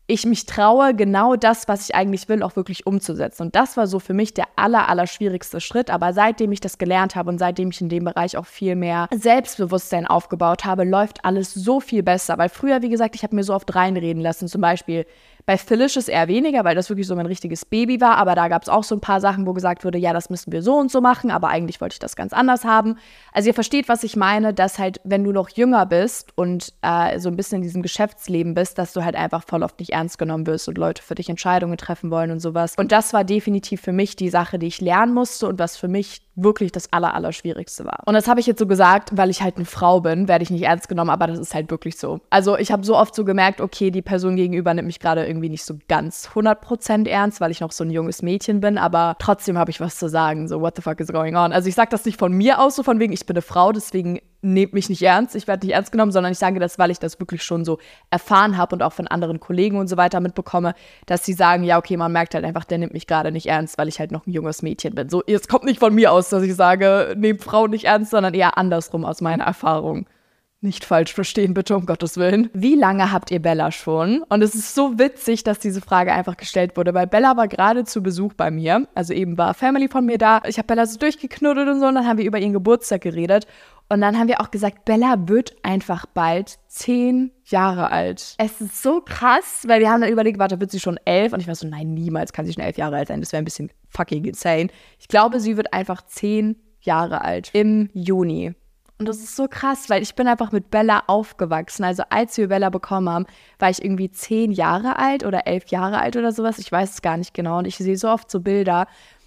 ich 0.09 0.25
mich 0.25 0.47
traue, 0.47 0.95
genau 0.95 1.35
das, 1.35 1.67
was 1.67 1.89
ich 1.89 1.95
eigentlich 1.95 2.29
will, 2.29 2.43
auch 2.43 2.55
wirklich 2.55 2.87
umzusetzen. 2.87 3.43
Und 3.43 3.57
das 3.57 3.77
war 3.77 3.87
so 3.87 3.99
für 3.99 4.15
mich 4.15 4.35
der 4.35 4.47
aller, 4.55 4.89
aller 4.89 5.07
schwierigste 5.07 5.61
Schritt. 5.61 5.91
Aber 5.91 6.13
seitdem 6.13 6.53
ich 6.53 6.61
das 6.61 6.79
gelernt 6.79 7.17
habe 7.17 7.31
und 7.31 7.39
seitdem 7.39 7.71
ich 7.71 7.81
in 7.81 7.89
dem 7.89 8.05
Bereich 8.05 8.37
auch 8.37 8.47
viel 8.47 8.77
mehr 8.77 9.09
Selbstbewusstsein 9.13 10.07
aufgebaut 10.07 10.65
habe, 10.65 10.85
läuft 10.85 11.25
alles 11.25 11.53
so 11.53 11.81
viel 11.81 12.05
besser. 12.05 12.39
Weil 12.39 12.49
früher, 12.49 12.83
wie 12.83 12.89
gesagt, 12.89 13.17
ich 13.17 13.25
habe 13.25 13.35
mir 13.35 13.43
so 13.43 13.53
oft 13.53 13.75
reinreden 13.75 14.23
lassen. 14.23 14.47
Zum 14.47 14.61
Beispiel, 14.61 15.07
bei 15.47 15.57
Phyllis 15.57 16.09
eher 16.09 16.27
weniger, 16.27 16.65
weil 16.65 16.75
das 16.75 16.91
wirklich 16.91 17.07
so 17.07 17.15
mein 17.15 17.27
richtiges 17.27 17.65
Baby 17.65 18.01
war. 18.01 18.17
Aber 18.17 18.35
da 18.35 18.49
gab 18.49 18.63
es 18.63 18.69
auch 18.69 18.83
so 18.83 18.97
ein 18.97 19.01
paar 19.01 19.21
Sachen, 19.21 19.47
wo 19.47 19.53
gesagt 19.53 19.85
wurde, 19.85 19.97
ja, 19.97 20.13
das 20.13 20.29
müssen 20.29 20.51
wir 20.51 20.61
so 20.61 20.75
und 20.75 20.91
so 20.91 21.01
machen, 21.01 21.31
aber 21.31 21.49
eigentlich 21.49 21.81
wollte 21.81 21.95
ich 21.95 21.99
das 22.01 22.17
ganz 22.17 22.33
anders 22.33 22.65
haben. 22.65 22.97
Also 23.33 23.49
ihr 23.49 23.55
versteht, 23.55 23.89
was 23.89 24.03
ich 24.03 24.17
meine, 24.17 24.53
dass 24.53 24.81
halt, 24.81 25.01
wenn 25.05 25.23
du 25.23 25.31
noch 25.31 25.49
jünger 25.51 25.87
bist 25.87 26.37
und 26.37 26.73
äh, 26.83 27.21
so 27.21 27.29
ein 27.29 27.37
bisschen 27.37 27.57
in 27.57 27.63
diesem 27.63 27.83
Geschäftsleben 27.83 28.55
bist, 28.55 28.77
dass 28.77 28.93
du 28.93 29.05
halt 29.05 29.15
einfach 29.15 29.45
voll 29.45 29.63
oft 29.63 29.79
nicht 29.79 29.93
ernst 29.93 30.19
genommen 30.19 30.49
wirst 30.49 30.69
und 30.69 30.79
Leute 30.79 31.01
für 31.01 31.15
dich 31.15 31.29
Entscheidungen 31.29 31.79
treffen 31.79 32.11
wollen 32.11 32.33
und 32.33 32.41
sowas. 32.41 32.75
Und 32.77 32.91
das 32.91 33.13
war 33.13 33.23
definitiv 33.23 33.81
für 33.81 33.93
mich 33.93 34.17
die 34.17 34.31
Sache, 34.31 34.59
die 34.59 34.67
ich 34.67 34.81
lernen 34.81 35.15
musste 35.15 35.47
und 35.47 35.61
was 35.61 35.77
für 35.77 35.89
mich 35.89 36.26
wirklich 36.37 36.71
das 36.71 36.93
aller, 36.93 37.15
war. 37.15 38.03
Und 38.05 38.15
das 38.15 38.29
habe 38.29 38.41
ich 38.41 38.47
jetzt 38.47 38.59
so 38.59 38.67
gesagt, 38.67 39.11
weil 39.17 39.31
ich 39.31 39.43
halt 39.43 39.57
eine 39.57 39.65
Frau 39.65 40.01
bin, 40.01 40.29
werde 40.29 40.43
ich 40.43 40.51
nicht 40.51 40.63
ernst 40.63 40.89
genommen, 40.89 41.11
aber 41.11 41.27
das 41.27 41.39
ist 41.39 41.55
halt 41.55 41.71
wirklich 41.71 41.97
so. 41.97 42.21
Also 42.31 42.57
ich 42.59 42.71
habe 42.71 42.85
so 42.85 42.97
oft 42.97 43.15
so 43.15 43.25
gemerkt, 43.25 43.61
okay, 43.61 43.91
die 43.91 44.03
Person 44.03 44.37
gegenüber 44.37 44.73
nimmt 44.75 44.87
mich 44.87 45.01
gerade 45.01 45.27
irgendwie 45.27 45.49
nicht 45.49 45.65
so 45.65 45.79
ganz 45.89 46.29
100% 46.35 47.09
ernst, 47.09 47.41
weil 47.41 47.51
ich 47.51 47.61
noch 47.61 47.73
so 47.73 47.85
ein 47.85 47.91
junges 47.91 48.23
Mädchen 48.23 48.61
bin, 48.61 48.79
aber 48.79 49.17
trotzdem 49.19 49.57
habe 49.59 49.71
ich 49.71 49.81
was 49.81 49.99
zu 49.99 50.09
sagen, 50.09 50.47
so 50.47 50.61
what 50.61 50.77
the 50.77 50.83
fuck 50.83 51.01
is 51.01 51.09
going 51.09 51.37
on? 51.37 51.53
Also 51.53 51.69
ich 51.69 51.75
sage 51.75 51.89
das 51.91 52.05
nicht 52.05 52.19
von 52.19 52.33
mir 52.33 52.61
aus, 52.61 52.77
so 52.77 52.83
von 52.83 53.01
wegen, 53.01 53.13
ich 53.13 53.25
bin 53.25 53.35
eine 53.35 53.43
Frau, 53.43 53.73
deswegen 53.73 54.21
nehmt 54.47 54.73
mich 54.73 54.89
nicht 54.89 55.03
ernst, 55.03 55.35
ich 55.35 55.47
werde 55.47 55.67
nicht 55.67 55.75
ernst 55.75 55.93
genommen, 55.93 56.13
sondern 56.13 56.33
ich 56.33 56.39
sage 56.39 56.61
das, 56.61 56.79
weil 56.79 56.91
ich 56.91 56.99
das 56.99 57.19
wirklich 57.21 57.43
schon 57.43 57.65
so 57.65 57.79
erfahren 58.11 58.57
habe 58.57 58.75
und 58.75 58.83
auch 58.83 58.93
von 58.93 59.07
anderen 59.07 59.41
Kollegen 59.41 59.79
und 59.79 59.89
so 59.89 59.97
weiter 59.97 60.21
mitbekomme, 60.21 60.75
dass 61.07 61.25
sie 61.25 61.33
sagen, 61.33 61.65
ja, 61.65 61.79
okay, 61.79 61.97
man 61.97 62.13
merkt 62.13 62.35
halt 62.35 62.45
einfach, 62.45 62.65
der 62.65 62.79
nimmt 62.79 62.93
mich 62.93 63.07
gerade 63.07 63.33
nicht 63.33 63.47
ernst, 63.47 63.77
weil 63.79 63.89
ich 63.89 63.99
halt 63.99 64.13
noch 64.13 64.27
ein 64.27 64.33
junges 64.33 64.63
Mädchen 64.63 64.95
bin. 64.95 65.09
So, 65.09 65.23
es 65.27 65.49
kommt 65.49 65.65
nicht 65.65 65.81
von 65.81 65.95
mir 65.95 66.13
aus, 66.13 66.29
dass 66.29 66.43
ich 66.43 66.55
sage, 66.55 67.15
nehmt 67.17 67.43
Frauen 67.43 67.71
nicht 67.71 67.85
ernst, 67.85 68.11
sondern 68.11 68.35
eher 68.35 68.57
andersrum 68.57 69.05
aus 69.05 69.21
meiner 69.21 69.45
Erfahrung. 69.45 70.07
Nicht 70.63 70.87
falsch 70.87 71.13
verstehen, 71.13 71.53
bitte, 71.53 71.77
um 71.77 71.85
Gottes 71.85 72.17
Willen. 72.17 72.49
Wie 72.55 72.75
lange 72.75 73.13
habt 73.13 73.31
ihr 73.31 73.41
Bella 73.41 73.71
schon? 73.71 74.23
Und 74.31 74.43
es 74.43 74.55
ist 74.55 74.75
so 74.75 74.99
witzig, 74.99 75.45
dass 75.45 75.59
diese 75.59 75.83
Frage 75.83 76.13
einfach 76.13 76.39
gestellt 76.39 76.79
wurde, 76.79 76.95
weil 76.95 77.07
Bella 77.07 77.37
war 77.37 77.47
gerade 77.47 77.85
zu 77.85 78.03
Besuch 78.03 78.33
bei 78.33 78.51
mir. 78.51 78.89
Also 78.95 79.13
eben 79.13 79.37
war 79.37 79.53
Family 79.53 79.89
von 79.89 80.07
mir 80.07 80.17
da. 80.17 80.41
Ich 80.47 80.57
habe 80.57 80.67
Bella 80.67 80.87
so 80.87 80.99
durchgeknuddelt 80.99 81.69
und 81.69 81.81
so 81.81 81.87
und 81.87 81.95
dann 81.95 82.07
haben 82.07 82.17
wir 82.17 82.25
über 82.25 82.39
ihren 82.39 82.55
Geburtstag 82.55 83.03
geredet. 83.03 83.47
Und 83.89 84.01
dann 84.01 84.19
haben 84.19 84.27
wir 84.27 84.41
auch 84.41 84.51
gesagt, 84.51 84.85
Bella 84.85 85.17
wird 85.29 85.55
einfach 85.63 86.07
bald 86.07 86.59
zehn 86.67 87.31
Jahre 87.45 87.93
alt. 87.93 88.35
Es 88.39 88.61
ist 88.61 88.83
so 88.83 89.01
krass, 89.01 89.63
weil 89.67 89.81
wir 89.81 89.91
haben 89.91 90.01
dann 90.01 90.11
überlegt, 90.11 90.41
warte, 90.41 90.61
wird 90.61 90.73
sie 90.73 90.81
schon 90.81 90.99
elf? 91.05 91.33
Und 91.33 91.41
ich 91.41 91.47
war 91.47 91.55
so, 91.55 91.69
nein, 91.69 91.95
niemals 91.95 92.33
kann 92.33 92.47
sie 92.47 92.53
schon 92.53 92.65
elf 92.65 92.77
Jahre 92.77 92.97
alt 92.97 93.09
sein. 93.09 93.21
Das 93.21 93.33
wäre 93.33 93.43
ein 93.43 93.45
bisschen 93.45 93.71
fucking 93.91 94.25
insane. 94.25 94.69
Ich 94.99 95.07
glaube, 95.07 95.39
sie 95.39 95.57
wird 95.57 95.73
einfach 95.73 96.03
zehn 96.03 96.57
Jahre 96.81 97.23
alt 97.23 97.51
im 97.53 97.91
Juni. 97.93 98.55
Und 98.99 99.09
das 99.09 99.19
ist 99.19 99.37
so 99.37 99.47
krass, 99.47 99.91
weil 99.91 100.03
ich 100.03 100.15
bin 100.15 100.27
einfach 100.27 100.53
mit 100.53 100.71
Bella 100.71 101.03
aufgewachsen. 101.07 101.85
Also 101.85 102.03
als 102.09 102.39
wir 102.39 102.49
Bella 102.49 102.71
bekommen 102.71 103.11
haben, 103.11 103.27
war 103.59 103.69
ich 103.69 103.85
irgendwie 103.85 104.11
zehn 104.11 104.53
Jahre 104.53 104.99
alt 104.99 105.25
oder 105.25 105.47
elf 105.47 105.67
Jahre 105.67 105.99
alt 105.99 106.17
oder 106.17 106.33
sowas. 106.33 106.59
Ich 106.59 106.73
weiß 106.73 106.95
es 106.95 107.03
gar 107.03 107.19
nicht 107.19 107.35
genau. 107.35 107.59
Und 107.59 107.67
ich 107.67 107.77
sehe 107.77 107.99
so 107.99 108.09
oft 108.09 108.31
so 108.31 108.41
Bilder, 108.41 108.87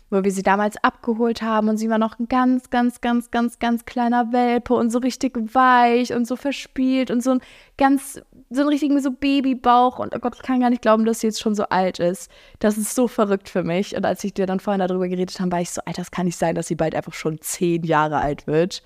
wo 0.09 0.23
wir 0.23 0.31
sie 0.31 0.43
damals 0.43 0.77
abgeholt 0.83 1.41
haben 1.41 1.69
und 1.69 1.77
sie 1.77 1.89
war 1.89 1.97
noch 1.97 2.17
ein 2.19 2.27
ganz, 2.27 2.69
ganz, 2.69 3.01
ganz, 3.01 3.31
ganz, 3.31 3.59
ganz 3.59 3.85
kleiner 3.85 4.31
Welpe 4.31 4.73
und 4.73 4.89
so 4.89 4.99
richtig 4.99 5.37
weich 5.53 6.13
und 6.13 6.25
so 6.25 6.35
verspielt 6.35 7.11
und 7.11 7.21
so 7.21 7.31
ein 7.31 7.41
ganz, 7.77 8.21
so 8.49 8.61
ein 8.61 8.67
richtigen 8.67 8.99
so 9.01 9.11
Babybauch 9.11 9.99
und 9.99 10.15
oh 10.15 10.19
Gott, 10.19 10.35
ich 10.35 10.41
kann 10.41 10.61
gar 10.61 10.69
nicht 10.69 10.81
glauben, 10.81 11.05
dass 11.05 11.19
sie 11.19 11.27
jetzt 11.27 11.39
schon 11.39 11.55
so 11.55 11.63
alt 11.65 11.99
ist. 11.99 12.31
Das 12.59 12.77
ist 12.77 12.95
so 12.95 13.07
verrückt 13.07 13.49
für 13.49 13.63
mich. 13.63 13.95
Und 13.95 14.05
als 14.05 14.23
ich 14.23 14.33
dir 14.33 14.45
dann 14.45 14.59
vorhin 14.59 14.85
darüber 14.85 15.07
geredet 15.07 15.39
habe, 15.39 15.51
war 15.51 15.61
ich 15.61 15.69
so, 15.69 15.81
Alter, 15.85 16.01
das 16.01 16.11
kann 16.11 16.25
nicht 16.25 16.37
sein, 16.37 16.55
dass 16.55 16.67
sie 16.67 16.75
bald 16.75 16.95
einfach 16.95 17.13
schon 17.13 17.39
zehn 17.41 17.83
Jahre 17.83 18.17
alt 18.17 18.47
wird. 18.47 18.83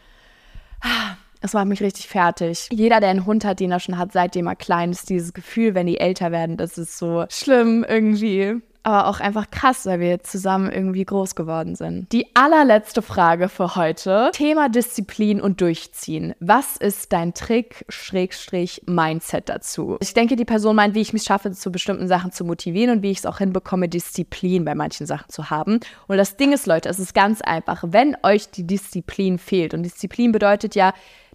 Es 1.41 1.53
macht 1.53 1.67
mich 1.67 1.81
richtig 1.81 2.07
fertig. 2.07 2.67
Jeder, 2.71 2.99
der 2.99 3.09
einen 3.09 3.25
Hund 3.25 3.45
hat, 3.45 3.59
den 3.59 3.71
er 3.71 3.79
schon 3.79 3.97
hat, 3.97 4.11
seitdem 4.11 4.47
er 4.47 4.55
klein 4.55 4.91
ist, 4.91 5.09
dieses 5.09 5.33
Gefühl, 5.33 5.75
wenn 5.75 5.87
die 5.87 5.99
älter 5.99 6.31
werden, 6.31 6.57
das 6.57 6.77
ist 6.77 6.97
so 6.97 7.25
schlimm 7.29 7.85
irgendwie 7.87 8.61
aber 8.83 9.07
auch 9.07 9.19
einfach 9.19 9.49
krass, 9.49 9.85
weil 9.85 9.99
wir 9.99 10.19
zusammen 10.21 10.71
irgendwie 10.71 11.05
groß 11.05 11.35
geworden 11.35 11.75
sind. 11.75 12.11
Die 12.11 12.27
allerletzte 12.35 13.01
Frage 13.01 13.49
für 13.49 13.75
heute. 13.75 14.29
Thema 14.33 14.69
Disziplin 14.69 15.41
und 15.41 15.61
Durchziehen. 15.61 16.35
Was 16.39 16.77
ist 16.77 17.13
dein 17.13 17.33
Trick, 17.33 17.85
Schrägstrich, 17.87 18.83
Mindset 18.85 19.49
dazu? 19.49 19.97
Ich 20.01 20.13
denke, 20.13 20.35
die 20.35 20.45
Person 20.45 20.75
meint, 20.75 20.95
wie 20.95 21.01
ich 21.01 21.13
mich 21.13 21.23
schaffe, 21.23 21.51
zu 21.51 21.71
bestimmten 21.71 22.07
Sachen 22.07 22.31
zu 22.31 22.43
motivieren 22.43 22.97
und 22.97 23.03
wie 23.03 23.11
ich 23.11 23.19
es 23.19 23.25
auch 23.25 23.37
hinbekomme, 23.37 23.87
Disziplin 23.87 24.65
bei 24.65 24.75
manchen 24.75 25.07
Sachen 25.07 25.29
zu 25.29 25.49
haben. 25.49 25.79
Und 26.07 26.17
das 26.17 26.35
Ding 26.35 26.51
ist, 26.51 26.67
Leute, 26.67 26.89
es 26.89 26.99
ist 26.99 27.13
ganz 27.15 27.41
einfach. 27.41 27.83
Wenn 27.87 28.17
euch 28.23 28.51
die 28.51 28.67
Disziplin 28.67 29.37
fehlt, 29.37 29.73
und 29.73 29.83
Disziplin 29.83 30.31
bedeutet 30.31 30.75
ja, 30.75 30.93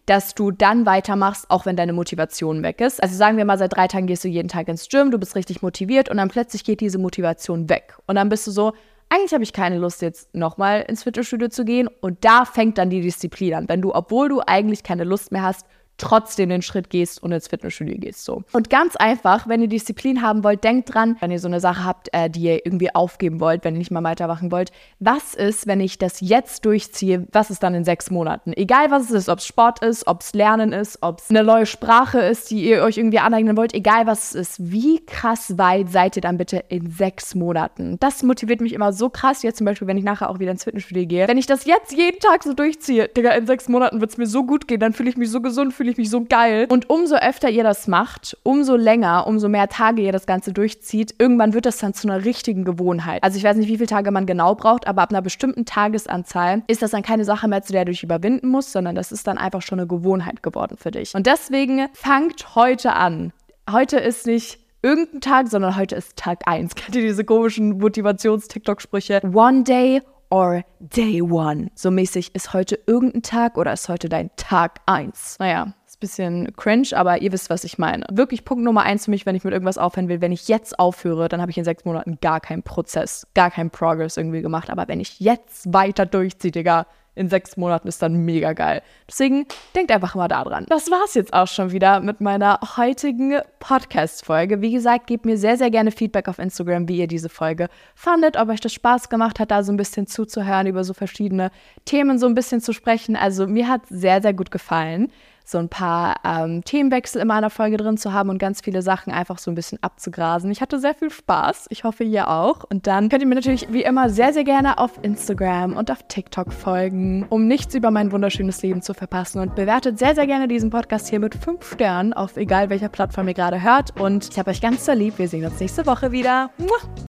dass 0.08 0.34
du 0.34 0.50
dann 0.50 0.86
weitermachst, 0.86 1.50
auch 1.50 1.66
wenn 1.66 1.76
deine 1.76 1.92
Motivation 1.92 2.62
weg 2.62 2.80
ist. 2.80 3.02
Also 3.02 3.14
sagen 3.14 3.36
wir 3.36 3.44
mal, 3.44 3.58
seit 3.58 3.76
drei 3.76 3.88
Tagen 3.88 4.06
gehst 4.06 4.24
du 4.24 4.28
jeden 4.28 4.48
Tag 4.48 4.68
ins 4.68 4.88
Gym, 4.88 5.10
du 5.10 5.18
bist 5.18 5.36
richtig 5.36 5.60
motiviert 5.60 6.08
und 6.08 6.16
dann 6.16 6.28
plötzlich 6.28 6.64
geht 6.64 6.80
diese 6.80 6.98
Motivation 6.98 7.68
weg. 7.68 7.94
Und 8.06 8.14
dann 8.14 8.30
bist 8.30 8.46
du 8.46 8.50
so, 8.50 8.72
eigentlich 9.10 9.34
habe 9.34 9.44
ich 9.44 9.52
keine 9.52 9.78
Lust, 9.78 10.00
jetzt 10.00 10.34
nochmal 10.34 10.82
ins 10.88 11.02
Fitnessstudio 11.02 11.48
zu 11.48 11.64
gehen. 11.64 11.88
Und 12.00 12.24
da 12.24 12.44
fängt 12.44 12.78
dann 12.78 12.90
die 12.90 13.00
Disziplin 13.00 13.54
an. 13.54 13.68
Wenn 13.68 13.82
du, 13.82 13.94
obwohl 13.94 14.28
du 14.28 14.40
eigentlich 14.46 14.82
keine 14.82 15.04
Lust 15.04 15.30
mehr 15.30 15.42
hast, 15.42 15.66
trotzdem 15.98 16.48
den 16.48 16.62
Schritt 16.62 16.90
gehst 16.90 17.22
und 17.22 17.32
ins 17.32 17.48
Fitnessstudio 17.48 17.96
gehst. 17.98 18.24
So. 18.24 18.42
Und 18.52 18.70
ganz 18.70 18.96
einfach, 18.96 19.48
wenn 19.48 19.60
ihr 19.60 19.68
Disziplin 19.68 20.22
haben 20.22 20.44
wollt, 20.44 20.64
denkt 20.64 20.94
dran, 20.94 21.16
wenn 21.20 21.30
ihr 21.30 21.40
so 21.40 21.48
eine 21.48 21.60
Sache 21.60 21.84
habt, 21.84 22.08
äh, 22.12 22.30
die 22.30 22.42
ihr 22.42 22.64
irgendwie 22.64 22.94
aufgeben 22.94 23.40
wollt, 23.40 23.64
wenn 23.64 23.74
ihr 23.74 23.78
nicht 23.78 23.90
mal 23.90 24.02
weitermachen 24.02 24.50
wollt, 24.50 24.70
was 25.00 25.34
ist, 25.34 25.66
wenn 25.66 25.80
ich 25.80 25.98
das 25.98 26.20
jetzt 26.20 26.64
durchziehe, 26.64 27.26
was 27.32 27.50
ist 27.50 27.62
dann 27.62 27.74
in 27.74 27.84
sechs 27.84 28.10
Monaten? 28.10 28.52
Egal 28.54 28.90
was 28.90 29.04
es 29.04 29.10
ist, 29.10 29.28
ob 29.28 29.40
es 29.40 29.46
Sport 29.46 29.84
ist, 29.84 30.06
ob 30.06 30.20
es 30.20 30.32
Lernen 30.32 30.72
ist, 30.72 31.02
ob 31.02 31.18
es 31.18 31.30
eine 31.30 31.42
neue 31.42 31.66
Sprache 31.66 32.20
ist, 32.20 32.50
die 32.50 32.68
ihr 32.68 32.82
euch 32.82 32.96
irgendwie 32.96 33.18
aneignen 33.18 33.56
wollt, 33.56 33.74
egal 33.74 34.06
was 34.06 34.34
es 34.34 34.34
ist, 34.34 34.72
wie 34.72 35.04
krass 35.04 35.58
weit 35.58 35.90
seid 35.90 36.16
ihr 36.16 36.22
dann 36.22 36.38
bitte 36.38 36.64
in 36.68 36.90
sechs 36.90 37.34
Monaten? 37.34 37.96
Das 38.00 38.22
motiviert 38.22 38.60
mich 38.60 38.72
immer 38.72 38.92
so 38.92 39.10
krass, 39.10 39.42
jetzt 39.42 39.58
zum 39.58 39.64
Beispiel, 39.64 39.88
wenn 39.88 39.98
ich 39.98 40.04
nachher 40.04 40.30
auch 40.30 40.38
wieder 40.38 40.52
ins 40.52 40.64
Fitnessstudio 40.64 41.06
gehe. 41.06 41.28
Wenn 41.28 41.38
ich 41.38 41.46
das 41.46 41.64
jetzt 41.64 41.92
jeden 41.92 42.20
Tag 42.20 42.44
so 42.44 42.54
durchziehe, 42.54 43.08
Digga, 43.08 43.32
in 43.32 43.46
sechs 43.46 43.68
Monaten 43.68 44.00
wird 44.00 44.10
es 44.10 44.16
mir 44.16 44.26
so 44.26 44.44
gut 44.44 44.68
gehen, 44.68 44.80
dann 44.80 44.92
fühle 44.92 45.10
ich 45.10 45.16
mich 45.16 45.30
so 45.30 45.40
gesund, 45.40 45.72
fühle 45.72 45.87
fühle 45.88 45.92
ich 45.92 45.98
mich 45.98 46.10
so 46.10 46.24
geil. 46.24 46.66
Und 46.68 46.90
umso 46.90 47.16
öfter 47.16 47.48
ihr 47.48 47.62
das 47.62 47.88
macht, 47.88 48.36
umso 48.42 48.76
länger, 48.76 49.26
umso 49.26 49.48
mehr 49.48 49.68
Tage 49.68 50.02
ihr 50.02 50.12
das 50.12 50.26
Ganze 50.26 50.52
durchzieht, 50.52 51.14
irgendwann 51.18 51.54
wird 51.54 51.66
das 51.66 51.78
dann 51.78 51.94
zu 51.94 52.08
einer 52.08 52.24
richtigen 52.24 52.64
Gewohnheit. 52.64 53.22
Also 53.22 53.38
ich 53.38 53.44
weiß 53.44 53.56
nicht, 53.56 53.68
wie 53.68 53.76
viele 53.76 53.86
Tage 53.86 54.10
man 54.10 54.26
genau 54.26 54.54
braucht, 54.54 54.86
aber 54.86 55.02
ab 55.02 55.10
einer 55.10 55.22
bestimmten 55.22 55.64
Tagesanzahl 55.64 56.62
ist 56.66 56.82
das 56.82 56.90
dann 56.90 57.02
keine 57.02 57.24
Sache 57.24 57.48
mehr, 57.48 57.62
zu 57.62 57.72
der 57.72 57.84
du 57.84 57.92
dich 57.92 58.02
überwinden 58.02 58.48
musst, 58.48 58.72
sondern 58.72 58.94
das 58.94 59.12
ist 59.12 59.26
dann 59.26 59.38
einfach 59.38 59.62
schon 59.62 59.78
eine 59.78 59.88
Gewohnheit 59.88 60.42
geworden 60.42 60.76
für 60.78 60.90
dich. 60.90 61.14
Und 61.14 61.26
deswegen 61.26 61.88
fangt 61.94 62.54
heute 62.54 62.92
an. 62.92 63.32
Heute 63.70 63.98
ist 63.98 64.26
nicht 64.26 64.58
irgendein 64.82 65.20
Tag, 65.20 65.48
sondern 65.48 65.76
heute 65.76 65.94
ist 65.94 66.16
Tag 66.16 66.40
1. 66.46 66.74
Kennt 66.74 66.96
ihr 66.96 67.02
diese 67.02 67.24
komischen 67.24 67.78
Motivations-TikTok-Sprüche? 67.78 69.22
One 69.32 69.62
day 69.62 70.02
or 70.30 70.64
day 70.80 71.22
one. 71.22 71.70
So 71.74 71.90
mäßig 71.90 72.34
ist 72.34 72.52
heute 72.52 72.78
irgendein 72.86 73.22
Tag 73.22 73.56
oder 73.56 73.72
ist 73.72 73.88
heute 73.88 74.08
dein 74.08 74.30
Tag 74.36 74.80
1. 74.86 75.36
Naja, 75.38 75.74
ist 75.86 75.96
ein 75.96 76.00
bisschen 76.00 76.56
cringe, 76.56 76.88
aber 76.92 77.20
ihr 77.22 77.32
wisst, 77.32 77.50
was 77.50 77.64
ich 77.64 77.78
meine. 77.78 78.04
Wirklich 78.10 78.44
Punkt 78.44 78.64
Nummer 78.64 78.82
eins 78.82 79.06
für 79.06 79.10
mich, 79.10 79.26
wenn 79.26 79.34
ich 79.34 79.44
mit 79.44 79.52
irgendwas 79.52 79.78
aufhören 79.78 80.08
will. 80.08 80.20
Wenn 80.20 80.32
ich 80.32 80.48
jetzt 80.48 80.78
aufhöre, 80.78 81.28
dann 81.28 81.40
habe 81.40 81.50
ich 81.50 81.58
in 81.58 81.64
sechs 81.64 81.84
Monaten 81.84 82.18
gar 82.20 82.40
keinen 82.40 82.62
Prozess, 82.62 83.26
gar 83.34 83.50
keinen 83.50 83.70
Progress 83.70 84.16
irgendwie 84.16 84.42
gemacht. 84.42 84.70
Aber 84.70 84.88
wenn 84.88 85.00
ich 85.00 85.20
jetzt 85.20 85.72
weiter 85.72 86.06
durchziehe, 86.06 86.52
Digga, 86.52 86.86
in 87.18 87.28
sechs 87.28 87.56
Monaten 87.56 87.88
ist 87.88 88.00
dann 88.00 88.24
mega 88.24 88.52
geil. 88.52 88.82
Deswegen 89.08 89.46
denkt 89.74 89.90
einfach 89.90 90.14
mal 90.14 90.28
daran. 90.28 90.66
Das 90.68 90.90
war's 90.90 91.14
jetzt 91.14 91.34
auch 91.34 91.48
schon 91.48 91.72
wieder 91.72 92.00
mit 92.00 92.20
meiner 92.20 92.60
heutigen 92.76 93.40
Podcast-Folge. 93.58 94.62
Wie 94.62 94.72
gesagt, 94.72 95.06
gebt 95.08 95.26
mir 95.26 95.36
sehr, 95.36 95.56
sehr 95.56 95.70
gerne 95.70 95.90
Feedback 95.90 96.28
auf 96.28 96.38
Instagram, 96.38 96.88
wie 96.88 96.98
ihr 96.98 97.06
diese 97.06 97.28
Folge 97.28 97.68
fandet, 97.94 98.36
ob 98.36 98.48
euch 98.48 98.60
das 98.60 98.72
Spaß 98.72 99.08
gemacht 99.08 99.40
hat, 99.40 99.50
da 99.50 99.62
so 99.62 99.72
ein 99.72 99.76
bisschen 99.76 100.06
zuzuhören, 100.06 100.66
über 100.66 100.84
so 100.84 100.94
verschiedene 100.94 101.50
Themen 101.84 102.18
so 102.18 102.26
ein 102.26 102.34
bisschen 102.34 102.60
zu 102.60 102.72
sprechen. 102.72 103.16
Also 103.16 103.46
mir 103.46 103.68
hat 103.68 103.82
sehr, 103.88 104.22
sehr 104.22 104.32
gut 104.32 104.50
gefallen 104.50 105.10
so 105.48 105.56
ein 105.56 105.70
paar 105.70 106.16
ähm, 106.24 106.62
Themenwechsel 106.62 107.22
in 107.22 107.28
meiner 107.28 107.48
Folge 107.48 107.78
drin 107.78 107.96
zu 107.96 108.12
haben 108.12 108.28
und 108.28 108.38
ganz 108.38 108.60
viele 108.60 108.82
Sachen 108.82 109.12
einfach 109.12 109.38
so 109.38 109.50
ein 109.50 109.54
bisschen 109.54 109.78
abzugrasen. 109.82 110.50
Ich 110.50 110.60
hatte 110.60 110.78
sehr 110.78 110.94
viel 110.94 111.10
Spaß. 111.10 111.66
Ich 111.70 111.84
hoffe, 111.84 112.04
ihr 112.04 112.28
auch. 112.28 112.64
Und 112.64 112.86
dann 112.86 113.08
könnt 113.08 113.22
ihr 113.22 113.28
mir 113.28 113.34
natürlich 113.34 113.72
wie 113.72 113.82
immer 113.82 114.10
sehr, 114.10 114.34
sehr 114.34 114.44
gerne 114.44 114.76
auf 114.76 114.92
Instagram 115.00 115.74
und 115.74 115.90
auf 115.90 116.02
TikTok 116.06 116.52
folgen, 116.52 117.24
um 117.30 117.46
nichts 117.46 117.74
über 117.74 117.90
mein 117.90 118.12
wunderschönes 118.12 118.60
Leben 118.62 118.82
zu 118.82 118.92
verpassen. 118.92 119.40
Und 119.40 119.54
bewertet 119.54 119.98
sehr, 119.98 120.14
sehr 120.14 120.26
gerne 120.26 120.48
diesen 120.48 120.68
Podcast 120.68 121.08
hier 121.08 121.18
mit 121.18 121.34
fünf 121.34 121.72
Sternen 121.72 122.12
auf 122.12 122.36
egal 122.36 122.68
welcher 122.68 122.90
Plattform 122.90 123.28
ihr 123.28 123.34
gerade 123.34 123.62
hört. 123.62 123.98
Und 123.98 124.28
ich 124.30 124.38
habe 124.38 124.50
euch 124.50 124.60
ganz 124.60 124.84
so 124.84 124.92
lieb. 124.92 125.18
Wir 125.18 125.28
sehen 125.28 125.46
uns 125.46 125.58
nächste 125.60 125.86
Woche 125.86 126.12
wieder. 126.12 126.50
Muah. 126.58 127.06